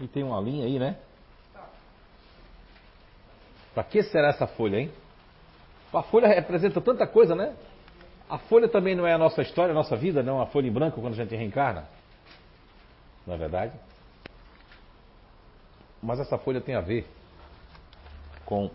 E 0.00 0.06
tem 0.06 0.22
uma 0.22 0.40
linha 0.40 0.66
aí, 0.66 0.78
né? 0.78 0.96
Para 3.74 3.84
que 3.84 4.02
será 4.02 4.28
essa 4.28 4.46
folha, 4.46 4.78
hein? 4.78 4.92
A 5.92 6.02
folha 6.02 6.28
representa 6.28 6.80
tanta 6.80 7.06
coisa, 7.06 7.34
né? 7.34 7.56
A 8.28 8.38
folha 8.38 8.68
também 8.68 8.94
não 8.94 9.06
é 9.06 9.14
a 9.14 9.18
nossa 9.18 9.40
história, 9.40 9.72
a 9.72 9.74
nossa 9.74 9.96
vida, 9.96 10.22
não 10.22 10.34
é 10.34 10.36
uma 10.36 10.46
folha 10.46 10.66
em 10.66 10.72
branco 10.72 11.00
quando 11.00 11.14
a 11.14 11.16
gente 11.16 11.34
reencarna. 11.34 11.88
Não 13.26 13.34
é 13.34 13.38
verdade? 13.38 13.72
Mas 16.02 16.20
essa 16.20 16.36
folha 16.38 16.60
tem 16.60 16.74
a 16.74 16.80
ver 16.80 17.06
com 18.44 18.70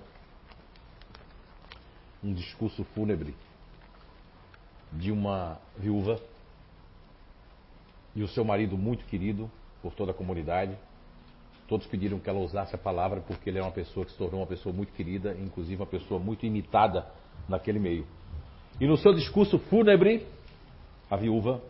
um 2.24 2.34
discurso 2.34 2.84
fúnebre 2.96 3.36
de 4.92 5.12
uma 5.12 5.60
viúva 5.78 6.20
e 8.16 8.24
o 8.24 8.28
seu 8.28 8.44
marido 8.44 8.78
muito 8.78 9.06
querido 9.06 9.50
por 9.82 9.94
toda 9.94 10.12
a 10.12 10.14
comunidade. 10.14 10.78
Todos 11.68 11.88
pediram 11.88 12.20
que 12.20 12.30
ela 12.30 12.40
usasse 12.40 12.76
a 12.76 12.78
palavra 12.78 13.22
porque 13.22 13.50
ele 13.50 13.60
é 13.60 13.62
uma 13.62 13.72
pessoa 13.72 14.06
que 14.06 14.12
se 14.12 14.18
tornou 14.18 14.42
uma 14.42 14.48
pessoa 14.48 14.74
muito 14.74 14.94
querida, 14.94 15.36
inclusive 15.40 15.82
uma 15.82 15.88
pessoa 15.88 16.20
muito 16.20 16.46
imitada 16.46 17.08
naquele 17.48 17.80
meio. 17.80 18.06
E 18.80 18.86
no 18.86 18.98
seu 18.98 19.14
discurso 19.14 19.58
fúnebre, 19.60 20.26
a 21.10 21.16
viúva 21.16 21.62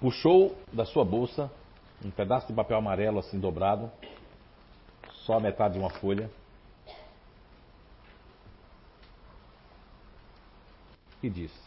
puxou 0.00 0.56
da 0.72 0.84
sua 0.84 1.04
bolsa 1.04 1.50
um 2.04 2.10
pedaço 2.10 2.46
de 2.46 2.52
papel 2.52 2.76
amarelo 2.78 3.18
assim 3.18 3.38
dobrado, 3.38 3.90
só 5.24 5.34
a 5.34 5.40
metade 5.40 5.74
de 5.74 5.80
uma 5.80 5.90
folha, 5.90 6.30
e 11.22 11.30
disse: 11.30 11.65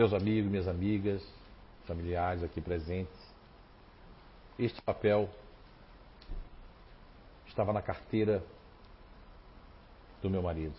Meus 0.00 0.14
amigos, 0.14 0.50
minhas 0.50 0.66
amigas, 0.66 1.22
familiares 1.86 2.42
aqui 2.42 2.58
presentes, 2.58 3.12
este 4.58 4.80
papel 4.80 5.28
estava 7.46 7.70
na 7.70 7.82
carteira 7.82 8.42
do 10.22 10.30
meu 10.30 10.40
marido, 10.40 10.74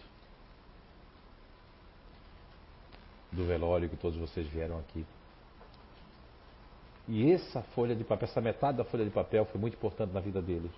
do 3.32 3.46
velório 3.46 3.88
que 3.88 3.96
todos 3.96 4.18
vocês 4.18 4.48
vieram 4.48 4.80
aqui. 4.80 5.06
E 7.08 7.32
essa 7.32 7.62
folha 7.76 7.96
de 7.96 8.04
papel, 8.04 8.28
essa 8.28 8.42
metade 8.42 8.80
da 8.80 8.86
folha 8.86 9.06
de 9.06 9.12
papel 9.12 9.46
foi 9.46 9.62
muito 9.62 9.76
importante 9.76 10.12
na 10.12 10.20
vida 10.20 10.42
dele. 10.42 10.72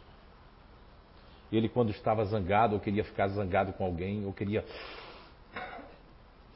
Ele, 1.50 1.70
quando 1.70 1.92
estava 1.92 2.26
zangado, 2.26 2.76
ou 2.76 2.82
queria 2.82 3.06
ficar 3.06 3.30
zangado 3.30 3.72
com 3.72 3.86
alguém, 3.86 4.26
ou 4.26 4.34
queria 4.34 4.66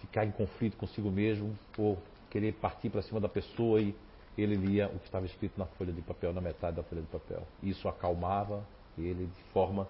ficar 0.08 0.26
em 0.26 0.32
conflito 0.32 0.76
consigo 0.78 1.12
mesmo, 1.12 1.58
ou 1.78 1.98
querer 2.30 2.54
partir 2.54 2.90
para 2.90 3.02
cima 3.02 3.20
da 3.20 3.30
pessoa 3.30 3.80
e 3.80 3.96
ele 4.38 4.56
lia 4.56 4.88
o 4.88 5.00
que 5.00 5.06
estava 5.06 5.26
escrito 5.26 5.58
na 5.58 5.66
folha 5.66 5.92
de 5.92 6.02
papel, 6.02 6.34
na 6.34 6.42
metade 6.42 6.76
da 6.76 6.84
folha 6.84 7.02
de 7.02 7.08
papel. 7.08 7.44
Isso 7.62 7.88
acalmava 7.88 8.64
ele 8.98 9.26
de 9.26 9.44
forma 9.52 9.88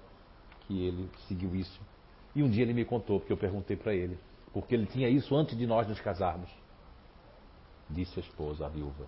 que 0.61 0.85
ele 0.85 1.09
seguiu 1.27 1.55
isso. 1.55 1.79
E 2.35 2.43
um 2.43 2.49
dia 2.49 2.63
ele 2.63 2.73
me 2.73 2.85
contou, 2.85 3.19
porque 3.19 3.33
eu 3.33 3.37
perguntei 3.37 3.75
para 3.75 3.93
ele, 3.93 4.17
porque 4.53 4.75
ele 4.75 4.85
tinha 4.85 5.09
isso 5.09 5.35
antes 5.35 5.57
de 5.57 5.65
nós 5.65 5.87
nos 5.87 5.99
casarmos. 5.99 6.49
Disse 7.89 8.19
a 8.19 8.23
esposa, 8.23 8.65
a 8.65 8.69
viúva. 8.69 9.05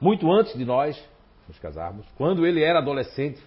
Muito 0.00 0.30
antes 0.30 0.56
de 0.56 0.64
nós 0.64 1.02
nos 1.46 1.58
casarmos, 1.58 2.06
quando 2.16 2.46
ele 2.46 2.62
era 2.62 2.78
adolescente, 2.78 3.42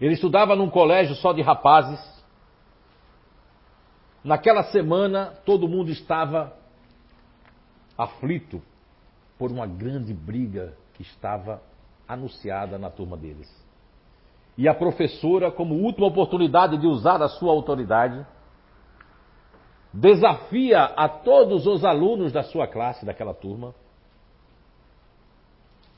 ele 0.00 0.14
estudava 0.14 0.56
num 0.56 0.70
colégio 0.70 1.14
só 1.16 1.32
de 1.32 1.42
rapazes. 1.42 2.00
Naquela 4.22 4.64
semana, 4.64 5.32
todo 5.44 5.68
mundo 5.68 5.90
estava 5.90 6.54
aflito 7.96 8.62
por 9.38 9.50
uma 9.50 9.66
grande 9.66 10.12
briga 10.12 10.76
que 10.94 11.02
estava 11.02 11.62
anunciada 12.06 12.78
na 12.78 12.90
turma 12.90 13.16
deles. 13.16 13.48
E 14.58 14.68
a 14.68 14.74
professora, 14.74 15.50
como 15.50 15.74
última 15.74 16.06
oportunidade 16.06 16.76
de 16.76 16.86
usar 16.86 17.22
a 17.22 17.28
sua 17.28 17.50
autoridade, 17.50 18.26
desafia 19.92 20.82
a 20.84 21.08
todos 21.08 21.66
os 21.66 21.84
alunos 21.84 22.32
da 22.32 22.42
sua 22.42 22.66
classe, 22.66 23.06
daquela 23.06 23.32
turma. 23.32 23.74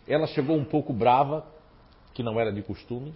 Ela 0.07 0.29
chegou 0.29 0.57
um 0.57 0.64
pouco 0.64 0.93
brava, 0.93 1.45
que 2.14 2.23
não 2.23 2.39
era 2.39 2.53
de 2.53 2.62
costume. 2.62 3.12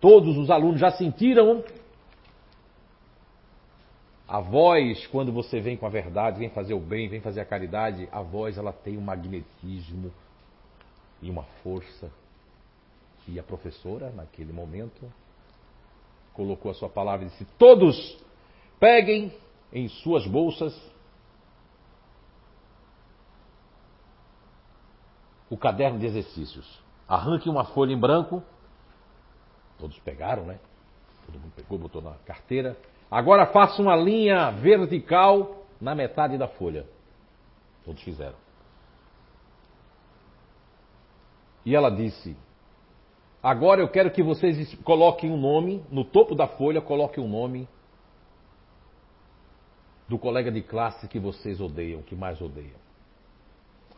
Todos 0.00 0.36
os 0.36 0.50
alunos 0.50 0.80
já 0.80 0.90
sentiram 0.90 1.62
a 4.32 4.40
voz, 4.40 5.06
quando 5.08 5.30
você 5.30 5.60
vem 5.60 5.76
com 5.76 5.84
a 5.84 5.90
verdade, 5.90 6.38
vem 6.38 6.48
fazer 6.48 6.72
o 6.72 6.80
bem, 6.80 7.06
vem 7.06 7.20
fazer 7.20 7.42
a 7.42 7.44
caridade, 7.44 8.08
a 8.10 8.22
voz 8.22 8.56
ela 8.56 8.72
tem 8.72 8.96
um 8.96 9.02
magnetismo 9.02 10.10
e 11.20 11.28
uma 11.28 11.42
força. 11.62 12.10
E 13.28 13.38
a 13.38 13.42
professora, 13.42 14.08
naquele 14.08 14.50
momento, 14.50 15.12
colocou 16.32 16.70
a 16.70 16.74
sua 16.74 16.88
palavra 16.88 17.26
e 17.26 17.28
disse: 17.28 17.44
Todos 17.58 18.24
peguem 18.80 19.30
em 19.70 19.86
suas 19.90 20.26
bolsas 20.26 20.74
o 25.50 25.58
caderno 25.58 25.98
de 25.98 26.06
exercícios. 26.06 26.82
Arranquem 27.06 27.52
uma 27.52 27.66
folha 27.66 27.92
em 27.92 28.00
branco. 28.00 28.42
Todos 29.78 29.98
pegaram, 29.98 30.46
né? 30.46 30.58
Todo 31.26 31.38
mundo 31.38 31.52
pegou, 31.54 31.76
botou 31.76 32.00
na 32.00 32.14
carteira 32.24 32.74
Agora 33.12 33.44
faça 33.44 33.82
uma 33.82 33.94
linha 33.94 34.50
vertical 34.52 35.66
na 35.78 35.94
metade 35.94 36.38
da 36.38 36.48
folha. 36.48 36.86
Todos 37.84 38.02
fizeram. 38.02 38.38
E 41.62 41.76
ela 41.76 41.90
disse: 41.90 42.34
Agora 43.42 43.82
eu 43.82 43.88
quero 43.90 44.10
que 44.10 44.22
vocês 44.22 44.74
coloquem 44.76 45.30
um 45.30 45.36
nome, 45.36 45.84
no 45.90 46.06
topo 46.06 46.34
da 46.34 46.48
folha, 46.48 46.80
coloquem 46.80 47.22
um 47.22 47.28
nome 47.28 47.68
do 50.08 50.18
colega 50.18 50.50
de 50.50 50.62
classe 50.62 51.06
que 51.06 51.18
vocês 51.18 51.60
odeiam, 51.60 52.00
que 52.00 52.16
mais 52.16 52.40
odeiam. 52.40 52.80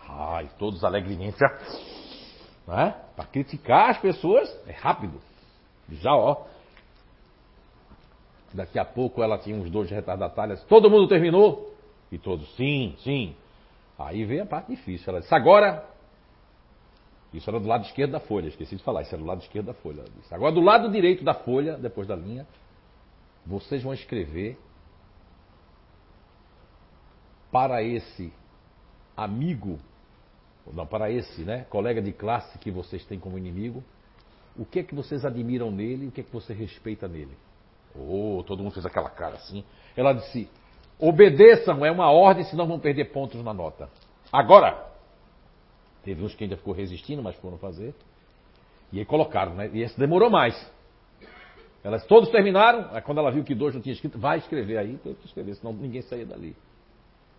Ai, 0.08 0.50
todos 0.58 0.82
alegremente. 0.82 1.38
Né? 2.66 2.96
Para 3.14 3.26
criticar 3.26 3.90
as 3.90 3.98
pessoas 3.98 4.48
é 4.66 4.72
rápido. 4.72 5.20
Já, 5.88 6.12
ó. 6.12 6.46
Daqui 8.54 8.78
a 8.78 8.84
pouco 8.84 9.20
ela 9.20 9.36
tinha 9.36 9.56
uns 9.56 9.68
dois 9.68 9.90
retardatários. 9.90 10.62
Todo 10.64 10.88
mundo 10.88 11.08
terminou? 11.08 11.74
E 12.12 12.16
todos, 12.16 12.54
sim, 12.54 12.94
sim. 13.00 13.34
Aí 13.98 14.24
veio 14.24 14.44
a 14.44 14.46
parte 14.46 14.68
difícil. 14.68 15.10
Ela 15.10 15.20
disse, 15.20 15.34
agora. 15.34 15.84
Isso 17.32 17.50
era 17.50 17.58
do 17.58 17.66
lado 17.66 17.84
esquerdo 17.84 18.12
da 18.12 18.20
folha, 18.20 18.46
esqueci 18.46 18.76
de 18.76 18.82
falar, 18.84 19.02
isso 19.02 19.12
era 19.12 19.20
do 19.20 19.26
lado 19.26 19.42
esquerdo 19.42 19.66
da 19.66 19.74
folha. 19.74 20.04
Disse, 20.20 20.32
agora 20.32 20.52
do 20.52 20.60
lado 20.60 20.88
direito 20.88 21.24
da 21.24 21.34
folha, 21.34 21.76
depois 21.76 22.06
da 22.06 22.14
linha, 22.14 22.46
vocês 23.44 23.82
vão 23.82 23.92
escrever 23.92 24.56
para 27.50 27.82
esse 27.82 28.32
amigo, 29.16 29.80
não, 30.72 30.86
para 30.86 31.10
esse 31.10 31.42
né, 31.42 31.66
colega 31.68 32.00
de 32.00 32.12
classe 32.12 32.56
que 32.58 32.70
vocês 32.70 33.04
têm 33.04 33.18
como 33.18 33.36
inimigo, 33.36 33.82
o 34.56 34.64
que 34.64 34.78
é 34.78 34.82
que 34.84 34.94
vocês 34.94 35.24
admiram 35.24 35.72
nele 35.72 36.04
e 36.04 36.08
o 36.08 36.12
que 36.12 36.20
é 36.20 36.24
que 36.24 36.32
você 36.32 36.54
respeita 36.54 37.08
nele. 37.08 37.36
Oh, 37.96 38.42
todo 38.44 38.62
mundo 38.62 38.72
fez 38.72 38.84
aquela 38.84 39.10
cara 39.10 39.36
assim. 39.36 39.64
Ela 39.96 40.12
disse: 40.12 40.48
obedeçam, 40.98 41.84
é 41.84 41.90
uma 41.90 42.10
ordem, 42.10 42.44
senão 42.44 42.66
vão 42.66 42.78
perder 42.78 43.06
pontos 43.06 43.42
na 43.42 43.54
nota. 43.54 43.88
Agora! 44.32 44.92
Teve 46.02 46.22
uns 46.22 46.34
que 46.34 46.44
ainda 46.44 46.56
ficou 46.56 46.74
resistindo, 46.74 47.22
mas 47.22 47.34
foram 47.36 47.56
fazer. 47.56 47.94
E 48.92 48.98
aí 48.98 49.04
colocaram, 49.04 49.54
né? 49.54 49.70
E 49.72 49.82
esse 49.82 49.98
demorou 49.98 50.28
mais. 50.28 50.54
Elas 51.82 52.04
todos 52.06 52.30
terminaram, 52.30 52.88
aí 52.92 53.00
quando 53.02 53.18
ela 53.18 53.30
viu 53.30 53.44
que 53.44 53.54
dois 53.54 53.74
não 53.74 53.80
tinha 53.80 53.92
escrito, 53.92 54.18
vai 54.18 54.38
escrever 54.38 54.78
aí, 54.78 54.96
teve 54.98 55.16
que 55.16 55.26
escrever, 55.26 55.54
senão 55.54 55.72
ninguém 55.72 56.02
saía 56.02 56.24
dali. 56.24 56.56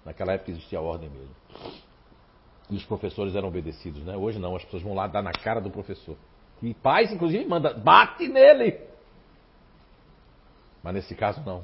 Naquela 0.03 0.34
época 0.34 0.51
existia 0.51 0.78
a 0.78 0.82
ordem 0.82 1.10
mesmo. 1.10 1.36
E 2.70 2.76
os 2.76 2.86
professores 2.86 3.36
eram 3.36 3.47
obedecidos, 3.47 4.03
né? 4.03 4.16
Hoje 4.16 4.39
não, 4.39 4.56
as 4.56 4.64
pessoas 4.64 4.84
vão 4.84 4.93
lá 4.93 5.08
dar 5.08 5.22
na 5.22 5.32
cara 5.32 5.60
do 5.60 5.72
professor. 5.72 6.16
E 6.62 6.74
pais, 6.74 7.12
inclusive, 7.12 7.45
manda, 7.45 7.74
bate 7.74 8.28
nele! 8.28 8.80
Mas 10.86 10.94
nesse 10.94 11.16
caso 11.16 11.42
não. 11.44 11.64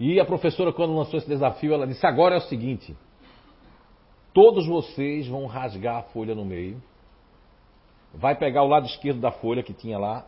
E 0.00 0.18
a 0.18 0.24
professora, 0.24 0.72
quando 0.72 0.96
lançou 0.96 1.18
esse 1.18 1.28
desafio, 1.28 1.74
ela 1.74 1.86
disse: 1.86 2.06
agora 2.06 2.36
é 2.36 2.38
o 2.38 2.48
seguinte: 2.48 2.96
todos 4.32 4.66
vocês 4.66 5.28
vão 5.28 5.44
rasgar 5.44 5.96
a 5.96 6.02
folha 6.04 6.34
no 6.34 6.46
meio, 6.46 6.82
vai 8.14 8.34
pegar 8.34 8.62
o 8.62 8.68
lado 8.68 8.86
esquerdo 8.86 9.20
da 9.20 9.30
folha 9.30 9.62
que 9.62 9.74
tinha 9.74 9.98
lá, 9.98 10.26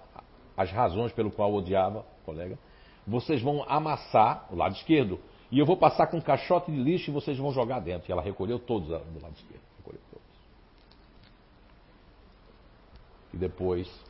as 0.54 0.70
razões 0.70 1.12
pelo 1.12 1.30
qual 1.30 1.50
odiava 1.54 2.00
o 2.20 2.24
colega, 2.26 2.58
vocês 3.06 3.40
vão 3.40 3.64
amassar 3.66 4.46
o 4.50 4.54
lado 4.54 4.74
esquerdo. 4.74 5.18
E 5.50 5.58
eu 5.58 5.64
vou 5.64 5.78
passar 5.78 6.08
com 6.08 6.18
um 6.18 6.20
caixote 6.20 6.70
de 6.70 6.76
lixo 6.76 7.10
e 7.10 7.14
vocês 7.14 7.38
vão 7.38 7.52
jogar 7.52 7.80
dentro. 7.80 8.08
E 8.08 8.12
ela 8.12 8.20
recolheu 8.20 8.58
todos 8.58 8.88
do 8.88 8.92
lado 8.92 9.34
esquerdo. 9.34 9.62
Recolheu 9.78 10.00
todos. 10.10 10.26
E 13.32 13.36
depois 13.38 14.09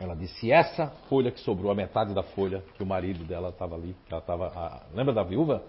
ela 0.00 0.16
disse: 0.16 0.50
essa 0.50 0.88
folha 1.08 1.30
que 1.30 1.40
sobrou, 1.40 1.70
a 1.70 1.74
metade 1.74 2.14
da 2.14 2.22
folha 2.22 2.64
que 2.74 2.82
o 2.82 2.86
marido 2.86 3.22
dela 3.24 3.50
estava 3.50 3.74
ali, 3.74 3.94
que 4.06 4.12
ela 4.12 4.20
estava. 4.20 4.82
Lembra 4.94 5.12
da 5.12 5.22
viúva? 5.22 5.62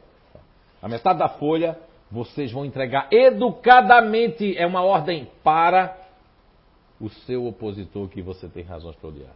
A 0.81 0.87
metade 0.87 1.19
da 1.19 1.27
folha 1.27 1.77
vocês 2.09 2.51
vão 2.51 2.65
entregar 2.65 3.07
educadamente, 3.11 4.57
é 4.57 4.65
uma 4.65 4.83
ordem 4.83 5.29
para 5.43 5.97
o 6.99 7.09
seu 7.09 7.45
opositor 7.45 8.09
que 8.09 8.21
você 8.21 8.47
tem 8.49 8.63
razões 8.63 8.95
para 8.95 9.09
odiar. 9.09 9.33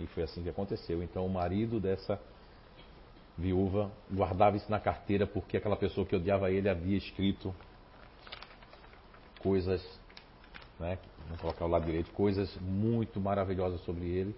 E 0.00 0.06
foi 0.06 0.24
assim 0.24 0.42
que 0.42 0.48
aconteceu. 0.48 1.02
Então 1.02 1.24
o 1.24 1.30
marido 1.30 1.78
dessa 1.78 2.20
viúva 3.36 3.90
guardava 4.10 4.56
isso 4.56 4.70
na 4.70 4.78
carteira 4.78 5.26
porque 5.26 5.56
aquela 5.56 5.76
pessoa 5.76 6.06
que 6.06 6.14
odiava 6.14 6.50
ele 6.50 6.68
havia 6.68 6.98
escrito 6.98 7.54
coisas 9.40 9.82
né, 10.78 10.98
vamos 11.32 11.40
colocar 11.40 11.64
o 11.64 11.68
lado 11.68 11.86
direito, 11.86 12.10
coisas 12.12 12.54
muito 12.60 13.18
maravilhosas 13.20 13.80
sobre 13.82 14.06
ele 14.06 14.34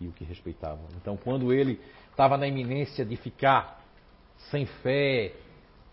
e 0.00 0.08
o 0.08 0.12
que 0.12 0.24
respeitavam. 0.24 0.84
Então, 1.00 1.16
quando 1.16 1.52
ele 1.52 1.80
estava 2.10 2.36
na 2.36 2.46
iminência 2.46 3.04
de 3.04 3.16
ficar 3.16 3.80
sem 4.50 4.66
fé, 4.66 5.32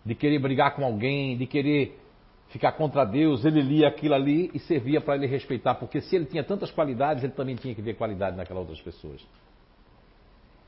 de 0.04 0.14
querer 0.14 0.38
brigar 0.40 0.74
com 0.74 0.84
alguém, 0.84 1.36
de 1.36 1.46
querer 1.46 1.98
ficar 2.48 2.72
contra 2.72 3.04
Deus, 3.04 3.44
ele 3.44 3.62
lia 3.62 3.88
aquilo 3.88 4.14
ali 4.14 4.50
e 4.52 4.58
servia 4.58 5.00
para 5.00 5.14
ele 5.14 5.26
respeitar, 5.26 5.76
porque 5.76 6.00
se 6.00 6.16
ele 6.16 6.24
tinha 6.24 6.42
tantas 6.42 6.70
qualidades, 6.70 7.22
ele 7.22 7.32
também 7.32 7.54
tinha 7.54 7.74
que 7.74 7.82
ver 7.82 7.94
qualidade 7.94 8.36
naquelas 8.36 8.62
outras 8.62 8.80
pessoas. 8.80 9.24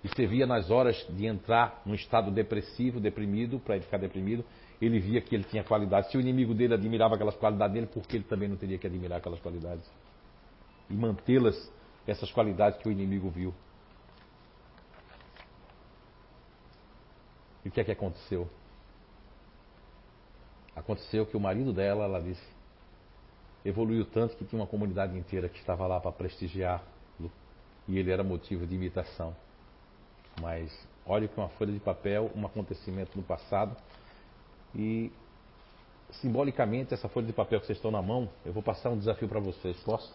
E 0.05 0.09
servia 0.15 0.47
nas 0.47 0.71
horas 0.71 0.97
de 1.11 1.27
entrar 1.27 1.83
num 1.85 1.95
estado 1.95 2.31
depressivo, 2.31 3.01
deprimido, 3.01 3.59
para 3.59 3.77
ele 3.77 3.85
ficar 3.85 3.99
deprimido, 3.99 4.45
ele 4.85 4.99
via 4.99 5.21
que 5.21 5.33
ele 5.33 5.45
tinha 5.45 5.63
qualidade. 5.63 6.11
Se 6.11 6.17
o 6.17 6.21
inimigo 6.21 6.53
dele 6.53 6.75
admirava 6.75 7.15
aquelas 7.15 7.37
qualidades 7.37 7.73
dele, 7.73 7.87
por 7.87 8.03
que 8.03 8.17
ele 8.17 8.25
também 8.25 8.49
não 8.49 8.57
teria 8.57 8.77
que 8.77 8.87
admirar 8.87 9.19
aquelas 9.19 9.39
qualidades? 9.39 9.89
E 10.91 10.95
mantê-las, 10.95 11.73
essas 12.05 12.33
qualidades 12.33 12.81
que 12.81 12.89
o 12.89 12.93
inimigo 12.93 13.31
viu. 13.31 13.55
E 17.65 17.69
o 17.69 17.71
que 17.71 17.81
é 17.81 17.85
que 17.85 17.93
aconteceu? 17.93 18.51
Aconteceu 20.75 21.25
que 21.27 21.37
o 21.37 21.41
marido 21.41 21.73
dela, 21.73 22.05
ela 22.05 22.21
disse, 22.21 22.43
evoluiu 23.65 24.05
tanto 24.05 24.37
que 24.37 24.45
tinha 24.45 24.61
uma 24.61 24.67
comunidade 24.67 25.17
inteira 25.17 25.49
que 25.49 25.61
estava 25.61 25.87
lá 25.87 26.01
para 26.01 26.11
prestigiar 26.11 26.83
e 27.87 27.99
ele 27.99 28.11
era 28.11 28.25
motivo 28.25 28.67
de 28.67 28.75
imitação. 28.75 29.37
Mas 30.41 30.73
olhe 31.07 31.29
que 31.29 31.37
uma 31.39 31.49
folha 31.51 31.73
de 31.73 31.79
papel, 31.79 32.33
um 32.35 32.45
acontecimento 32.45 33.17
no 33.17 33.23
passado 33.23 33.77
e 34.75 35.13
simbolicamente 36.21 36.95
essa 36.95 37.09
folha 37.09 37.27
de 37.27 37.33
papel 37.33 37.61
que 37.61 37.67
vocês 37.67 37.79
estão 37.79 37.91
na 37.91 38.03
mão, 38.03 38.29
eu 38.45 38.53
vou 38.53 38.63
passar 38.63 38.91
um 38.91 38.99
desafio 38.99 39.29
para 39.29 39.41
vocês, 39.41 39.77
posso? 39.83 40.15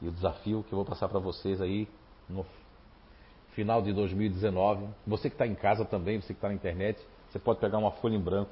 E 0.00 0.08
o 0.08 0.12
desafio 0.12 0.62
que 0.62 0.72
eu 0.72 0.76
vou 0.76 0.84
passar 0.84 1.08
para 1.08 1.18
vocês 1.18 1.60
aí 1.60 1.88
no 2.28 2.44
final 3.52 3.80
de 3.80 3.92
2019, 3.92 4.86
você 5.06 5.30
que 5.30 5.34
está 5.34 5.46
em 5.46 5.54
casa 5.54 5.84
também, 5.84 6.20
você 6.20 6.28
que 6.28 6.38
está 6.38 6.48
na 6.48 6.54
internet, 6.54 7.00
você 7.30 7.38
pode 7.38 7.58
pegar 7.58 7.78
uma 7.78 7.90
folha 7.92 8.14
em 8.14 8.20
branco, 8.20 8.50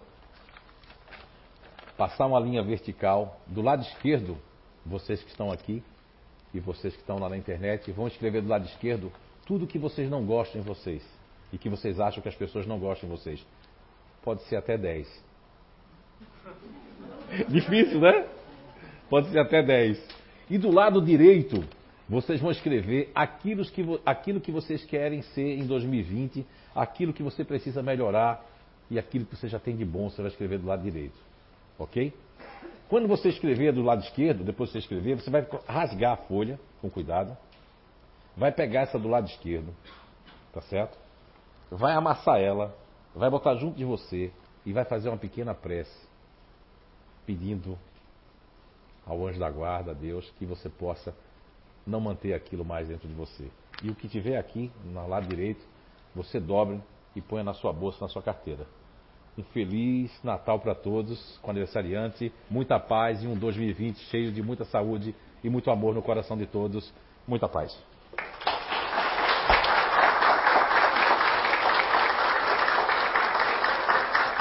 passar 1.96 2.26
uma 2.26 2.40
linha 2.40 2.62
vertical 2.62 3.40
do 3.46 3.60
lado 3.60 3.82
esquerdo, 3.82 4.36
vocês 4.84 5.22
que 5.22 5.30
estão 5.30 5.52
aqui 5.52 5.82
e 6.52 6.60
vocês 6.60 6.94
que 6.94 7.00
estão 7.00 7.18
lá 7.18 7.28
na 7.28 7.36
internet, 7.36 7.90
vão 7.92 8.06
escrever 8.06 8.42
do 8.42 8.48
lado 8.48 8.64
esquerdo 8.66 9.12
tudo 9.46 9.66
que 9.66 9.78
vocês 9.78 10.10
não 10.10 10.24
gostam 10.24 10.60
em 10.60 10.64
vocês 10.64 11.04
e 11.52 11.58
que 11.58 11.68
vocês 11.68 12.00
acham 12.00 12.22
que 12.22 12.28
as 12.28 12.34
pessoas 12.34 12.66
não 12.66 12.78
gostam 12.78 13.08
em 13.08 13.12
vocês. 13.12 13.44
Pode 14.24 14.42
ser 14.44 14.56
até 14.56 14.76
10. 14.76 15.24
Difícil, 17.48 18.00
né? 18.00 18.26
Pode 19.08 19.30
ser 19.30 19.38
até 19.38 19.62
10. 19.62 20.02
E 20.50 20.58
do 20.58 20.70
lado 20.70 21.00
direito, 21.00 21.62
vocês 22.08 22.40
vão 22.40 22.50
escrever 22.50 23.12
aquilo 23.14 23.64
que, 23.64 24.00
aquilo 24.04 24.40
que 24.40 24.50
vocês 24.50 24.84
querem 24.84 25.22
ser 25.22 25.58
em 25.58 25.66
2020, 25.66 26.44
aquilo 26.74 27.12
que 27.12 27.22
você 27.22 27.44
precisa 27.44 27.82
melhorar, 27.82 28.44
e 28.90 28.98
aquilo 28.98 29.24
que 29.24 29.36
você 29.36 29.48
já 29.48 29.58
tem 29.58 29.76
de 29.76 29.84
bom 29.84 30.10
você 30.10 30.22
vai 30.22 30.30
escrever 30.30 30.58
do 30.58 30.66
lado 30.66 30.82
direito. 30.82 31.18
Ok? 31.78 32.12
Quando 32.88 33.08
você 33.08 33.28
escrever 33.28 33.72
do 33.72 33.82
lado 33.82 34.02
esquerdo, 34.02 34.44
depois 34.44 34.68
de 34.68 34.74
você 34.74 34.78
escrever, 34.78 35.16
você 35.16 35.30
vai 35.30 35.46
rasgar 35.66 36.12
a 36.12 36.16
folha 36.16 36.60
com 36.80 36.90
cuidado. 36.90 37.36
Vai 38.36 38.52
pegar 38.52 38.82
essa 38.82 38.98
do 38.98 39.08
lado 39.08 39.28
esquerdo, 39.28 39.72
tá 40.52 40.60
certo? 40.62 40.96
Vai 41.70 41.94
amassar 41.94 42.40
ela, 42.40 42.76
vai 43.14 43.30
botar 43.30 43.54
junto 43.56 43.76
de 43.76 43.84
você 43.84 44.32
e 44.66 44.72
vai 44.72 44.84
fazer 44.84 45.08
uma 45.08 45.18
pequena 45.18 45.54
prece, 45.54 46.06
pedindo 47.26 47.78
ao 49.06 49.26
anjo 49.26 49.38
da 49.38 49.50
guarda, 49.50 49.92
a 49.92 49.94
Deus, 49.94 50.32
que 50.38 50.46
você 50.46 50.68
possa 50.68 51.14
não 51.86 52.00
manter 52.00 52.32
aquilo 52.32 52.64
mais 52.64 52.88
dentro 52.88 53.06
de 53.06 53.14
você. 53.14 53.48
E 53.82 53.90
o 53.90 53.94
que 53.94 54.08
tiver 54.08 54.38
aqui, 54.38 54.70
no 54.84 55.06
lado 55.06 55.28
direito, 55.28 55.64
você 56.14 56.40
dobre 56.40 56.80
e 57.14 57.20
ponha 57.20 57.44
na 57.44 57.54
sua 57.54 57.72
bolsa, 57.72 57.98
na 58.00 58.08
sua 58.08 58.22
carteira. 58.22 58.66
Um 59.36 59.42
feliz 59.42 60.10
Natal 60.22 60.60
para 60.60 60.74
todos, 60.74 61.38
com 61.42 61.50
aniversariante, 61.50 62.32
muita 62.48 62.78
paz 62.78 63.22
e 63.22 63.26
um 63.26 63.36
2020 63.36 63.98
cheio 64.10 64.32
de 64.32 64.42
muita 64.42 64.64
saúde 64.64 65.14
e 65.42 65.50
muito 65.50 65.70
amor 65.70 65.94
no 65.94 66.02
coração 66.02 66.36
de 66.36 66.46
todos. 66.46 66.92
Muita 67.26 67.48
paz. 67.48 67.76